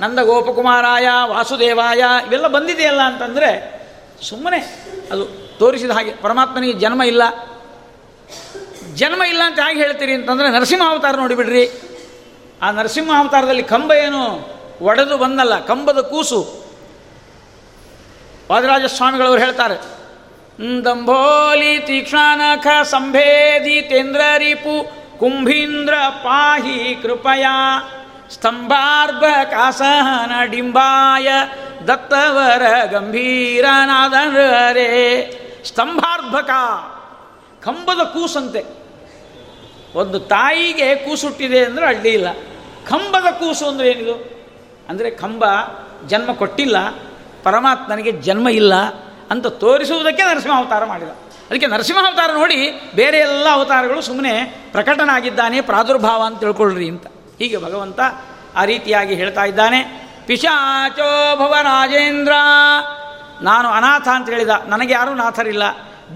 [0.00, 3.80] ನಂದ ಗೋಪಕುಮಾರಾಯ ವಾಸುದೇವಾಯ, ಇವೆಲ್ಲ ಬಂದಿದೆಯಲ್ಲ ಅಂತಂದರೆ
[4.22, 4.58] ಸುಮ್ಮನೆ
[5.12, 5.24] ಅದು
[5.58, 7.22] ತೋರಿಸಿದ ಹಾಗೆ ಪರಮಾತ್ಮನಿಗೆ ಜನ್ಮ ಇಲ್ಲ.
[8.94, 11.70] ಜನ್ಮ ಇಲ್ಲ ಅಂತ ಹೇಗೆ ಹೇಳ್ತೀರಿ ಅಂತಂದರೆ ನರಸಿಂಹಾವತಾರ ನೋಡಿಬಿಡ್ರಿ.
[12.62, 14.22] ಆ ನರಸಿಂಹಾವತಾರದಲ್ಲಿ ಕಂಬ ಏನು?
[14.82, 16.40] ಒಡೆದು ಬಂದಲ್ಲ, ಕಂಬದ ಕೂಸು.
[18.50, 19.76] ವಾದರಾಜ ಸ್ವಾಮಿಗಳವರು ಹೇಳ್ತಾರೆ,
[20.84, 24.74] ದಂಭೋಲಿ ತೀಕ್ಷ್ಣಾನಖ ಸಂಭೇದಿ ತೇಂದ್ರ ರಿಪು
[25.18, 27.56] ಕುಂಭೀಂದ್ರ ಪಾಹಿ ಕೃಪಯಾ
[28.30, 31.28] ಸ್ತಂಭಾರ್ಭ ಕಾಸಹನ ಡಿಂಬಾಯ
[31.88, 34.14] ದತ್ತವರ ಗಂಭೀರನಾದ
[35.64, 36.50] ಸ್ತಂಭಾರ್ಭಕ,
[37.64, 38.85] ಕಂಬದ ಕೂಸಂತೆ.
[39.96, 42.28] ಒಂದು ತಾಯಿಗೆ ಕೂಸುಟ್ಟಿದೆ ಅಂದರೆ ಅಡ್ಡಿ ಇಲ್ಲ.
[42.88, 44.14] ಕಂಬದ ಕೂಸು ಅಂದರೆ ಏನಿದು?
[44.88, 45.44] ಅಂದರೆ ಕಂಬ
[46.06, 46.76] ಜನ್ಮ ಕೊಟ್ಟಿಲ್ಲ,
[47.42, 48.74] ಪರಮಾತ್ಮನಿಗೆ ಜನ್ಮ ಇಲ್ಲ
[49.30, 51.08] ಅಂತ ತೋರಿಸುವುದಕ್ಕೆ ನರಸಿಂಹಾವತಾರ ಮಾಡಿದ.
[51.50, 52.58] ಅದಕ್ಕೆ ನರಸಿಂಹಾವತಾರ ನೋಡಿ
[52.94, 54.32] ಬೇರೆ ಎಲ್ಲ ಅವತಾರಗಳು ಸುಮ್ಮನೆ
[54.72, 57.06] ಪ್ರಕಟನಾಗಿದ್ದಾನೆ, ಪ್ರಾದುರ್ಭಾವ ಅಂತ ತಿಳ್ಕೊಳ್ರಿ ಅಂತ.
[57.38, 58.00] ಹೀಗೆ ಭಗವಂತ
[58.56, 59.80] ಆ ರೀತಿಯಾಗಿ ಹೇಳ್ತಾ ಇದ್ದಾನೆ.
[60.26, 62.32] ಪಿಶಾಚೋ ಭವ ರಾಜೇಂದ್ರ.
[63.42, 64.48] ನಾನು ಅನಾಥ ಅಂತ ಹೇಳಿದ.
[64.66, 65.62] ನನಗೆ ಯಾರೂ ನಾಥರಿಲ್ಲ.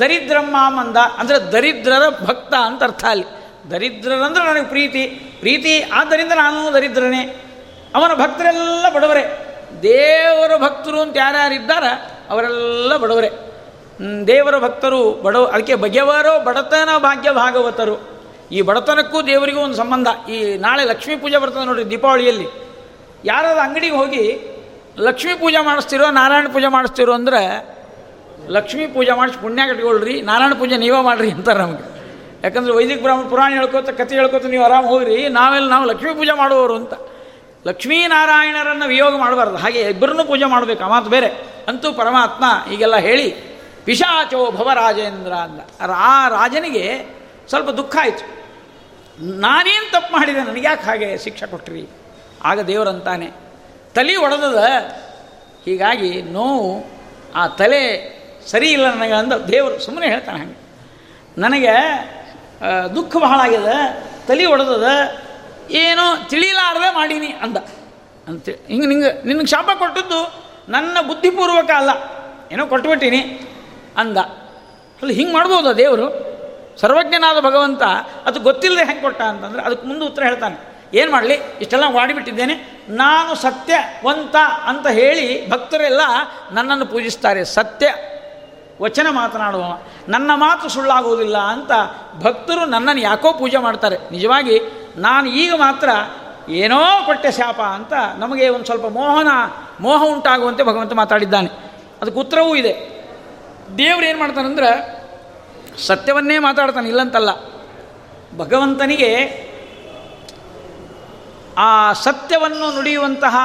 [0.00, 3.39] ದರಿದ್ರಮ್ಮ ಮಂದ ಅಂದರೆ ದರಿದ್ರರ ಭಕ್ತ ಅಂತ ಅರ್ಥ ಅಲ್ಲಿ.
[3.70, 5.06] ದರಿದ್ರರಂದ್ರೆ ನನಗೆ ಪ್ರೀತಿ.
[5.38, 7.22] ಪ್ರೀತಿ ಆದ್ದರಿಂದ ನಾನು ದರಿದ್ರನೇ.
[7.94, 9.46] ಅವನ ಭಕ್ತರೆಲ್ಲ ಬಡವರೇ.
[9.82, 11.84] ದೇವರ ಭಕ್ತರು ಅಂತ ಯಾರ್ಯಾರಿದ್ದಾರ,
[12.30, 13.30] ಅವರೆಲ್ಲ ಬಡವರೇ.
[14.26, 18.20] ದೇವರ ಭಕ್ತರು ಬಡವ, ಅದಕ್ಕೆ ಬಗೆವರೋ ಬಡತನ ಭಾಗ್ಯ ಭಾಗವತರು
[18.52, 20.30] ಈ ಬಡತನಕ್ಕೂ ದೇವರಿಗೂ ಒಂದು ಸಂಬಂಧ.
[20.30, 22.46] ಈ ನಾಳೆ ಲಕ್ಷ್ಮೀ ಪೂಜೆ ಬರ್ತದೆ ನೋಡಿರಿ ದೀಪಾವಳಿಯಲ್ಲಿ.
[23.24, 24.40] ಯಾರಾದ್ರೂ ಅಂಗಡಿಗೆ ಹೋಗಿ
[24.98, 27.68] ಲಕ್ಷ್ಮೀ ಪೂಜೆ ಮಾಡಿಸ್ತಿರೋ, ನಾರಾಯಣ ಪೂಜೆ ಮಾಡಿಸ್ತಿರೋ ಅಂದರೆ,
[28.48, 31.89] ಲಕ್ಷ್ಮೀ ಪೂಜೆ ಮಾಡಿಸಿ ಪುಣ್ಯ ಕಟ್ಕೊಳ್ರಿ, ನಾರಾಯಣ ಪೂಜೆ ನೀವೇ ಮಾಡಿರಿ ಅಂತಾರೆ ನಮಗೆ.
[32.44, 35.28] ಯಾಕಂದರೆ ವೈದಿಕ ಬ್ರಾಹ್ಮಣ ಪುರಾಣ ಹೇಳ್ಕೋತ ಕತೆ ಹೇಳ್ಕೋತ ನೀವು ಆರಾಮ್ ಹೋಗ್ರಿ.
[35.28, 36.92] ನಾವೆಲ್ಲ ನಾವು ಲಕ್ಷ್ಮೀ ಪೂಜೆ ಮಾಡುವವರು ಅಂತ.
[37.66, 39.56] ಲಕ್ಷ್ಮೀನಾರಾಯಣರನ್ನು ವಿಯೋಗ ಮಾಡಬಾರ್ದು.
[39.56, 40.84] ಹಾಗೆ ಇಬ್ಬರನ್ನೂ ಪೂಜೆ ಮಾಡಬೇಕು.
[40.84, 41.28] ಆ ಮಾತು ಬೇರೆ.
[41.68, 43.34] ಅಂತೂ ಪರಮಾತ್ಮ ಈಗೆಲ್ಲ ಹೇಳಿ,
[43.84, 45.60] ಪಿಶಾಚೋ ಭವರಾಜೇಂದ್ರ ಅಂದ.
[45.96, 47.00] ಆ ರಾಜನಿಗೆ
[47.48, 48.40] ಸ್ವಲ್ಪ ದುಃಖ ಆಯಿತು.
[49.40, 50.44] ನಾನೇನು ತಪ್ಪು ಮಾಡಿದೆ?
[50.44, 51.88] ನನಗೆ ಯಾಕೆ ಹಾಗೆ ಶಿಕ್ಷೆ ಕೊಟ್ರಿ?
[52.44, 53.30] ಆಗ ದೇವರಂತಾನೆ
[53.94, 54.64] ತಲೆ ಒಡೆದದ?
[55.64, 56.84] ಹೀಗಾಗಿ ನೋವು
[57.34, 57.82] ಆ ತಲೆ
[58.46, 59.32] ಸರಿ ಇಲ್ಲ ನನಗೆ ಅಂದ.
[59.32, 60.60] ದೇವರು ಸುಮ್ಮನೆ ಹೇಳ್ತಾನೆ ಹಂಗೆ.
[61.38, 61.74] ನನಗೆ
[62.94, 64.04] ದುಃಖ ಬಹಳ ಆಗಿದೆ.
[64.26, 64.84] ತಲೆ ಒಡೆದದ.
[65.70, 67.56] ಏನೋ ತಿಳಿಲಾರದೆ ಮಾಡೀನಿ ಅಂದ.
[68.28, 71.90] ಅಂತೇಳಿ ಹಿಂಗೆ ನಿಂಗೆ, ನಿನಗೆ ಶಾಪ ಕೊಟ್ಟದ್ದು ನನ್ನ ಬುದ್ಧಿಪೂರ್ವಕ ಅಲ್ಲ.
[72.52, 73.40] ಏನೋ ಕೊಟ್ಬಿಟ್ಟೀನಿ
[73.96, 74.16] ಅಂದ.
[74.16, 76.30] ಅಲ್ಲಿ ಹಿಂಗೆ ಮಾಡ್ಬೋದು ದೇವರು?
[76.80, 77.82] ಸರ್ವಜ್ಞನಾದ ಭಗವಂತ
[78.26, 80.70] ಅದು ಗೊತ್ತಿಲ್ಲದೆ ಹೆಂಗೆ ಕೊಟ್ಟ ಅಂತಂದ್ರೆ ಅದಕ್ಕೆ ಮುಂದೆ ಉತ್ತರ ಹೇಳ್ತಾನೆ.
[80.94, 81.34] ಏನು ಮಾಡಲಿ?
[81.34, 86.00] ಇಷ್ಟೆಲ್ಲ ಮಾಡಿಬಿಟ್ಟಿದ್ದೇನೆ ನಾನು ಸತ್ಯವಂತ ಅಂತ ಹೇಳಿ ಭಕ್ತರೆಲ್ಲ
[86.52, 87.44] ನನ್ನನ್ನು ಪೂಜಿಸ್ತಾರೆ.
[87.44, 87.94] ಸತ್ಯ
[88.80, 89.62] ವಚನ ಮಾತನಾಡುವ,
[90.08, 91.70] ನನ್ನ ಮಾತು ಸುಳ್ಳಾಗುವುದಿಲ್ಲ ಅಂತ
[92.22, 93.96] ಭಕ್ತರು ನನ್ನನ್ನು ಯಾಕೋ ಪೂಜೆ ಮಾಡ್ತಾರೆ.
[94.10, 94.60] ನಿಜವಾಗಿ
[94.96, 95.88] ನಾನು ಈಗ ಮಾತ್ರ
[96.48, 99.28] ಏನೋ ಕೊಟ್ಟೆ ಶಾಪ ಅಂತ ನಮಗೆ ಒಂದು ಸ್ವಲ್ಪ ಮೋಹನ,
[99.80, 101.48] ಮೋಹ ಉಂಟಾಗುವಂತೆ ಭಗವಂತ ಮಾತಾಡಿದ್ದಾನೆ.
[102.02, 102.72] ಅದಕ್ಕೆ ಉತ್ತರವೂ ಇದೆ.
[103.78, 105.00] ದೇವ್ರು ಏನು ಮಾಡ್ತಾನಂದ್ರೆ
[105.86, 107.30] ಸತ್ಯವನ್ನೇ ಮಾತಾಡ್ತಾನೆ, ಇಲ್ಲಂತಲ್ಲ.
[108.38, 109.12] ಭಗವಂತನಿಗೆ
[111.58, 113.36] ಆ ಸತ್ಯವನ್ನು ನುಡಿಯುವಂತಹ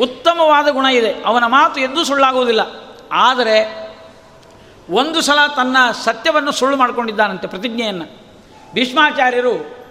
[0.00, 1.22] ಉತ್ತಮವಾದ ಗುಣ ಇದೆ.
[1.26, 2.83] ಅವನ ಮಾತು ಎಂದೂ ಸುಳ್ಳಾಗುವುದಿಲ್ಲ.
[3.12, 3.84] ಆದರೆ
[4.90, 8.24] ಒಂದು ಸಲ ತನ್ನ ಸತ್ಯವನ್ನು ಸುಳ್ಳು ಮಾಡಿಕೊಂಡಿದ್ದಾನಂತೆ ಪ್ರತಿಜ್ಞೆಯನ್ನು.
[8.74, 9.84] ಭೀಷ್ಮಾಚಾರ್ಯರು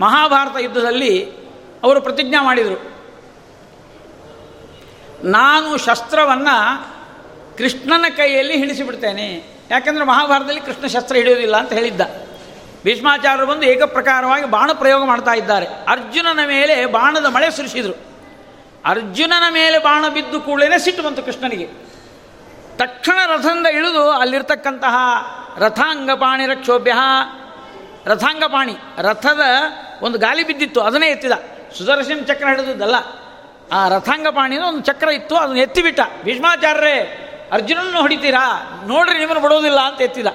[0.00, 1.30] ಮಹಾಭಾರತ ಯುದ್ಧದಲ್ಲಿ
[1.82, 3.00] ಅವರು ಪ್ರತಿಜ್ಞೆ ಮಾಡಿದರು.
[5.24, 6.86] ನಾನು ಶಸ್ತ್ರವನ್ನು
[7.56, 9.44] ಕೃಷ್ಣನ ಕೈಯಲ್ಲಿ ಹಿಡಿಸಿಬಿಡ್ತೇನೆ.
[9.70, 12.00] ಯಾಕೆಂದರೆ ಮಹಾಭಾರತದಲ್ಲಿ ಕೃಷ್ಣ ಶಸ್ತ್ರ ಹಿಡಿಯೋದಿಲ್ಲ ಅಂತ ಹೇಳಿದ್ದ.
[12.84, 15.66] ಭೀಷ್ಮಾಚಾರ್ಯರು ಬಂದು ಏಕಪ್ರಕಾರವಾಗಿ ಬಾಣ ಪ್ರಯೋಗ ಮಾಡ್ತಾ ಇದ್ದಾರೆ.
[15.66, 18.09] ಅರ್ಜುನನ ಮೇಲೆ ಬಾಣದ ಮಳೆ ಸುರಿಸಿದರು.
[18.84, 21.66] ಅರ್ಜುನನ ಮೇಲೆ ಬಾಣ ಬಿದ್ದು ಕೂಡಲೇ ಸಿಟ್ಟು ಬಂತು ಕೃಷ್ಣನಿಗೆ.
[22.76, 24.96] ತಕ್ಷಣ ರಥದಿಂದ ಇಳಿದು ಅಲ್ಲಿರ್ತಕ್ಕಂತಹ
[25.58, 26.92] ರಥಾಂಗಪಾಣಿ ರಕ್ಷೋಭ್ಯ
[28.06, 29.40] ರಥಾಂಗಪಾಣಿ ರಥದ
[30.02, 31.32] ಒಂದು ಗಾಲಿ ಬಿದ್ದಿತ್ತು, ಅದನ್ನೇ ಎತ್ತಿದ.
[31.78, 32.94] ಸುದರ್ಶನ ಚಕ್ರ ಹಿಡಿದಿದ್ದಲ್ಲ.
[33.72, 36.00] ಆ ರಥಾಂಗಪಾಣಿನ ಒಂದು ಚಕ್ರ ಇತ್ತು, ಅದನ್ನು ಎತ್ತಿಬಿಟ್ಟ.
[36.24, 38.62] ಭೀಷ್ಮಾಚಾರ್ಯರೇ ಅರ್ಜುನನ್ನು ಹೊಡಿತೀರಾ?
[38.86, 40.26] ನೋಡ್ರಿ, ನಿಮ್ಮನ್ನು ಬಿಡೋದಿಲ್ಲ ಅಂತ ಎತ್ತಿದ.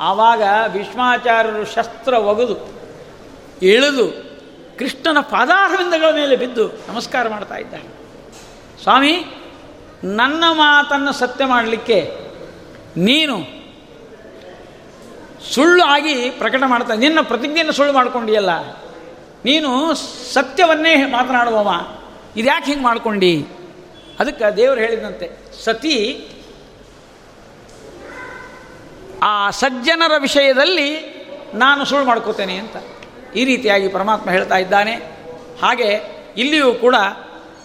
[0.00, 2.56] ಆವಾಗ ಭೀಷ್ಮಾಚಾರ್ಯರು ಶಸ್ತ್ರ ಒಗೆದು
[3.62, 4.21] ಇಳಿದು
[4.82, 7.82] ಕೃಷ್ಣನ ಪಾದಾರವಿಂದಗಳ ಮೇಲೆ ಬಿದ್ದು ನಮಸ್ಕಾರ ಮಾಡ್ತಾ ಇದ್ದಾರೆ
[8.82, 9.24] ಸ್ವಾಮಿ,
[10.04, 12.10] ನನ್ನ ಮಾತನ್ನು ಸತ್ಯ ಮಾಡಲಿಕ್ಕೆ
[12.96, 13.36] ನೀನು
[15.54, 18.70] ಸುಳ್ಳು ಆಗಿ ಪ್ರಕಟ ಮಾಡ್ತಾ ನಿನ್ನ ಪ್ರತಿಜ್ಞೆಯನ್ನು ಸುಳ್ಳು ಮಾಡ್ಕೊಂಡಿಯಲ್ಲ.
[19.44, 19.94] ನೀನು
[20.32, 21.70] ಸತ್ಯವನ್ನೇ ಮಾತನಾಡುವವ.
[22.36, 23.50] ಇದ್ಯಾಕೆ ಹಿಂಗೆ ಮಾಡ್ಕೊಂಡು?
[24.20, 25.30] ಅದಕ್ಕೆ ದೇವರು ಹೇಳಿದಂತೆ,
[25.64, 26.28] ಸತಿ,
[29.22, 30.88] ಆ ಸಜ್ಜನರ ವಿಷಯದಲ್ಲಿ
[31.54, 32.76] ನಾನು ಸುಳ್ಳು ಮಾಡ್ಕೋತೇನೆ ಅಂತ.
[33.34, 34.94] ಈ ರೀತಿಯಾಗಿ ಪರಮಾತ್ಮ ಹೇಳ್ತಾ ಇದ್ದಾನೆ.
[35.62, 35.88] ಹಾಗೆ
[36.36, 36.96] ಇಲ್ಲಿಯೂ ಕೂಡ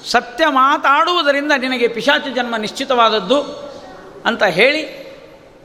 [0.05, 3.39] ಸತ್ಯ ಮಾತಾಡುವುದರಿಂದ ನಿನಗೆ ಪಿಶಾಚಿ ಜನ್ಮ ನಿಶ್ಚಿತವಾದದ್ದು
[4.26, 4.84] ಅಂತ ಹೇಳಿ,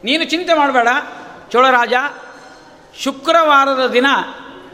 [0.04, 0.88] ನೀನು ಚಿಂತೆ ಮಾಡಬೇಡ.
[1.50, 1.94] ಚೋಳರಾಜ
[2.98, 4.06] ಶುಕ್ರವಾರದ ದಿನ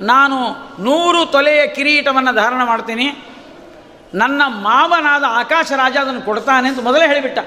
[0.01, 0.37] ನಾನು
[0.83, 3.07] ನೂರು ತೊಲೆಯ ಕಿರೀಟವನ್ನು ಧಾರಣ ಮಾಡ್ತೀನಿ.
[4.15, 7.39] ನನ್ನ ಮಾವನಾದ ಆಕಾಶ ರಾಜ ಅದನ್ನು ಕೊಡ್ತಾನೆ ಅಂತ ಮೊದಲೇ ಹೇಳಿಬಿಟ್ಟ.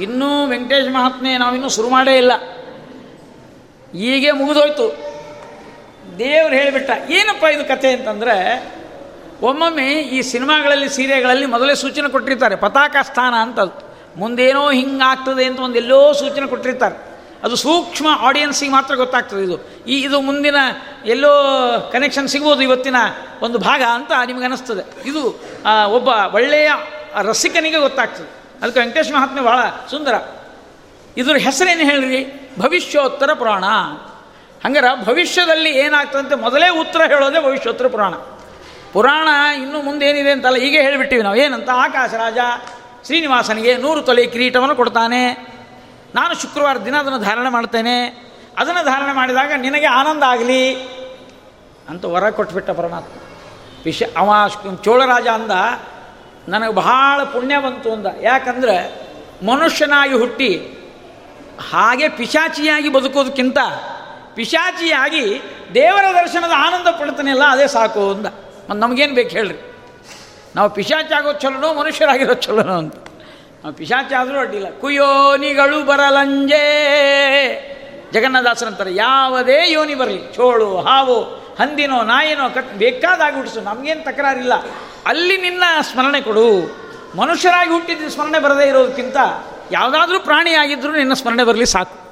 [0.00, 2.32] ಇನ್ನೂ ವೆಂಕಟೇಶ್ ಮಹಾತ್ಮೆ ನಾವಿನ್ನೂ ಶುರು ಮಾಡೇ ಇಲ್ಲ.
[3.92, 4.86] ಹೀಗೆ ಮುಗಿದೋಯ್ತು.
[6.18, 8.64] ದೇವ್ರು ಹೇಳಿಬಿಟ್ಟ, ಏನಪ್ಪ ಇದು ಕಥೆ ಅಂತಂದರೆ,
[9.42, 15.76] ಒಮ್ಮೊಮ್ಮೆ ಈ ಸಿನಿಮಾಗಳಲ್ಲಿ ಸೀರೆಗಳಲ್ಲಿ ಮೊದಲೇ ಸೂಚನೆ ಕೊಟ್ಟಿರ್ತಾರೆ, ಪತಾಕ ಸ್ಥಾನ ಅಂತ ಅದು ಮುಂದೇನೋ ಹಿಂಗಾಗ್ತದೆ ಅಂತ ಒಂದು
[15.76, 17.08] ಎಲ್ಲೋ ಸೂಚನೆ ಕೊಟ್ಟಿರ್ತಾರೆ.
[17.44, 19.84] ಅದು ಸೂಕ್ಷ್ಮ ಆಡಿಯನ್ಸಿಗೆ ಮಾತ್ರ ಗೊತ್ತಾಗ್ತದೆ ಇದು.
[19.86, 20.56] ಈ, ಇದು ಮುಂದಿನ
[21.06, 21.32] ಎಲ್ಲೋ
[21.92, 22.96] ಕನೆಕ್ಷನ್ ಸಿಗ್ಬೋದು ಇವತ್ತಿನ
[23.42, 25.40] ಒಂದು ಭಾಗ ಅಂತ ನಿಮಗೆ ಅನ್ನಿಸ್ತದೆ ಇದು
[25.88, 26.70] ಒಬ್ಬ ಒಳ್ಳೆಯ
[27.22, 28.30] ರಸಿಕನಿಗೆ ಗೊತ್ತಾಗ್ತದೆ.
[28.62, 29.58] ಅದಕ್ಕೆ ವೆಂಕಟೇಶ್ ಮಹಾತ್ಮೆ ಭಾಳ
[29.90, 30.14] ಸುಂದರ.
[31.16, 32.50] ಇದ್ರ ಹೆಸರೇನು ಹೇಳ್ರಿ?
[32.58, 33.64] ಭವಿಷ್ಯೋತ್ತರ ಪುರಾಣ.
[34.64, 38.14] ಹಂಗಾರೆ ಭವಿಷ್ಯದಲ್ಲಿ ಏನಾಗ್ತದಂತೆ ಮೊದಲೇ ಉತ್ತರ ಹೇಳೋದೇ ಭವಿಷ್ಯೋತ್ತರ ಪುರಾಣ.
[38.92, 41.36] ಪುರಾಣ ಇನ್ನು ಮುಂದೆ ಏನಿದೆ ಅಂತಲ್ಲ ಹೀಗೆ ಹೇಳಿಬಿಟ್ಟಿವಿ ನಾವು.
[41.36, 41.70] ಏನಂತ?
[41.74, 42.38] ಆಕಾಶ ರಾಜ
[43.04, 45.22] ಶ್ರೀನಿವಾಸನಿಗೆ ನೂರು ತೊಲೆ ಕಿರೀಟವನ್ನು ಕೊಡ್ತಾನೆ.
[46.14, 48.28] ನಾನು ಶುಕ್ರವಾರ ದಿನ ಅದನ್ನು ಧಾರಣೆ ಮಾಡ್ತೇನೆ.
[48.58, 50.74] ಅದನ್ನು ಧಾರಣೆ ಮಾಡಿದಾಗ ನಿನಗೆ ಆನಂದ ಆಗಲಿ
[51.88, 53.20] ಅಂತ ವರ ಕೊಟ್ಬಿಟ್ಟ ಪರಮಾತ್ಮ.
[53.84, 54.32] ವಿಷ ಅವ
[54.84, 55.50] ಚೋಳರಾಜ ಅಂದ,
[56.48, 58.06] ನನಗೆ ಬಹಳ ಪುಣ್ಯ ಬಂತು ಅಂದ.
[58.20, 58.76] ಯಾಕಂದ್ರೆ
[59.46, 60.50] ಮನುಷ್ಯನಾಗಿ ಹುಟ್ಟಿ
[61.70, 63.58] ಹಾಗೆ ಪಿಶಾಚಿಯಾಗಿ ಬದುಕೋದಕ್ಕಿಂತ
[64.38, 65.42] ಪಿಶಾಚಿಯಾಗಿ
[65.74, 69.74] ದೇವರ ದರ್ಶನದ ಆನಂದ ಪಡ್ತಾನೆಲ್ಲ ಅದೇ ಸಾಕು ಅಂತ ಮತ್ತು ನಮಗೇನು ಬೇಕು ಹೇಳ್ರಿ.
[70.56, 72.94] ನಾವು ಪಿಶಾಚಿ ಆಗೋ ಚಲೋನೋ, ಮನುಷ್ಯರಾಗಿರೋ ಚಲೋನೋ ಅಂತ.
[73.62, 74.66] ನಾವು ಪಿಶಾಚಿ ಆದರೂ ಅಡ್ಡಿಲ್ಲ.
[74.80, 76.62] ಕುಯೋನಿಗಳು ಬರಲಂಜೆ.
[78.12, 81.22] ಜಗನ್ನಾಥದಾಸರಂತಾರೆ ಯಾವುದೇ ಯೋನಿ ಬರಲಿ, ಚೋಳು, ಹಾವು,
[81.58, 84.52] ಹಂದಿನೋ, ನಾಯಿನೋ ಕಟ್ ಬೇಕಾದಾಗಿ ಹುಟ್ಟಿಸು, ನಮಗೇನು ತಕರಾರಿಲ್ಲ.
[85.06, 86.76] ಅಲ್ಲಿ ನಿನ್ನ ಸ್ಮರಣೆ ಕೊಡು.
[87.16, 89.16] ಮನುಷ್ಯರಾಗಿ ಹುಟ್ಟಿದ ಸ್ಮರಣೆ ಬರದೇ ಇರೋದಕ್ಕಿಂತ
[89.72, 92.07] ಯಾವುದಾದ್ರೂ ಪ್ರಾಣಿಯಾಗಿದ್ದರೂ ನಿನ್ನ ಸ್ಮರಣೆ ಬರಲಿ ಸಾಕು.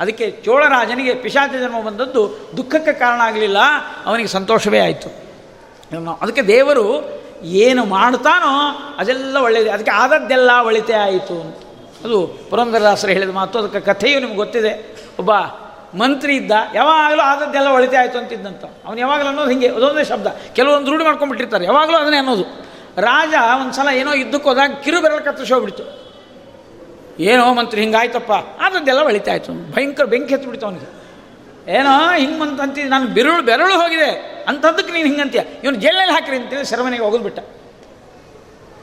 [0.00, 2.22] ಅದಕ್ಕೆ ಚೋಳರಾಜನಿಗೆ ಪಿಶಾಚ ಜನ್ಮ ಬಂದದ್ದು
[2.56, 3.60] ದುಃಖಕ್ಕೆ ಕಾರಣ ಆಗಲಿಲ್ಲ,
[4.06, 5.08] ಅವನಿಗೆ ಸಂತೋಷವೇ ಆಯಿತು.
[6.22, 6.84] ಅದಕ್ಕೆ ದೇವರು
[7.62, 8.52] ಏನು ಮಾಡ್ತಾನೋ
[8.98, 11.56] ಅದೆಲ್ಲ ಒಳ್ಳೆಯದು ಅದಕ್ಕೆ ಆದದ್ದೆಲ್ಲ ಒಳಿತೆ ಆಯಿತು ಅಂತ.
[12.04, 12.18] ಅದು
[12.50, 14.72] ಪುರಂದರದಾಸರು ಹೇಳಿದ ಮಾತು, ಅದಕ್ಕೆ ಕಥೆಯು ನಿಮ್ಗೆ ಗೊತ್ತಿದೆ.
[15.18, 15.32] ಒಬ್ಬ
[15.98, 18.64] ಮಂತ್ರಿ ಇದ್ದ, ಯಾವಾಗಲೂ ಆದದ್ದೆಲ್ಲ ಒಳಿತೆ ಆಯಿತು ಅಂತಿದ್ದಂತ.
[18.86, 20.26] ಅವನು ಯಾವಾಗಲೂ ಅನ್ನೋದು ಹಿಂಗೆ, ಅದೊಂದೇ ಶಬ್ದ.
[20.56, 22.44] ಕೆಲವೊಂದು ರೂಢಿ ಮಾಡ್ಕೊಂಡ್ಬಿಟ್ಟಿರ್ತಾರೆ, ಯಾವಾಗಲೂ ಅದನ್ನೇ ಅನ್ನೋದು.
[23.00, 25.84] ರಾಜ ಒಂದು ಸಲ ಏನೋ ಯುದ್ಧಕ್ಕೆ ಹೋದಾಗ ಕಿರು ಬೆರಳು ಕತ್ತರಿಸಿ ಹೋಗ್ಬಿಡ್ತು.
[27.18, 28.32] ಏನೋ ಮಂತ್ರಿ ಹಿಂಗಾಯ್ತಪ್ಪ.
[28.60, 29.72] ಆದದ್ದೆಲ್ಲ ಒಳಿತಾಯ್ತು.
[29.72, 30.98] ಭಯಂಕರ ಬೆಂಕಿ ಹತ್ಬಿಡ್ತು ಅವನಿಗೆ.
[31.72, 34.10] ಏನೋ ಹಿಂಗೆ ಅಂತಿದ್ದು, ನಾನು ಬೆರಳು ಬೆರಳು ಹೋಗಿದೆ.
[34.48, 37.38] ಅಂಥದ್ದಕ್ಕೆ ನೀನು ಹಿಂಗಂತೀಯ ಇವನು ಜೈಲಲ್ಲಿ ಹಾಕಿರಿ ಅಂತೇಳಿ ಸೆರೆಮನೆಗೆ ಹೋಗೋದ್ಬಿಟ್ಟ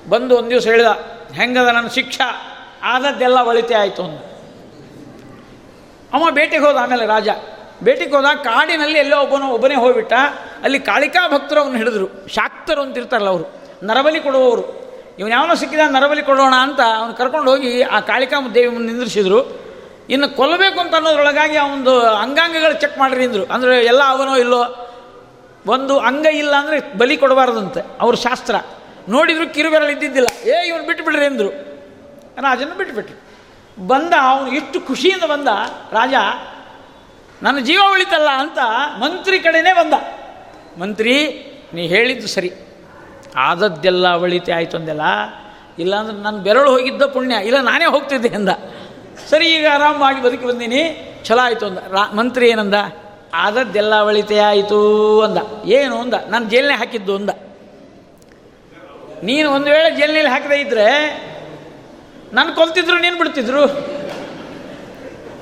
[0.10, 0.86] ಬಂದು ಒಂದು ದಿವಸ ಹೇಳಿದ,
[1.34, 2.22] ಹೆಂಗದ ನನ್ನ ಶಿಕ್ಷ?
[2.84, 4.20] ಆದದ್ದೆಲ್ಲ ಒಳಿತೆ ಆಯಿತು ಅಂದ
[6.14, 7.30] ಅವ ಬೇಟೆಗೆ ಹೋದ ಆಮೇಲೆ ರಾಜ.
[7.84, 10.14] ಬೇಟೆಗೆ ಹೋದ ಕಾಡಿನಲ್ಲಿ ಎಲ್ಲೋ ಒಬ್ಬನೋ ಒಬ್ಬನೇ ಹೋಗ್ಬಿಟ್ಟ.
[10.64, 12.28] ಅಲ್ಲಿ ಕಾಳಿಕಾ ಭಕ್ತರು ಅವನು ಹಿಡಿದ್ರು.
[12.28, 13.46] ಶಾಕ್ತರು ಅಂತಿರ್ತಾರಲ್ಲ ಅವರು.
[13.84, 14.85] ನರಬಲಿ ಕೊಡುವವರು.
[15.20, 19.66] ಇವನು ಯಾವನೋ ಸಿಕ್ಕಿದ ನರಬಲಿ ಕೊಡೋಣ ಅಂತ ಅವನು ಕರ್ಕೊಂಡು ಹೋಗಿ ಆ ಕಾಳಿಕಾ ದೇವಿ ಮುಂದೆ ನಿಂದ್ರಿಸಿದ್ರು.
[20.10, 23.46] ಇನ್ನು ಕೊಲ್ಲಬೇಕು ಅಂತ ಅನ್ನೋದ್ರೊಳಗಾಗಿ ಅವನದು ಅಂಗಾಂಗಗಳು ಚೆಕ್ ಮಾಡ್ರಿ ಅಂದರು.
[23.46, 24.92] ಅಂದರೆ ಎಲ್ಲ ಅವನೋ ಇಲ್ಲೋ?
[25.68, 27.82] ಒಂದು ಅಂಗ ಇಲ್ಲ ಅಂದರೆ ಬಲಿ ಕೊಡಬಾರ್ದಂತೆ.
[28.02, 28.56] ಅವ್ರ ಶಾಸ್ತ್ರ.
[29.10, 30.48] ನೋಡಿದ್ರು ಕಿರುಬೆರಳು ಇದ್ದಿದ್ದಿಲ್ಲ.
[30.48, 31.50] ಏ, ಇವನು ಬಿಟ್ಟುಬಿಡ್ರಿ ಅಂದರು.
[32.42, 33.26] ರಾಜನ ಬಿಟ್ಟುಬಿಟ್ರು
[33.88, 35.48] ಬಂದ ಅವನು ಎಷ್ಟು ಖುಷಿಯಿಂದ ಬಂದ.
[35.92, 36.14] ರಾಜ,
[37.44, 38.58] ನನ್ನ ಜೀವ ಉಳಿತಲ್ಲ ಅಂತ
[39.00, 39.94] ಮಂತ್ರಿ ಕಡೆಯೇ ಬಂದ.
[40.82, 41.14] ಮಂತ್ರಿ,
[41.74, 42.54] ನೀ ಹೇಳಿದ್ದು ಸರಿ.
[43.36, 45.02] ಆದದ್ದೆಲ್ಲ ಅವಳಿತೆ, ಆಯಿತು ಅಂದೆಲ್ಲ.
[45.80, 47.36] ಇಲ್ಲಾಂದ್ರೆ ನನ್ನ ಬೆರಳು ಹೋಗಿದ್ದ ಪುಣ್ಯ.
[47.46, 48.50] ಇಲ್ಲ, ನಾನೇ ಹೋಗ್ತಿದ್ದೆ ಅಂದ.
[49.30, 51.12] ಸರಿ, ಈಗ ಆರಾಮವಾಗಿ ಬದುಕಿ ಬಂದೀನಿ.
[51.26, 51.78] ಛಲೋ ಆಯಿತು ಅಂದ.
[51.78, 52.74] ರಾ, ಮಂತ್ರಿ ಏನಂದ?
[53.34, 55.38] ಆದದ್ದೆಲ್ಲ ಅವಳಿತೆ, ಆಯಿತು ಅಂದ.
[55.66, 56.14] ಏನು ಅಂದ?
[56.28, 57.30] ನಾನು ಜೇಲ್ನೇ ಹಾಕಿದ್ದು ಅಂದ.
[59.24, 60.90] ನೀನು ಒಂದು ವೇಳೆ ಜೈಲಿನಲ್ಲಿ ಹಾಕದೇ ಇದ್ರೆ
[62.34, 63.64] ನಾನು ಕೊಲ್ತಿದ್ರು, ನೀನು ಬಿಡ್ತಿದ್ರು.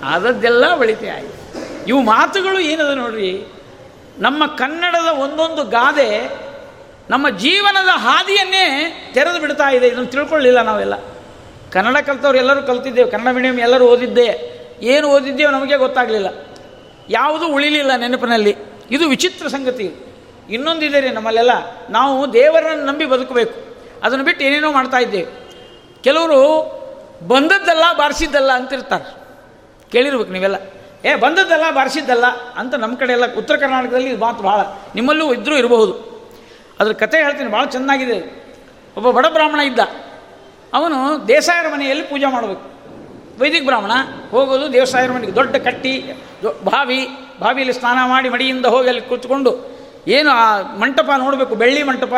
[0.04, 1.44] ಆದದ್ದೆಲ್ಲ ಬಳಿತೆ ಆಯಿತು.
[1.88, 3.46] ಇವು ಮಾತುಗಳು ಏನದ ನೋಡ್ರಿ?
[4.20, 6.44] ನಮ್ಮ ಕನ್ನಡದ ಒಂದೊಂದು ಗಾದೆ
[7.10, 9.88] ನಮ್ಮ ಜೀವನದ ಹಾದಿಯನ್ನೇ ತೆರೆದು ಬಿಡ್ತಾ ಇದೆ.
[9.88, 10.94] ಇದನ್ನು ತಿಳ್ಕೊಳ್ಳಿಲ್ಲ ನಾವೆಲ್ಲ.
[11.72, 13.12] ಕನ್ನಡ ಕಲ್ತವ್ರು ಎಲ್ಲರೂ ಕಲ್ತಿದ್ದೇವೆ.
[13.12, 14.50] ಕನ್ನಡ ಮೀಡಿಯಂ ಎಲ್ಲರೂ ಓದಿದ್ದೇ.
[14.82, 16.28] ಏನು ಓದಿದ್ದೇವೆ ನಮಗೆ ಗೊತ್ತಾಗಲಿಲ್ಲ.
[17.10, 18.56] ಯಾವುದೂ ಉಳಿಲಿಲ್ಲ ನೆನಪಿನಲ್ಲಿ.
[18.92, 19.96] ಇದು ವಿಚಿತ್ರ ಸಂಗತಿ.
[20.50, 21.52] ಇನ್ನೊಂದಿದೆ ರೀ ನಮ್ಮಲ್ಲೆಲ್ಲ
[21.90, 23.76] ನಾವು ದೇವರನ್ನು ನಂಬಿ ಬದುಕಬೇಕು.
[24.04, 25.32] ಅದನ್ನು ಬಿಟ್ಟು ಏನೇನೋ ಮಾಡ್ತಾ ಇದ್ದೇವೆ.
[26.04, 26.74] ಕೆಲವರು
[27.28, 29.16] ಬಂದದ್ದಲ್ಲ, ಬಾರಿಸಿದ್ದಲ್ಲ ಅಂತಿರ್ತಾರೆ.
[29.92, 30.56] ಕೇಳಿರ್ಬೇಕು ನೀವೆಲ್ಲ.
[31.08, 32.26] ಏ, ಬಂದದ್ದಲ್ಲ, ಬಾರಿಸಿದ್ದಲ್ಲ
[32.56, 34.60] ಅಂತ ನಮ್ಮ ಕಡೆ ಎಲ್ಲ ಉತ್ತರ ಕರ್ನಾಟಕದಲ್ಲಿ ಮಾತು ಭಾಳ
[34.96, 36.13] ನಿಮ್ಮಲ್ಲೂ ಇದ್ದರೂ ಇರಬಹುದು.
[36.80, 38.18] ಅದ್ರ ಕತೆ ಹೇಳ್ತೀನಿ, ಭಾಳ ಚೆನ್ನಾಗಿದೆ.
[38.98, 39.82] ಒಬ್ಬ ಬಡ ಬ್ರಾಹ್ಮಣ ಇದ್ದ.
[40.74, 40.98] ಅವನು
[41.28, 42.66] ದೇಸಾಯರ ಮನೆಯಲ್ಲಿ ಪೂಜೆ ಮಾಡಬೇಕು.
[43.40, 43.92] ವೈದಿಕ ಬ್ರಾಹ್ಮಣ
[44.32, 45.94] ಹೋಗೋದು ದೇವಸಾಯರ ಮನೆಗೆ, ದೊಡ್ಡ ಕಟ್ಟಿ
[46.64, 47.00] ಬಾವಿ,
[47.40, 49.52] ಬಾವಿಯಲ್ಲಿ ಸ್ನಾನ ಮಾಡಿ ಮಡಿಯಿಂದ ಹೋಗಿ ಅಲ್ಲಿ ಕೂತ್ಕೊಂಡು
[50.08, 50.46] ಏನು ಆ
[50.78, 52.16] ಮಂಟಪ ನೋಡಬೇಕು, ಬೆಳ್ಳಿ ಮಂಟಪ,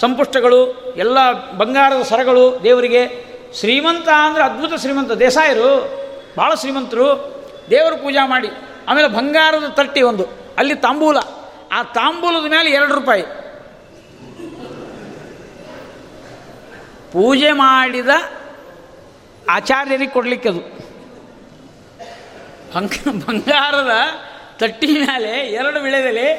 [0.00, 0.60] ಸಂಪುಷ್ಟಗಳು,
[0.96, 1.18] ಎಲ್ಲ
[1.58, 3.02] ಬಂಗಾರದ ಸರಗಳು ದೇವರಿಗೆ.
[3.60, 5.70] ಶ್ರೀಮಂತ ಅಂದರೆ ಅದ್ಭುತ ಶ್ರೀಮಂತ, ದೇಸಾಯರು
[6.36, 7.08] ಭಾಳ ಶ್ರೀಮಂತರು.
[7.70, 8.50] ದೇವರು ಪೂಜೆ ಮಾಡಿ,
[8.88, 10.26] ಆಮೇಲೆ ಬಂಗಾರದ ತಟ್ಟಿ ಒಂದು,
[10.58, 11.18] ಅಲ್ಲಿ ತಾಂಬೂಲ.
[11.72, 13.24] ಆ ತಾಂಬೂಲದ ಮೇಲೆ ಎರಡು ರೂಪಾಯಿ.
[17.12, 18.08] ಪೂಜೆ ಮಾಡಿದ
[19.50, 20.60] ಆಚಾರ್ಯರಿಗೆ ಕೊಡಲಿಕ್ಕೆ ಅದು.
[22.74, 22.90] ಬಂಗ
[23.26, 23.90] ಬಂಗಾರದ
[24.58, 26.32] ತಟ್ಟಿ ಮೇಲೆ ಎರಡು ವಿಳೆದೆಲೆ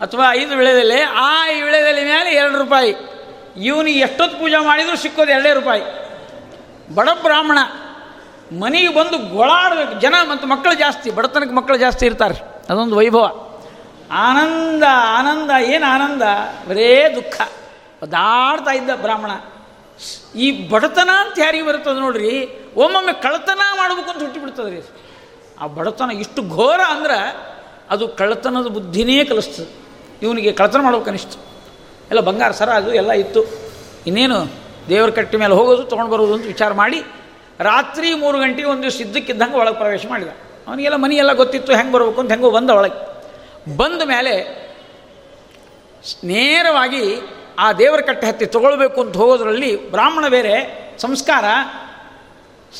[0.00, 2.94] ಅಥವಾ ಐದು ವಿಳೆದೆಲೆ ಆ ವಿಳೆದೆಲೆ ಮೇಲೆ ಎರಡು ರೂಪಾಯಿ.
[3.56, 5.82] ಇವನಿಗೆ ಎಷ್ಟೊತ್ತು ಪೂಜೆ ಮಾಡಿದರೂ ಸಿಕ್ಕೋದು ಎರಡೇ ರೂಪಾಯಿ.
[6.94, 7.58] ಬಡ ಬ್ರಾಹ್ಮಣ,
[8.58, 10.00] ಮನೆಗೆ ಬಂದು ಗೊಳಾಡಬೇಕು.
[10.00, 12.34] ಜನ ಮತ್ತು ಮಕ್ಕಳು ಜಾಸ್ತಿ, ಬಡತನಕ್ಕೆ ಮಕ್ಕಳು ಜಾಸ್ತಿ ಇರ್ತಾರೆ.
[12.70, 13.24] ಅದೊಂದು ವೈಭವ.
[14.12, 14.82] ಆನಂದ
[15.18, 16.22] ಆನಂದ, ಏನು ಆನಂದ?
[16.68, 17.40] ಬರೇ ದುಃಖ.
[18.02, 19.30] ಒದ್ದಾಡ್ತಾ ಇದ್ದ ಬ್ರಾಹ್ಮಣ.
[20.34, 22.30] ಈ ಬಡತನ ಅಂತ ಯಾರಿಗೆ ಬರುತ್ತದೆ ನೋಡ್ರಿ,
[22.76, 24.82] ಒಮ್ಮೊಮ್ಮೆ ಕಳ್ಳತನ ಮಾಡಬೇಕು ಅಂತ ಹುಟ್ಟಿಬಿಡ್ತದೆ ರೀ
[25.60, 27.18] ಆ ಬಡತನ ಇಷ್ಟು ಘೋರ ಅಂದ್ರೆ
[27.90, 29.68] ಅದು ಕಳ್ಳತನದ ಬುದ್ಧಿನೇ ಕಲಿಸ್ತದೆ.
[30.22, 31.38] ಇವನಿಗೆ ಕಳ್ಳತನ ಮಾಡ್ಬೇಕು ಅನಿಸ್ತು.
[32.08, 33.42] ಎಲ್ಲ ಬಂಗಾರ ಸರ ಅದು ಎಲ್ಲ ಇತ್ತು.
[34.06, 34.38] ಇನ್ನೇನು
[34.88, 36.98] ದೇವರ ಕಟ್ಟಿ ಮೇಲೆ ಹೋಗೋದು, ತೊಗೊಂಡು ಬರೋದು ಅಂತ ವಿಚಾರ ಮಾಡಿ
[37.60, 40.28] ರಾತ್ರಿ ಮೂರು ಗಂಟೆಗೆ ಒಂದು ದಿವಸ ಇದ್ದಕ್ಕಿದ್ದಂಗೆ ಒಳಗೆ ಪ್ರವೇಶ ಮಾಡಿದ.
[40.66, 42.98] ಅವನಿಗೆಲ್ಲ ಮನೆಯೆಲ್ಲ ಗೊತ್ತಿತ್ತು, ಹೆಂಗೆ ಬರಬೇಕು ಅಂತ ಹೆಂಗೋ ಬಂದ ಒಳಗೆ.
[43.76, 44.34] ಬಂದ ಮೇಲೆ
[46.24, 47.04] ನೇರವಾಗಿ
[47.62, 50.56] ಆ ದೇವರ ಕಟ್ಟೆ ಹತ್ತಿ ತಗೊಳ್ಬೇಕು ಅಂತ ಹೋಗೋದ್ರಲ್ಲಿ ಬ್ರಾಹ್ಮಣ ಬೇರೆ,
[50.98, 51.44] ಸಂಸ್ಕಾರ,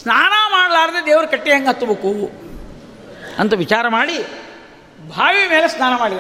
[0.03, 2.30] ಸ್ನಾನ ಮಾಡಲಾರ್ದೆ ದೇವರ ಕಟ್ಟೆ ಹೆಂಗೆ ಹತ್ತಬೇಕು?
[3.39, 4.18] ಅಂತ ವಿಚಾರ ಮಾಡಿ
[5.09, 6.18] ಬಾವಿ ಮೇಲೆ ಸ್ನಾನ ಮಾಡಿದ.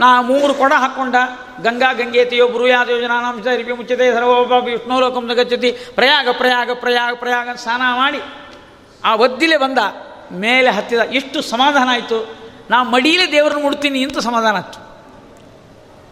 [0.00, 1.14] ನಾ ಮೂರು ಕೊಡ ಹಾಕ್ಕೊಂಡ
[1.62, 7.82] ಗಂಗಾ ಗಂಗೇತಿಯೋ ಬ್ರೂಯಾದ ಯೋಜನಾನಾಂ ಸರಿಪಿ ಮುಚ್ಚತೆ ಸರ್ವೋಪ ವಿಷ್ಣು ಲೋಕಂ ಗಚ್ಚತಿ ಪ್ರಯಾಗ ಪ್ರಯಾಗ ಪ್ರಯಾಗ ಪ್ರಯಾಗ ಸ್ನಾನ
[7.96, 8.20] ಮಾಡಿ
[9.04, 9.78] ಆ ಒದ್ದಿಲೆ ಬಂದ,
[10.32, 10.98] ಮೇಲೆ ಹತ್ತಿದ.
[10.98, 12.18] ಎಷ್ಟು ಸಮಾಧಾನ ಆಯಿತು.
[12.70, 14.89] ನಾ ಮಡೀಲೆ ದೇವರನ್ನು ಮುಡ್ತೀನಿ ಅಂತ ಸಮಾಧಾನ ಆಯ್ತು.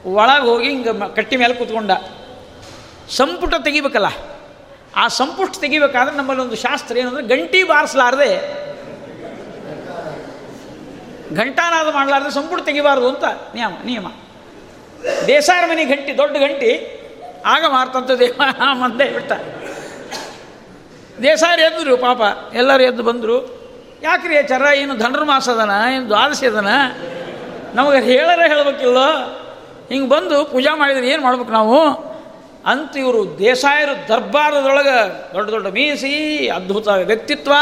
[0.04, 1.92] ಒಳಗೆ ಹೋಗಿ ಹಿಂಗೆ ಕಟ್ಟಿ ಮೇಲೆ ಕೂತ್ಕೊಂಡ.
[3.16, 4.08] ಸಂಪುಟ ತೆಗಿಬೇಕಲ್ಲ,
[4.96, 8.30] ಆ ಸಂಪುಟ ತೆಗಿಬೇಕಾದ್ರೆ ನಮ್ಮಲ್ಲಿ ಒಂದು ಶಾಸ್ತ್ರ ಏನಂದ್ರೆ ಗಂಟಿ ಬಾರಿಸಲಾರದೆ,
[11.36, 13.24] ಘಂಟಾನಾದ ಮಾಡಲಾರ್ದೆ ಸಂಪುಟ ತೆಗಿಬಾರ್ದು ಅಂತ
[13.54, 14.06] ನಿಯಮ ನಿಯಮ.
[15.26, 16.70] ದೇಸಾಯರ ಮನೆ ಗಂಟಿ, ದೊಡ್ಡ ಗಂಟಿ,
[17.46, 18.40] ಆಗ ಮಾರ್ತಂತ ದೇವ
[18.82, 19.32] ಮಂದೆ ಬಿಟ್ಟ.
[21.22, 22.20] ದೇಸಾಯರು ಎದ್ದರು ಪಾಪ,
[22.54, 23.36] ಎಲ್ಲರೂ ಎದ್ದು ಬಂದರು.
[24.02, 26.70] ಯಾಕ್ರಿ ಚರ ಏನು ಧನುರ್ಮಾಸ ಅದನ, ಏನು ದ್ವಾದಶಿ ಅದನ?
[27.74, 29.08] ನಮಗೆ ಹೇಳರ ಹೇಳಬೇಕಿಲ್ಲೋ?
[29.88, 32.08] ಹಿಂಗೆ ಬಂದು ಪೂಜಾ ಮಾಡಿದ್ರೆ ಏನು ಮಾಡ್ಬೇಕು ನಾವು?
[32.66, 37.52] ಅಂತ ಇವರು ದೇಸಾಯರು ದರ್ಬಾರದೊಳಗೆ ದೊಡ್ಡ ದೊಡ್ಡ ಮೀಸಿ, ಅದ್ಭುತ ವ್ಯಕ್ತಿತ್ವ,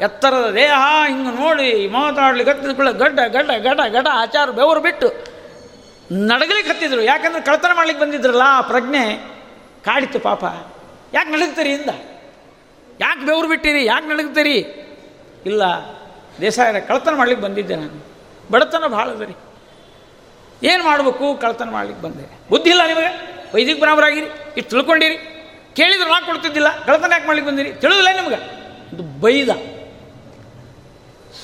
[0.00, 0.72] ಎತ್ತರದ ದೇಹ,
[1.08, 5.34] ಹಿಂಗೆ ನೋಡಿ ಮಾತಾಡ್ಲಿಕ್ಕೆ ಹತ್ತಿದ ಗಡ್ಡ ಗಡ್ಡ, ಗಡ ಗಡ ಆಚಾರ ಬೆವರು ಬಿಟ್ಟು
[6.12, 9.14] ನಡಗಲಿಕ್ಕೆ ಹತ್ತಿದ್ರು ಯಾಕಂದ್ರೆ ಕಳ್ತನ ಮಾಡ್ಲಿಕ್ಕೆ ಬಂದಿದ್ರಲ್ಲ ಆ ಪ್ರಜ್ಞೆ,
[9.84, 10.44] ಕಾಡಿತ್ತು ಪಾಪ.
[11.14, 11.90] ಯಾಕೆ ನಡಗ್ತೀರಿ ಇಂದ?
[13.00, 13.84] ಯಾಕೆ ಬೆವರು ಬಿಟ್ಟಿರಿ?
[13.84, 14.56] ಯಾಕೆ ನಡಗ್ತೀರಿ?
[15.46, 15.62] ಇಲ್ಲ,
[16.40, 18.06] ದೇಸಾಯರ ಕಳ್ತನ ಮಾಡ್ಲಿಕ್ಕೆ ಬಂದಿದ್ದೆ ನಾನು.
[18.52, 19.34] ಬಡತನ ಭಾಳ ಅದ ರೀ.
[20.64, 21.34] ಏನು ಮಾಡಬೇಕು?
[21.34, 22.48] ಕಳ್ತನ ಮಾಡ್ಲಿಕ್ಕೆ ಬಂದೆ.
[22.50, 23.34] ಬುದ್ಧಿ ಇಲ್ಲ ನಿಮಗೆ?
[23.54, 25.16] ವೈದಿಕ ಬ್ರಾಹ್ಮರಾಗಿರಿ ಇಷ್ಟು ತಿಳ್ಕೊಂಡಿರಿ.
[25.76, 26.84] ಕೇಳಿದ್ರೆ ನಾ ಕೊಡ್ತಿದ್ದಿಲ್ಲ.
[26.84, 27.72] ಕಳ್ತನ ಯಾಕೆ ಮಾಡ್ಲಿಕ್ಕೆ ಬಂದಿರಿ?
[27.72, 28.36] ತಿಳಿದಿಲ್ಲ ನಿಮ್ಗೆ?
[28.94, 29.48] ಇದು ಬೈದ.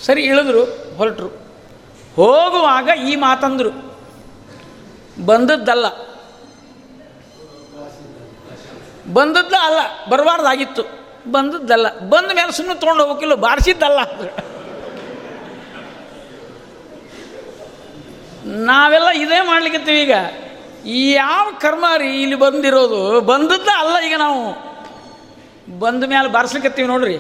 [0.05, 0.65] ಸರಿ ಇಳಿದ್ರು
[0.97, 1.29] ಹೊರಟರು.
[2.17, 3.71] ಹೋಗುವಾಗ ಈ ಮಾತಂದರು.
[5.25, 5.87] ಬಂದದ್ದಲ್ಲ.
[9.13, 10.07] ಬಂದದ್ದ ಅಲ್ಲ.
[10.11, 10.83] ಬರಬಾರ್ದಾಗಿತ್ತು.
[11.33, 11.99] ಬಂದದ್ದಲ್ಲ.
[11.99, 13.35] ಬಂದ ಮೇಲೆ ಸುಮ್ಮನೆ ತೊಗೊಂಡು ಹೋಗ್ಬೇಕಿಲ್ಲ?
[13.35, 13.99] ಬಾರಿಸಿದ್ದಲ್ಲ.
[18.45, 20.13] ನಾವೆಲ್ಲ ಇದೇ ಮಾಡ್ಲಿಕ್ಕತ್ತೀವಿ ಈಗ.
[20.85, 23.21] ಯಾವ ಕರ್ಮ ರೀ ಇಲ್ಲಿ ಬಂದಿರೋದು?
[23.21, 24.71] ಬಂದದ್ದ ಅಲ್ಲ ಈಗ ನಾವು.
[25.79, 27.19] ಬಂದ ಮೇಲೆ ಬಾರಿಸ್ಲಿಕ್ಕತ್ತೀವಿ ನೋಡ್ರಿ.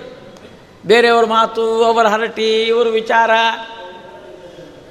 [0.87, 3.31] ಬೇರೆಯವ್ರ ಮಾತು, ಅವರ ಹರಟಿ, ಇವ್ರ ವಿಚಾರ.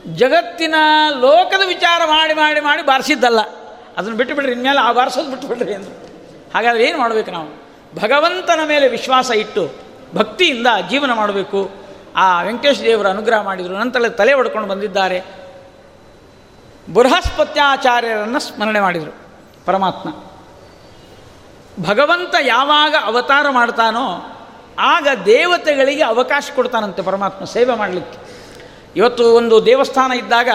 [0.07, 0.75] ಜಗತ್ತಿನ
[1.19, 3.39] ಲೋಕದ ವಿಚಾರ ಮಾಡಿ ಮಾಡಿ ಮಾಡಿ ಬಾರಿಸಿದ್ದಲ್ಲ.
[3.97, 6.09] ಅದನ್ನು ಬಿಟ್ಟು ಬಿಡ್ರಿ ಇನ್ಮೇಲೆ ಆ ಬಾರಿಸೋದು ಬಿಟ್ಟು ಬಿಡ್ರಿ ಅಂದರು.
[6.53, 7.47] ಹಾಗಾದ್ರೆ ಏನು ಮಾಡಬೇಕು ನಾವು?
[8.01, 9.69] ಭಗವಂತನ ಮೇಲೆ ವಿಶ್ವಾಸ ಇಟ್ಟು,
[10.15, 11.71] ಭಕ್ತಿಯಿಂದ ಜೀವನ ಮಾಡಬೇಕು.
[12.15, 13.73] ಆ ವೆಂಕಟೇಶ್ ದೇವರು ಅನುಗ್ರಹ ಮಾಡಿದರು.
[13.73, 15.38] ನಂತರ ತಲೆ ಹೊಡ್ಕೊಂಡು ಬಂದಿದ್ದಾರೆ.
[16.93, 19.13] ಬೃಹಸ್ಪತ್ಯಾಚಾರ್ಯರನ್ನು ಸ್ಮರಣೆ ಮಾಡಿದರು
[19.65, 20.09] ಪರಮಾತ್ಮ.
[21.87, 24.35] ಭಗವಂತ ಯಾವಾಗ ಅವತಾರ ಮಾಡ್ತಾನೋ
[24.79, 28.17] ಆಗ ದೇವತೆಗಳಿಗೆ ಅವಕಾಶ ಕೊಡ್ತಾನಂತೆ ಪರಮಾತ್ಮ ಸೇವೆ ಮಾಡಲಿಕ್ಕೆ.
[28.95, 30.49] ಇವತ್ತು ಒಂದು ದೇವಸ್ಥಾನ ಇದ್ದಾಗ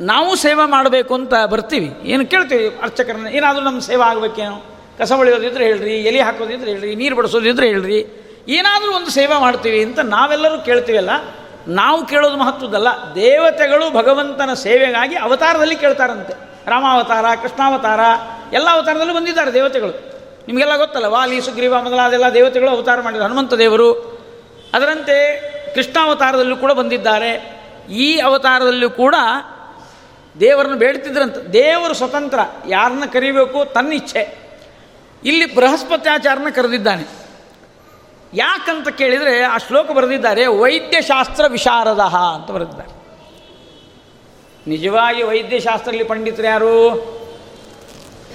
[0.00, 2.00] ನಾವು ಸೇವೆ ಮಾಡಬೇಕು ಅಂತ ಬರ್ತೀವಿ.
[2.02, 4.66] ಏನು ಕೇಳ್ತೀವಿ ಅರ್ಚಕರನ್ನ, ಏನಾದರೂ ನಮ್ಮ ಸೇವೆ ಆಗಬೇಕೇನೋ?
[4.98, 7.98] ಕಸ ಬಳಿಯೋದಿದ್ರೆ ಹೇಳ್ರಿ, ಎಲೆ ಹಾಕೋದಿದ್ರೆ ಹೇಳ್ರಿ, ನೀರು ಬಡಿಸೋದಿದ್ರೆ ಹೇಳ್ರಿ,
[8.48, 11.10] ಏನಾದರೂ ಒಂದು ಸೇವೆ ಮಾಡ್ತೀವಿ ಅಂತ ನಾವೆಲ್ಲರೂ ಕೇಳ್ತೀವಲ್ಲ
[11.68, 16.32] ನಾವು ಕೇಳೋದು ಮಹತ್ವದಲ್ಲ ದೇವತೆಗಳು ಭಗವಂತನ ಸೇವೆಗಾಗಿ ಅವತಾರದಲ್ಲಿ ಕೇಳ್ತಾರಂತೆ.
[16.70, 18.00] ರಾಮಾವತಾರ, ಕೃಷ್ಣಾವತಾರ,
[18.52, 20.16] ಎಲ್ಲ ಅವತಾರದಲ್ಲೂ ಬಂದಿದ್ದಾರೆ ದೇವತೆಗಳು.
[20.46, 24.16] ನಿಮಗೆಲ್ಲ ಗೊತ್ತಲ್ಲ, ವಾಲಿ, ಸುಗ್ರೀವ ಮೊದಲಾದೆಲ್ಲ ದೇವತೆಗಳು ಅವತಾರ ಮಾಡಿದ್ದಾರೆ ಹನುಮಂತ ದೇವರು.
[24.74, 25.40] ಅದರಂತೆ
[25.74, 27.60] ಕೃಷ್ಣಾವತಾರದಲ್ಲೂ ಕೂಡ ಬಂದಿದ್ದಾರೆ.
[27.90, 29.14] ಈ ಅವತಾರದಲ್ಲೂ ಕೂಡ
[30.40, 31.36] ದೇವರನ್ನು ಬೇಡ್ತಿದ್ರಂತ.
[31.36, 32.38] ದೇವರು ಸ್ವತಂತ್ರ,
[32.68, 34.46] ಯಾರನ್ನ ಕರಿಬೇಕು ತನ್ನ ಇಚ್ಛೆ.
[35.24, 37.25] ಇಲ್ಲಿ ಬೃಹಸ್ಪತ್ಯಾಚಾರನ ಕರೆದಿದ್ದಾನೆ.
[38.34, 42.96] ಯಾಕಂತ ಕೇಳಿದರೆ ಆ ಶ್ಲೋಕ ಬರೆದಿದ್ದಾರೆ, ವೈದ್ಯಶಾಸ್ತ್ರ ವಿಶಾರದ ಅಂತ ಬರೆದಿದ್ದಾರೆ.
[44.70, 46.92] ನಿಜವಾಗಿ ವೈದ್ಯಶಾಸ್ತ್ರದಲ್ಲಿ ಪಂಡಿತರು ಯಾರು?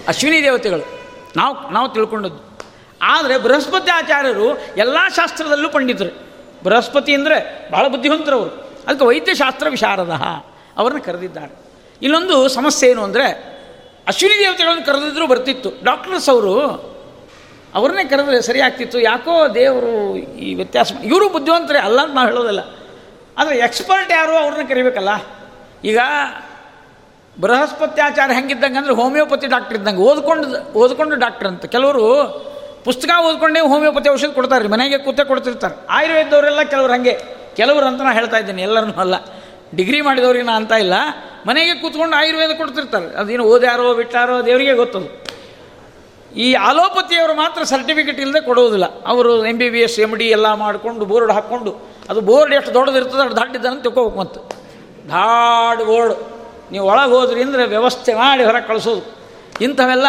[0.08, 1.02] ಅಶ್ವಿನಿ ದೇವತೆಗಳು.
[1.36, 2.60] ನಾವು ನಾವು ತಿಳ್ಕೊಂಡದ್ದು.
[3.02, 6.32] ಆದರೆ ಬೃಹಸ್ಪತಿ ಆಚಾರ್ಯರು ಎಲ್ಲ ಶಾಸ್ತ್ರದಲ್ಲೂ ಪಂಡಿತರು.
[6.64, 8.52] ಬೃಹಸ್ಪತಿ ಅಂದರೆ ಭಾಳ ಬುದ್ಧಿವಂತರವರು.
[8.88, 10.12] ಅದಕ್ಕೆ ವೈದ್ಯಶಾಸ್ತ್ರ ವಿಶಾರದ
[10.78, 11.56] ಅವರನ್ನು ಕರೆದಿದ್ದಾರೆ.
[12.02, 13.52] ಇಲ್ಲೊಂದು ಸಮಸ್ಯೆ ಏನು ಅಂದರೆ
[14.08, 15.74] ಅಶ್ವಿನಿ ದೇವತೆಗಳನ್ನು ಕರೆದಿದ್ದರೂ ಬರ್ತಿತ್ತು.
[15.84, 16.56] ಡಾಕ್ಟರ್ಸ್ ಅವರು
[17.76, 22.60] ಅವ್ರನ್ನೇ ಕರೆದ್ರೆ ಸರಿ ಆಗ್ತಿತ್ತು ಯಾಕೋ ದೇವರು ಈ ವ್ಯತ್ಯಾಸ ಇವರು ಬುದ್ಧಿವಂತರೇ ಅಲ್ಲ ಅಂತ ನಾವು ಹೇಳೋದಿಲ್ಲ.
[23.38, 25.10] ಆದರೆ ಎಕ್ಸ್ಪರ್ಟ್ ಯಾರು ಅವ್ರನ್ನ ಕರಿಬೇಕಲ್ಲ?
[25.84, 26.00] ಈಗ
[27.42, 30.02] ಬೃಹಸ್ಪತ್ಯಾಚಾರ ಹೆಂಗಿದ್ದಂಗೆ ಅಂದರೆ ಹೋಮಿಯೋಪತಿ ಡಾಕ್ಟರ್ ಇದ್ದಂಗೆ.
[30.02, 31.66] ಓದ್ಕೊಂಡು ಓದ್ಕೊಂಡು ಡಾಕ್ಟರ್ ಅಂತ.
[31.66, 32.06] ಕೆಲವರು
[32.86, 35.88] ಪುಸ್ತಕ ಓದ್ಕೊಂಡೇ ಹೋಮಿಯೋಪತಿ ಔಷಧ ಕೊಡ್ತಾರೆ ರೀ ಮನೆಗೆ ಕೂತೆ ಕೊಡ್ತಿರ್ತಾರೆ.
[35.90, 37.20] ಆಯುರ್ವೇದದವರೆಲ್ಲ ಕೆಲವ್ರು ಹಾಗೆ.
[37.56, 39.16] ಕೆಲವರು ಅಂತ ನಾನು ಹೇಳ್ತಾ ಇದ್ದೀನಿ, ಎಲ್ಲರನ್ನೂ ಅಲ್ಲ.
[39.76, 40.94] ಡಿಗ್ರಿ ಮಾಡಿದವ್ರಿಗೆ ನಾ ಅಂತ ಇಲ್ಲ.
[41.48, 43.16] ಮನೆಗೆ ಕೂತ್ಕೊಂಡು ಆಯುರ್ವೇದ ಕೊಡ್ತಿರ್ತಾರೆ.
[43.18, 45.21] ಅದೇನು ಓದ್ಯಾರೋ ಬಿಟ್ಟಾರೋ ದೇವರಿಗೆ ಗೊತ್ತದು.
[46.36, 49.06] ಈ ಆಲೋಪತಿಯವರು ಮಾತ್ರ ಸರ್ಟಿಫಿಕೇಟ್ ಇಲ್ಲದೆ ಕೊಡುವುದಿಲ್ಲ.
[49.06, 51.72] ಅವರು M B B S M D ಎಲ್ಲ ಮಾಡಿಕೊಂಡು ಬೋರ್ಡ್ ಹಾಕ್ಕೊಂಡು,
[52.10, 54.40] ಅದು ಬೋರ್ಡ್ ಎಷ್ಟು ದೊಡ್ಡದಿರ್ತದೆ ಅಷ್ಟು ದಾಟಿದ್ದಾನೆ ತಿಳ್ಕೋಬೇಕು ಮತ್ತು.
[55.08, 56.14] ಧಾಡ್ ಬೋರ್ಡ್.
[56.72, 59.22] ನೀವು ಒಳಗೆ ಹೋದ್ರಿ ಅಂದರೆ ವ್ಯವಸ್ಥೆ ಮಾಡಿ ಹೊರಗೆ ಕಳಿಸೋದು.
[59.62, 60.08] ಇಂಥವೆಲ್ಲ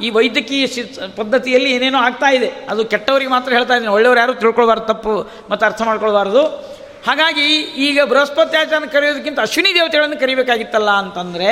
[0.00, 0.82] ಈ ವೈದ್ಯಕೀಯ ಶಿ,
[1.16, 2.46] ಪದ್ಧತಿಯಲ್ಲಿ ಏನೇನೋ ಆಗ್ತಾ ಇದೆ.
[2.68, 3.92] ಅದು ಕೆಟ್ಟವರಿಗೆ ಮಾತ್ರ ಹೇಳ್ತಾ ಇದ್ದೀನಿ.
[3.92, 5.14] ಒಳ್ಳೆಯವರು ಯಾರು ತಿಳ್ಕೊಳ್ಬಾರ್ದು, ತಪ್ಪು
[5.50, 6.44] ಮತ್ತು ಅರ್ಥ ಮಾಡ್ಕೊಳ್ಬಾರ್ದು.
[7.06, 11.50] ಹಾಗಾಗಿ ಈಗ ಬೃಹಸ್ಪತ್ಯಾಚಾರ ಕರೆಯೋದಕ್ಕಿಂತ ಅಶ್ವಿನಿ ದೇವತೆಗಳನ್ನು ಕರಿಬೇಕಾಗಿತ್ತಲ್ಲ ಅಂತಂದರೆ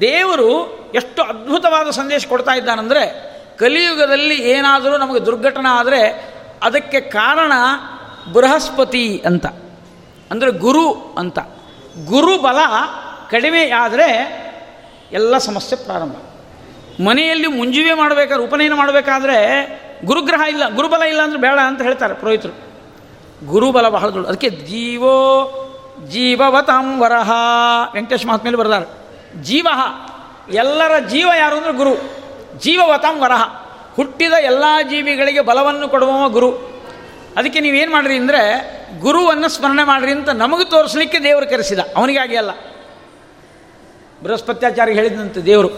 [0.00, 7.52] ದೇವರು ಎಷ್ಟು ಅದ್ಭುತವಾದ ಸಂದೇಶ ಕೊಡ್ತಾ ಇದ್ದಾನಂದರೆ ಕಲಿಯುಗದಲ್ಲಿ ಏನಾದರೂ ನಮಗೆ ದುರ್ಘಟನೆ ಆದರೆ ಅದಕ್ಕೆ ಕಾರಣ
[8.32, 9.46] ಬೃಹಸ್ಪತಿ ಅಂತ.
[10.30, 11.38] ಅಂದರೆ ಗುರು ಅಂತ.
[12.04, 12.58] ಗುರು ಬಲ
[13.30, 14.08] ಕಡಿಮೆ ಆದರೆ
[15.12, 16.14] ಎಲ್ಲ ಸಮಸ್ಯೆ ಪ್ರಾರಂಭ.
[17.06, 19.68] ಮನೆಯಲ್ಲಿ ಮುಂಜುವೆ ಮಾಡಬೇಕಾದ್ರೆ, ಉಪನಯನ ಮಾಡಬೇಕಾದ್ರೆ
[20.04, 22.74] ಗುರುಗ್ರಹ ಇಲ್ಲ, ಗುರುಬಲ ಇಲ್ಲ ಅಂದರೆ ಬೇಡ ಅಂತ ಹೇಳ್ತಾರೆ ಪುರೋಹಿತರು.
[23.46, 25.14] ಗುರುಬಲ ಬಹಳ ದೊಡ್ಡ ಅದಕ್ಕೆ ಜೀವೋ
[26.08, 27.32] ಜೀವವತಾಂ ವರಹ.
[27.94, 29.03] ವೆಂಕಟೇಶ್ ಮಹಾತ್ಮೇಲೆ ಬರ್ದಾರೆ.
[29.42, 29.66] ಜೀವ.
[30.52, 32.24] ಎಲ್ಲರ ಜೀವ ಯಾರು ಅಂದರೆ ಗುರು.
[32.58, 33.42] ಜೀವವತಂ ವರಹ
[33.94, 36.74] ಹುಟ್ಟಿದ ಎಲ್ಲ ಜೀವಿಗಳಿಗೆ ಬಲವನ್ನು ಕೊಡುವ ಗುರು.
[37.36, 38.40] ಅದಕ್ಕೆ ನೀವೇನು ಮಾಡ್ರಿ ಅಂದರೆ
[39.00, 41.78] ಗುರುವನ್ನು ಸ್ಮರಣೆ ಮಾಡ್ರಿ ಅಂತ ನಮಗೆ ತೋರಿಸ್ಲಿಕ್ಕೆ ದೇವರು ಕರೆಸಿದ.
[41.96, 42.50] ಅವನಿಗಾಗಿ ಅಲ್ಲ.
[44.22, 45.68] ಬೃಹಸ್ಪತ್ಯಾಚಾರ್ಯ ಹೇಳಿದಂತೆ ದೇವರು.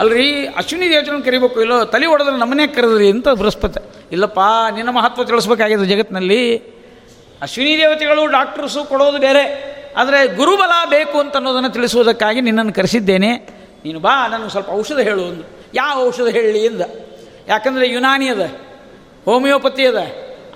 [0.00, 4.40] ಅಲ್ರಿ, ಅಶ್ವಿನಿ ದೇವಚನ ಕರಿಬೇಕು ಇಲ್ಲೋ, ತಲೆ ಹೊಡೆದ್ರೆ ನಮ್ಮನ್ನೇ ಕರೆದ್ರಿ ಅಂತ ಬೃಹಸ್ಪತಿ ಇಲ್ಲಪ್ಪ,
[4.74, 6.58] ನಿನ್ನ ಮಹತ್ವ ತಿಳಿಸ್ಬೇಕಾಗಿದೆ ಜಗತ್ತಿನಲ್ಲಿ
[7.42, 9.73] ಅಶ್ವಿನಿ ದೇವತೆಗಳು ಡಾಕ್ಟರ್ಸು ಕೊಡೋದು ಬೇರೆ.
[9.96, 13.30] ಆದರೆ ಗುರುಬಲ ಬೇಕು ಅಂತ ಅನ್ನೋದನ್ನು ತಿಳಿಸುವುದಕ್ಕಾಗಿ ನಿನ್ನನ್ನು ಕರೆಸಿದ್ದೇನೆ.
[13.84, 15.44] ನೀನು ಬಾ, ನನಗೆ ಸ್ವಲ್ಪ ಔಷಧ ಹೇಳು ಒಂದು
[15.74, 16.80] ಯಾವ ಔಷಧ ಹೇಳಿ ಅಂದ
[17.48, 18.40] ಯಾಕಂದರೆ ಯುನಾನಿ ಅದ,
[19.24, 19.98] ಹೋಮಿಯೋಪತಿ ಅದ,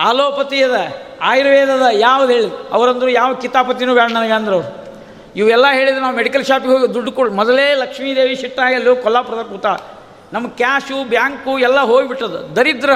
[0.00, 0.80] ಆಲೋಪತಿ ಅದ
[1.20, 2.50] ಆಯುರ್ವೇದದ ಯಾವ್ದು ಹೇಳಿ.
[2.70, 4.88] ಅವರಂದ್ರು ಯಾವ ಕಿತಾಪತಿನೂ ಬೇಡ ನನಗೆ ಅಂದ್ರೆ ಅವರು.
[5.36, 9.66] ಇವೆಲ್ಲ ಹೇಳಿದ್ರೆ ನಾವು ಮೆಡಿಕಲ್ ಶಾಪಿಗೆ ಹೋಗಿ ದುಡ್ಡು ಕೊಡು, ಮೊದಲೇ ಲಕ್ಷ್ಮೀದೇವಿ ಶಿಟ್ಟಾಗಿ ಅಲ್ಲಿ ಕೊಲ್ಲಾಪುರದ ಕೂತ.
[10.32, 12.56] ನಮ್ಮ ಕ್ಯಾಶು, ಬ್ಯಾಂಕು ಎಲ್ಲ ಹೋಗಿಬಿಟ್ಟದು.
[12.56, 12.90] ದರಿದ್ರ,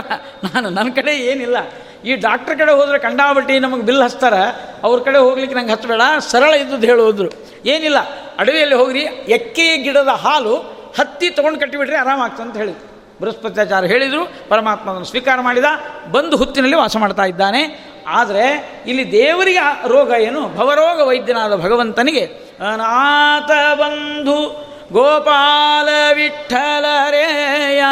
[0.45, 1.57] ನಾನು, ನನ್ನ ಕಡೆ ಏನಿಲ್ಲ.
[2.05, 4.43] ಈ ಡಾಕ್ಟ್ರ್ ಕಡೆ ಹೋದರೆ ಕಂಡಾಬಟ್ಟಿ ನಮಗೆ ಬಿಲ್ ಹಚ್ತಾರೆ,
[4.83, 7.29] ಅವ್ರ ಕಡೆ ಹೋಗ್ಲಿಕ್ಕೆ ನಂಗೆ ಹಚ್ಚಬೇಡ ಸರಳ ಇದ್ದದ್ದು ಹೇಳೋದ್ರು
[7.65, 7.99] ಏನಿಲ್ಲ,
[8.39, 9.01] ಅಡವಿಯಲ್ಲಿ ಹೋಗ್ರಿ,
[9.37, 10.57] ಎಕ್ಕೆ ಗಿಡದ ಹಾಲು
[10.99, 12.93] ಹತ್ತಿ ತೊಗೊಂಡು ಕಟ್ಟಿಬಿಟ್ರೆ ಅಂತ ಹೇಳಿದ್ರು.
[13.21, 15.65] ಬೃಹಸ್ಪತ್ಯಾಚಾರ ಹೇಳಿದರು ಪರಮಾತ್ಮ ಅದನ್ನು ಸ್ವೀಕಾರ ಮಾಡಿದ,
[16.13, 17.93] ಬಂದು ಹುತ್ತಿನಲ್ಲಿ ವಾಸ ಮಾಡ್ತಾ ಇದ್ದಾನೆ.
[18.09, 20.49] ಆದರೆ, ಇಲ್ಲಿ ದೇವರಿಗೆ ರೋಗ ಏನು?
[20.49, 22.25] ಭವರೋಗ ವೈದ್ಯನಾದ ಭಗವಂತನಿಗೆ,
[22.73, 27.83] ಅನಾಥ ಬಂಧು ಗೋಪಾಲ ವಿಠಲರೇಯ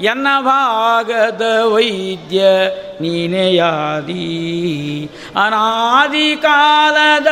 [0.00, 2.44] ಎನ್ನ ಭಾಗದ ವೈದ್ಯ
[3.00, 4.24] ನೀನೆಯಾದಿ.
[5.44, 7.26] ಅನಾದಿ ಕಾಲದ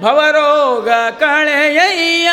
[0.00, 0.88] ಭವರೋಗ
[1.18, 2.30] ಕಳೆಯಯ್ಯ,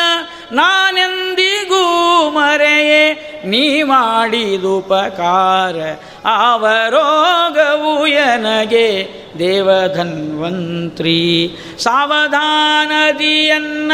[0.52, 5.76] ನಾನೆಂದಿಗೂ ಮರೆಯೇ, ನೀ ಮಾಡಿದುಪಕಾರ.
[6.24, 9.08] ಅವರೋಗವು ಎನಗೆ,
[9.38, 11.50] ದೇವಧನ್ವಂತ್ರಿ.
[11.78, 13.92] ಸಾವಧಾನದಿಯನ್ನ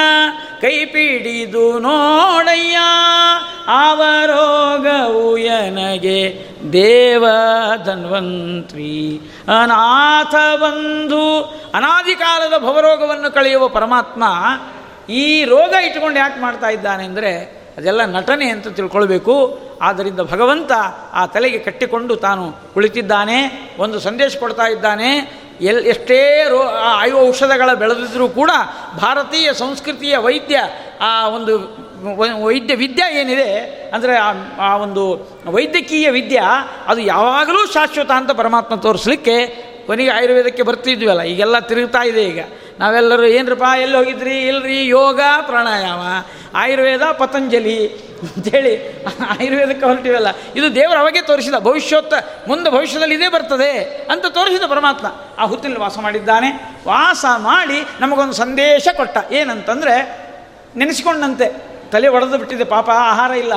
[0.60, 2.76] ಕೈಪಿಡಿದು ನೋಡಯ್ಯ
[3.68, 9.20] ಅವರೋಗವು ಎನಗೆ, ದೇವಧನ್ವಂತ್ರಿ.
[9.62, 14.24] ಅನಾಥ ಬಂಧು ಅನಾದಿ ಕಾಲದ ಭವರೋಗವನ್ನು ಕಳೆಯುವ ಪರಮಾತ್ಮ
[15.22, 17.32] ಈ ರೋಗ ಇಟ್ಕೊಂಡು ಯಾಕೆ ಮಾಡ್ತಾ ಇದ್ದಾನೆ ಅಂದರೆ
[17.78, 19.34] ಅದೆಲ್ಲ ನಟನೆ ಅಂತ ತಿಳ್ಕೊಳ್ಬೇಕು.
[19.82, 20.72] ಆದ್ದರಿಂದ ಭಗವಂತ
[21.12, 22.44] ಆ ತಲೆಗೆ ಕಟ್ಟಿಕೊಂಡು ತಾನು
[22.74, 23.38] ಕುಳಿತಿದ್ದಾನೆ,
[23.78, 25.10] ಒಂದು ಸಂದೇಶ ಕೊಡ್ತಾ ಇದ್ದಾನೆ.
[25.60, 26.58] ಎಲ್ ಎಷ್ಟೇ ರೋ
[27.00, 28.50] ಆಯು ಔಷಧಗಳ ಬೆಳೆದಿದ್ರೂ ಕೂಡ
[28.96, 30.58] ಭಾರತೀಯ ಸಂಸ್ಕೃತಿಯ ವೈದ್ಯ,
[31.00, 31.54] ಆ ಒಂದು
[32.44, 33.48] ವೈದ್ಯ ವಿದ್ಯೆ ಏನಿದೆ
[33.94, 34.16] ಅಂದರೆ
[34.60, 35.04] ಆ ಒಂದು
[35.50, 36.42] ವೈದ್ಯಕೀಯ ವಿದ್ಯೆ
[36.86, 39.36] ಅದು ಯಾವಾಗಲೂ ಶಾಶ್ವತ ಅಂತ ಪರಮಾತ್ಮ ತೋರಿಸಲಿಕ್ಕೆ
[39.86, 42.40] ಕೊನೆಗೆ ಆಯುರ್ವೇದಕ್ಕೆ ಬರ್ತಿದ್ವಲ್ಲ, ಈಗೆಲ್ಲ ತಿರುಗ್ತಾ ಇದೆ ಈಗ.
[42.78, 44.40] ನಾವೆಲ್ಲರೂ ಏನ್ರಪ್ಪ, ಎಲ್ಲಿ ಹೋಗಿದ್ರಿ?
[44.40, 46.00] ಇಲ್ರಿ, ಯೋಗ, ಪ್ರಾಣಾಯಾಮ,
[46.54, 50.26] ಆಯುರ್ವೇದ, ಪತಂಜಲಿ ಅಂತೇಳಿ ಆಯುರ್ವೇದಕ್ಕೆ ಹೊರಟಿವಲ್ಲ.
[50.56, 52.14] ಇದು ದೇವರು ಅವಾಗೆ ತೋರಿಸಿದ, ಭವಿಷ್ಯೋತ್ತ
[52.48, 53.78] ಮುಂದೆ ಭವಿಷ್ಯದಲ್ಲಿ ಇದೇ ಬರ್ತದೆ
[54.10, 55.06] ಅಂತ ತೋರಿಸಿದ ಪರಮಾತ್ಮ.
[55.38, 56.76] ಆ ಹುತ್ತಿನಲ್ಲಿ ವಾಸ ಮಾಡಿದ್ದಾನೆ.
[56.88, 59.32] ವಾಸ ಮಾಡಿ ನಮಗೊಂದು ಸಂದೇಶ ಕೊಟ್ಟ.
[59.32, 60.18] ಏನಂತಂದರೆ,
[60.76, 61.66] ನೆನೆಸ್ಕೊಂಡಂತೆ.
[61.90, 63.52] ತಲೆ ಒಡೆದು ಬಿಟ್ಟಿದೆ, ಪಾಪ ಆಹಾರ ಇಲ್ಲ.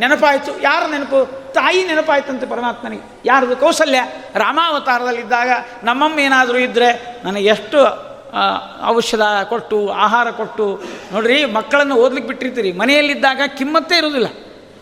[0.00, 0.62] ನೆನಪಾಯಿತು.
[0.62, 1.52] ಯಾರ ನೆನಪು?
[1.52, 3.20] ತಾಯಿ ನೆನಪಾಯ್ತಂತೆ ಪರಮಾತ್ಮನಿಗೆ.
[3.24, 4.00] ಯಾರದು ಕೌಸಲ್ಯ?
[4.34, 5.50] ರಾಮಾವತಾರದಲ್ಲಿದ್ದಾಗ
[5.82, 8.09] ನಮ್ಮಮ್ಮ ಏನಾದರೂ ಇದ್ದರೆ ನನಗೆ ಎಷ್ಟು
[8.86, 10.82] ಔಷಧ ಕೊಟ್ಟು, ಆಹಾರ ಕೊಟ್ಟು,
[11.12, 12.72] ನೋಡ್ರಿ, ಮಕ್ಕಳನ್ನು ಓದ್ಲಿಕ್ಕೆ ಬಿಟ್ಟಿರ್ತೀರಿ.
[12.72, 14.26] ಮನೆಯಲ್ಲಿದ್ದಾಗ ಕಿಮ್ಮತ್ತೇ ಇರೋದಿಲ್ಲ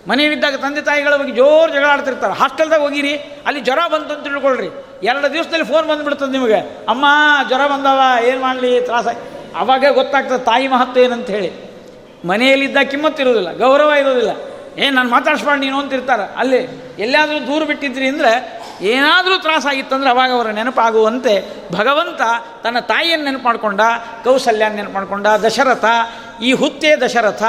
[0.09, 2.33] ಮನೆಯಲ್ಲಿದ್ದಾಗ ತಂದೆ ತಾಯಿಗಳ ಬಗ್ಗೆ ಜೋರು ಜಗಳ ಆಡ್ತಿರ್ತಾರೆ.
[2.33, 4.67] ಹಾಸ್ಟೆಲ್ದಾಗ ಹೋಗಿರಿ, ಅಲ್ಲಿ ಜ್ವರ ಬಂತು ಅಂತ ತಿಳ್ಕೊಳ್ರಿ.
[5.03, 6.87] ಎರಡು ದಿವಸದಲ್ಲಿ ಫೋನ್ ಬಂದುಬಿಡ್ತದೆ ನಿಮಗೆ.
[6.89, 7.07] ಅಮ್ಮ,
[7.49, 9.07] ಜ್ವರ ಬಂದವ, ಏನು ಮಾಡಲಿ, ತ್ರಾಸ.
[9.57, 11.69] ಅವಾಗ ಗೊತ್ತಾಗ್ತದೆ, ತಾಯಿ ಮಹತ್ವ ಏನಂತ ಹೇಳಿ.
[12.29, 14.31] ಮನೆಯಲ್ಲಿದ್ದ ಕಿಮ್ಮತ್ತಿರೋದಿಲ್ಲ ಗೌರವ ಇರೋದಿಲ್ಲ
[14.79, 16.35] ಏನು ನಾನು ಮಾತಾಡಿಸ್ಬಾರ್ದು ನೀನು ಅಂತಿರ್ತಾರೆ.
[16.37, 16.69] ಅಲ್ಲಿ
[16.99, 22.21] ಎಲ್ಲಾದರೂ ದೂರ ಬಿಟ್ಟಿದ್ರಿ ಅಂದರೆ ಏನಾದರೂ ತ್ರಾಸಾಗಿತ್ತಂದ್ರೆ ಅವಾಗ ಅವರ ನೆನಪಾಗುವಂತೆ ಭಗವಂತ
[22.63, 23.81] ತನ್ನ ತಾಯಿಯನ್ನು ನೆನಪು ಮಾಡಿಕೊಂಡ
[24.25, 25.85] ಕೌಸಲ್ಯನ ನೆನಪು ಮಾಡಿಕೊಂಡ ದಶರಥ,
[26.43, 27.43] ಈ ಹುತ್ತೇ ದಶರಥ,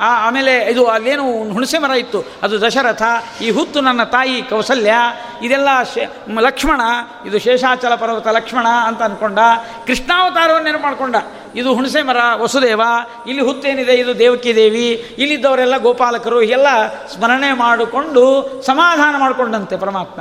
[0.00, 3.02] ಆ ಆಮೇಲೆ ಇದು ಅಲ್ಲೇನು ಹುಣಸೆ ಮರ ಇತ್ತು, ಅದು ದಶರಥ,
[3.40, 4.94] ಈ ಹುತ್ತು ನನ್ನ ತಾಯಿ ಕೌಸಲ್ಯ,
[5.42, 6.80] ಇದೆಲ್ಲ ಶೇ ಲಕ್ಷ್ಮಣ,
[7.26, 9.38] ಇದು ಶೇಷಾಚಲ ಪರ್ವತ ಲಕ್ಷ್ಮಣ ಅಂತ ಅಂದ್ಕೊಂಡ
[9.86, 11.16] ಕೃಷ್ಣಾವತಾರವನ್ನು ನೆನಪು ಮಾಡಿಕೊಂಡ
[11.54, 12.80] ಇದು ಹುಣಸೆ ಮರ, ವಸುದೇವ,
[13.26, 14.88] ಇಲ್ಲಿ ಹುತ್ತೇನಿದೆ, ಇದು ದೇವಕಿ ದೇವಿ,
[15.18, 16.66] ಇಲ್ಲಿದ್ದವರೆಲ್ಲ ಗೋಪಾಲಕರು ಎಲ್ಲ
[17.14, 20.20] ಸ್ಮರಣೆ ಮಾಡಿಕೊಂಡು, ಸಮಾಧಾನ ಮಾಡಿಕೊಂಡಂತೆ ಪರಮಾತ್ಮ.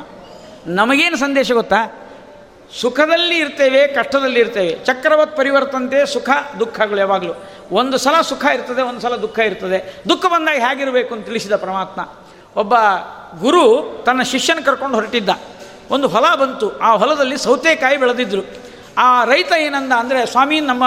[0.68, 2.10] ನಮಗೇನು ಸಂದೇಶ ಗೊತ್ತಾ?
[2.82, 4.86] ಸುಖದಲ್ಲಿ ಇರ್ತೇವೆ, ಕಷ್ಟದಲ್ಲಿ ಇರ್ತೇವೆ.
[4.86, 6.30] ಚಕ್ರವತ್ ಪರಿವರ್ತಂತೆ ಸುಖ,
[6.60, 7.34] ದುಃಖಗಳು ಯಾವಾಗಲೂ.
[7.72, 10.04] ಒಂದು ಸಲ ಸುಖ ಇರ್ತದೆ, ಒಂದು ಸಲ ದುಃಖ ಇರ್ತದೆ.
[10.10, 12.10] ದುಃಖ ಬಂದಾಗ ಹೇಗಿರಬೇಕು ಅಂತ ತಿಳಿಸಿದ ಪರಮಾತ್ಮ.
[12.56, 12.74] ಒಬ್ಬ
[13.40, 15.30] ಗುರು ತನ್ನ ಶಿಷ್ಯನ ಕರ್ಕೊಂಡು ಹೊರಟಿದ್ದ.
[15.92, 16.80] ಒಂದು ಹೊಲ ಬಂತು.
[16.80, 18.65] ಆ ಹೊಲದಲ್ಲಿ ಸೌತೆಕಾಯಿ ಬೆಳೆದಿದ್ರು.
[18.98, 20.84] ಆ ರೈತ ಏನಂದ ಅಂದರೆ, ಸ್ವಾಮಿ, ನಮ್ಮ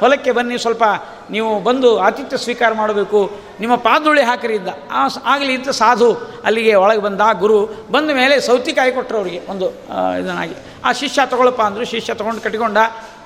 [0.00, 0.82] ಹೊಲಕ್ಕೆ ಬನ್ನಿ, ಸ್ವಲ್ಪ
[1.30, 3.30] ನೀವು ಬಂದು ಆತಿಥ್ಯ ಸ್ವೀಕಾರ ಮಾಡಬೇಕು,
[3.60, 6.10] ನಿಮ್ಮ ಪಾದುಳಿ ಹಾಕರಿದ್ದ ಆ ಆಗಲಿ ಅಂತ ಸಾಧು
[6.44, 9.68] ಅಲ್ಲಿಗೆ ಒಳಗೆ ಬಂದ ಗುರು ಬಂದ ಮೇಲೆ ಸೌತಿಕಾಯಿ ಕೊಟ್ಟರು ಅವರಿಗೆ, ಒಂದು
[10.20, 10.54] ಇದನ್ನಾಗಿ.
[10.84, 12.78] ಆ ಶಿಷ್ಯ ತಗೊಳಪ್ಪ ಅಂದರು, ಶಿಷ್ಯ ತಗೊಂಡು ಕಟ್ಟಿಕೊಂಡ.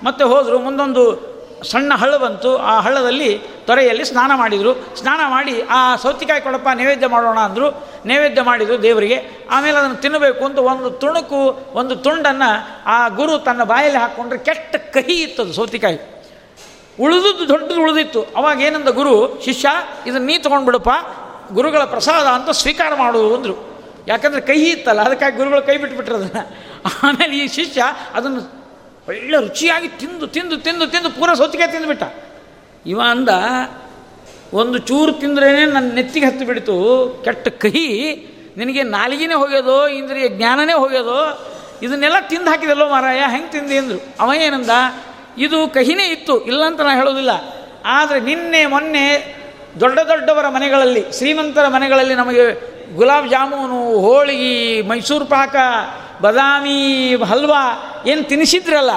[0.03, 4.97] ಮತ್ತೆ ಹೋದರು, ಮುಂದೊಂದು ಸಣ್ಣ ಹಳ್ಳ ಬಂತು ಆ ಹಳ್ಳದಲ್ಲಿ ತೊರೆಯಲ್ಲಿ ಸ್ನಾನ ಮಾಡಿದರು.
[4.97, 7.89] ಸ್ನಾನ ಮಾಡಿ, ಆ, ಸೌತಿಕಾಯಿ ಕೊಡಪ್ಪ, ನೈವೇದ್ಯ ಮಾಡೋಣ ಅಂದರು.
[8.07, 9.47] ನೈವೇದ್ಯ ಮಾಡಿದರು ದೇವರಿಗೆ.
[9.51, 15.23] ಆಮೇಲೆ ಅದನ್ನು ತಿನ್ನಬೇಕು ಅಂತ ಒಂದು ತುಣುಕು, ಒಂದು ತುಂಡನ್ನು ಆ ಗುರು ತನ್ನ ಬಾಯಲ್ಲಿ ಹಾಕ್ಕೊಂಡ್ರೆ ಕೆಟ್ಟ ಕಹಿ
[15.23, 16.25] ಇತ್ತದು ಸೌತಿಕಾಯಿ.
[17.01, 18.23] ಉಳಿದದ್ದು ದೊಡ್ಡದು ಉಳಿದಿತ್ತು.
[18.37, 19.69] ಅವಾಗ ಏನಂದ ಗುರು, ಶಿಷ್ಯ,
[20.07, 20.91] ಇದನ್ನು ನೀ ತೊಗೊಂಡ್ಬಿಡಪ್ಪ,
[21.53, 23.85] ಗುರುಗಳ ಪ್ರಸಾದ ಅಂತ ಸ್ವೀಕಾರ ಮಾಡು ಅಂದರು.
[24.09, 26.57] ಯಾಕಂದರೆ ಕಹಿ ಇತ್ತಲ್ಲ, ಅದಕ್ಕಾಗಿ ಗುರುಗಳು ಕೈ ಬಿಟ್ಬಿಟ್ರು ಅದನ್ನು.
[27.03, 27.83] ಆಮೇಲೆ ಈ ಶಿಷ್ಯ
[28.15, 28.56] ಅದನ್ನು
[29.09, 32.03] ಒಳ್ಳೆ ರುಚಿಯಾಗಿ ತಿಂದು ತಿಂದು ತಿಂದು ತಿಂದು ಪೂರ ಸೊತ್ತಿಗೆ ತಿಂದುಬಿಟ್ಟ.
[32.87, 33.29] ಇವ ಅಂದ,
[34.53, 36.77] ಒಂದು ಚೂರು ತಿಂದ್ರೇ ನನ್ನ ನೆತ್ತಿಗೆ ಹತ್ತು ಬಿಡ್ತು.
[37.25, 37.89] ಕೆಟ್ಟ ಕಹಿ,
[38.57, 41.19] ನಿನಗೆ ನಾಲಿಗೆನೇ ಹೋಗ್ಯೋದು ಇಂದ್ರಿಯ ಜ್ಞಾನನೇ ಹೋಗ್ಯೋದು,
[41.83, 43.79] ಇದನ್ನೆಲ್ಲ ತಿಂದು ಹಾಕಿದಲ್ಲೋ ಮಾರಾಯ, ಹೆಂಗೆ ತಿಂದಿ?
[43.79, 44.01] ಅಂದರು.
[44.21, 44.71] ಅವ ಏನಂದ,
[45.39, 47.31] ಇದು ಕಹಿನೇ ಇತ್ತು ಇಲ್ಲ ಅಂತ ನಾನು ಹೇಳೋದಿಲ್ಲ.
[47.85, 49.37] ಆದರೆ ನಿನ್ನೆ, ಮೊನ್ನೆ
[49.81, 52.45] ದೊಡ್ಡ ದೊಡ್ಡವರ ಮನೆಗಳಲ್ಲಿ, ಶ್ರೀಮಂತರ ಮನೆಗಳಲ್ಲಿ ನಮಗೆ
[52.95, 55.57] ಗುಲಾಬ್ ಜಾಮೂನು, ಹೋಳಿಗೆ, ಮೈಸೂರು ಪಾಕ
[56.23, 57.63] ಬಾದಾಮಿ ಹಲ್ವಾ
[58.07, 58.91] ಏನು ತಿನ್ನಿಸಿದ್ರಲ್ಲ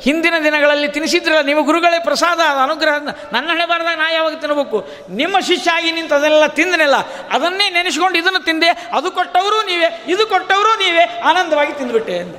[0.00, 2.94] ಹಿಂದಿನ ದಿನಗಳಲ್ಲಿ ತಿನ್ನಿಸಿದ್ರಲ್ಲ ನಿಮ್ಮ ಗುರುಗಳೇ ಪ್ರಸಾದ ಅನುಗ್ರಹ
[3.32, 6.94] ನನ್ನ ಹಣೆ ಬಾರದಾಗ ನಾ ಯಾವಾಗ ತಿನ್ನಬೇಕು ನಿಮ್ಮ ಶಿಷ್ಯ ಆಗಿ ನಿಂತು ಅದನ್ನೆಲ್ಲ ತಿಂದನೆಲ್ಲ?
[7.30, 12.34] ಅದನ್ನೇ ನೆನೆಸ್ಕೊಂಡು ಇದನ್ನು ತಿಂದೆ, ಅದು ಕೊಟ್ಟವರು ನೀವೇ, ಇದು ಕೊಟ್ಟವರು ನೀವೇ, ಆನಂದವಾಗಿ ತಿಂದುಬಿಟ್ಟೆ ಅಂದ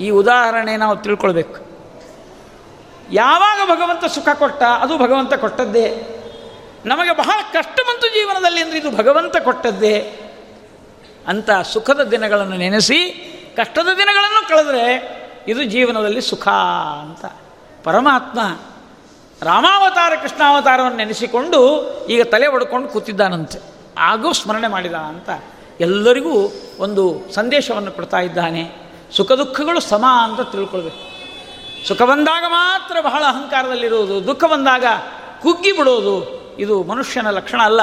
[0.00, 1.56] ಈ ಉದಾಹರಣೆ ನಾವು ತಿಳ್ಕೊಳ್ಬೇಕು.
[3.12, 5.86] ಯಾವಾಗ ಭಗವಂತ ಸುಖ ಕೊಟ್ಟ, ಅದು ಭಗವಂತ ಕೊಟ್ಟದ್ದೇ.
[6.86, 10.23] ನಮಗೆ ಬಹಳ ಕಷ್ಟ ಬಂತು ಜೀವನದಲ್ಲಿ ಅಂದರೆ ಇದು ಭಗವಂತ ಕೊಟ್ಟದ್ದೇ.
[11.28, 13.00] ಅಂತ ಸುಖದ ದಿನಗಳನ್ನು ನೆನೆಸಿ,
[13.56, 15.14] ಕಷ್ಟದ ದಿನಗಳನ್ನು ಕಳೆದರೆ
[15.48, 16.48] ಇದು ಜೀವನದಲ್ಲಿ ಸುಖ
[17.00, 17.24] ಅಂತ.
[17.84, 18.40] ಪರಮಾತ್ಮ
[19.42, 23.58] ರಾಮಾವತಾರ, ಕೃಷ್ಣಾವತಾರವನ್ನು ನೆನೆಸಿಕೊಂಡು ಈಗ ತಲೆ ಒಡ್ಕೊಂಡು ಕೂತಿದ್ದಾನಂತೆ.
[23.98, 25.30] ಆಗೂ ಸ್ಮರಣೆ ಮಾಡಿದ ಅಂತ
[25.80, 28.92] ಎಲ್ಲರಿಗೂ ಒಂದು ಸಂದೇಶವನ್ನು ಕೊಡ್ತಾ ಇದ್ದಾನೆ.
[29.16, 31.14] ಸುಖ ದುಃಖಗಳು ಸಮ ಅಂತ ತಿಳ್ಕೊಳ್ಬೇಕು.
[31.88, 34.26] ಸುಖ ಬಂದಾಗ ಮಾತ್ರ ಬಹಳ ಅಹಂಕಾರದಲ್ಲಿರುವುದು.
[34.26, 34.84] ದುಃಖ ಬಂದಾಗ
[35.42, 37.80] ಕುಗ್ಗಿ ಬಿಡೋದು ಇದು ಮನುಷ್ಯನ ಲಕ್ಷಣ ಅಲ್ಲ.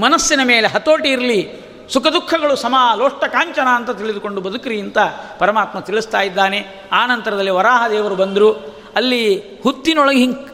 [0.00, 1.71] ಮನಸ್ಸಿನ ಮೇಲೆ ಹತೋಟಿ ಇರಲಿ.
[1.92, 4.98] ಸುಖ ದುಃಖಗಳು ಸಮ ಲೋಷ್ಟ ಕಾಂಚನ ಅಂತ ತಿಳಿದುಕೊಂಡು ಬದುಕ್ರಿ ಅಂತ
[5.38, 6.66] ಪರಮಾತ್ಮ ತಿಳಿಸ್ತಾ ಇದ್ದಾನೆ.
[6.92, 8.52] ಆ ನಂತರದಲ್ಲಿ ವರಾಹ ದೇವರು ಬಂದರು.
[8.96, 10.52] ಅಲ್ಲಿ ಹುತ್ತಿನೊಳಗೆ ಹಿಂಗೆ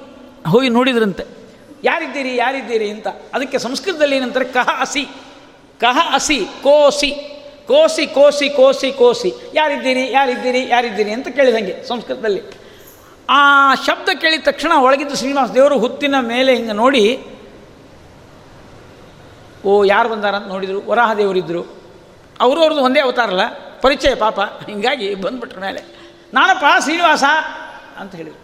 [0.50, 1.24] ಹೋಗಿ ನೋಡಿದ್ರಂತೆ.
[1.84, 3.08] ಯಾರಿದ್ದೀರಿ ಯಾರಿದ್ದೀರಿ ಅಂತ.
[3.08, 4.44] ಅದಕ್ಕೆ ಸಂಸ್ಕೃತದಲ್ಲಿ ಏನಂತಾರೆ?
[4.44, 5.04] ಕಹ ಅಸಿ.
[5.80, 7.10] ಕಹ ಅಸಿ, ಕೋಸಿ.
[7.66, 9.32] ಕೋಸಿ ಕೋಸಿ ಕೋಸಿ ಕೋಸಿ.
[9.54, 12.42] ಯಾರಿದ್ದೀರಿ ಯಾರಿದ್ದೀರಿ ಯಾರಿದ್ದೀರಿ ಅಂತ ಕೇಳಿದಂಗೆ ಸಂಸ್ಕೃತದಲ್ಲಿ.
[13.30, 17.20] ಆ ಶಬ್ದ ಕೇಳಿದ ತಕ್ಷಣ ಒಳಗಿದ್ದ ಶ್ರೀನಿವಾಸ ದೇವರು ಹುತ್ತಿನ ಮೇಲೆ ಹಿಂಗೆ ನೋಡಿ
[19.64, 21.62] ಓ, ಯಾರು ಬಂದಾರ ಅಂತ ನೋಡಿದರು ವರಾಹದೇವರಿದ್ದರು
[22.40, 23.44] ಅವರು ಅವ್ರದ್ದು ಒಂದೇ ಅವತಾರಲ್ಲ
[23.80, 24.40] ಪರಿಚಯ ಪಾಪ.
[24.40, 25.80] ಹಿಂಗಾಗಿ ಬಂದ್ಬಿಟ್ರ ಮೇಲೆ.
[26.34, 27.24] ನಾನಪ್ಪ, ಶ್ರೀನಿವಾಸ
[27.98, 28.40] ಅಂತ ಹೇಳಿದರು.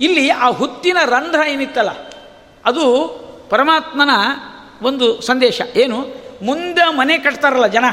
[0.00, 1.92] ಇಲ್ಲಿ ಆ ಹುತ್ತಿನ ರಂಧ್ರ ಏನಿತ್ತಲ್ಲ,
[2.64, 2.84] ಅದು
[3.50, 4.10] ಪರಮಾತ್ಮನ
[4.82, 5.60] ಒಂದು ಸಂದೇಶ.
[5.76, 5.98] ಏನು?
[6.42, 7.84] ಮುಂದೆ ಮನೆ ಕಟ್ತಾರಲ್ಲ ಜನ,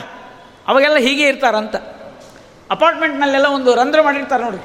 [0.67, 1.75] ಅವಾಗೆಲ್ಲ ಹೀಗೆ ಇರ್ತಾರಂತ.
[2.71, 4.61] ಅಪಾರ್ಟ್ಮೆಂಟ್ನಲ್ಲೆಲ್ಲ ಒಂದು ರಂಧ್ರ ಮಾಡಿರ್ತಾರೆ ನೋಡಿ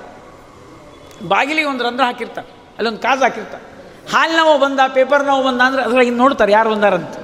[1.29, 2.49] ಬಾಗಿಲಿಗೆ ಒಂದು ರಂಧ್ರ ಹಾಕಿರ್ತಾರೆ,
[2.79, 3.65] ಅಲ್ಲೊಂದು ಕಾಜು ಹಾಕಿರ್ತಾರೆ.
[4.13, 7.17] ಹಾಲು ಬಂದ ಪೇಪರ್ ನೋವು ಬಂದ ಅಂದರೆ ನೋಡ್ತಾರೆ ಯಾರು ಬಂದಾರಂತ.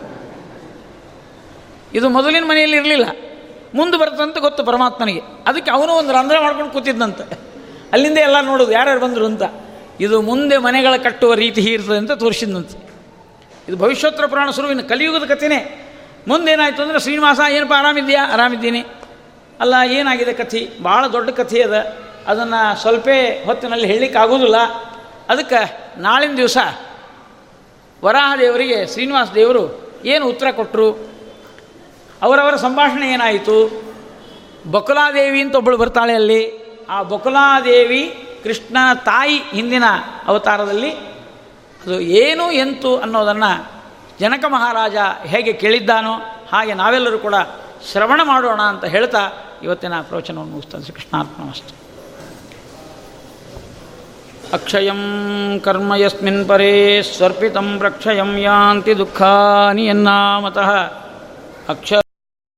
[1.95, 3.05] ಇದು ಮೊದಲಿನ ಮನೆಯಲ್ಲಿ ಇರಲಿಲ್ಲ.
[3.75, 5.21] ಮುಂದೆ ಬರ್ತಂತ ಗೊತ್ತು ಪರಮಾತ್ಮನಿಗೆ.
[5.47, 7.39] ಅದಕ್ಕೆ ಅವನು ಒಂದು ರಂಧ್ರ ಮಾಡ್ಕೊಂಡು ಕೂತಿದ್ದಂತೆ.
[7.93, 9.43] ಅಲ್ಲಿಂದ ಎಲ್ಲ ನೋಡೋದು, ಯಾರ್ಯಾರು ಬಂದರು ಅಂತ.
[10.01, 12.85] ಇದು ಮುಂದೆ ಮನೆಗಳ ಕಟ್ಟುವ ರೀತಿ ಇರ್ತದೆ ಅಂತ ತೋರಿಸಿದಂತೆ
[13.69, 15.81] ಇದು ಭವಿಷ್ಯೋತ್ತರ ಪುರಾಣ ಸುರುವಿನ ಕಲಿಯುಗದ ಕಥೆನೇ.
[16.29, 18.81] ಮುಂದೇನಾಯಿತು ಅಂದರೆ ಶ್ರೀನಿವಾಸ, ಏನಪ್ಪ ಆರಾಮಿದ್ಯಾ ಆರಾಮಿದ್ದೀನಿ.
[19.61, 20.71] ಅಲ್ಲ, ಏನಾಗಿದೆ ಕಥೆ?
[20.85, 21.97] ಭಾಳ ದೊಡ್ಡ ಕಥೆ ಅದ.
[22.27, 23.09] ಅದನ್ನು ಸ್ವಲ್ಪ
[23.45, 24.57] ಹೊತ್ತಿನಲ್ಲಿ ಹೇಳಲಿಕ್ಕೆ ಆಗೋದಿಲ್ಲ.
[25.29, 26.57] ಅದಕ್ಕೆ ನಾಳಿನ ದಿವಸ
[28.05, 31.14] ವರಾಹ ದೇವರಿಗೆ ಶ್ರೀನಿವಾಸ ದೇವರು ಏನು ಉತ್ತರ ಕೊಟ್ಟರು
[32.23, 33.57] ಅವರವರ ಸಂಭಾಷಣೆ ಏನಾಯಿತು?
[34.71, 36.65] ಬಕುಲಾದೇವಿ ಅಂತ ಒಬ್ಬಳು ಬರ್ತಾಳೆ ಅಲ್ಲಿ.
[36.91, 39.85] ಆ ಬಕುಲಾದೇವಿ ಕೃಷ್ಣನ ತಾಯಿ ಹಿಂದಿನ
[40.27, 40.93] ಅವತಾರದಲ್ಲಿ.
[41.85, 43.73] ಅದು ಏನು, ಎಂತು ಅನ್ನೋದನ್ನು
[44.21, 44.97] ಜನಕ ಮಹಾರಾಜ
[45.27, 46.13] ಹೇಗೆ ಕೇಳಿದ್ದಾನೋ
[46.53, 47.35] ಹಾಗೆ ನಾವೆಲ್ಲರೂ ಕೂಡ
[47.93, 49.31] ಶ್ರವಣ ಮಾಡೋಣ ಅಂತ ಹೇಳ್ತಾ
[49.63, 51.85] ಇವತ್ತಿನ ಪ್ರವಚನವನ್ನು ಮುಗಿಸ್ತಾನೆ ಶ್ರೀ ಕೃಷ್ಣಾರ್ಪಣಮಸ್ತು
[54.53, 55.03] ಅಕ್ಷಯಂ
[55.61, 61.04] ಕರ್ಮ ಯಸ್ಮಿನ್ ಪರೇ ಸ್ವರ್ಪಿತಂ ಪ್ರಕ್ಷಯಂ ಯಾಂತಿ ದುಃಖಾನಿ ಎನ್ನಾಮತಃ.
[61.69, 62.03] अक्षर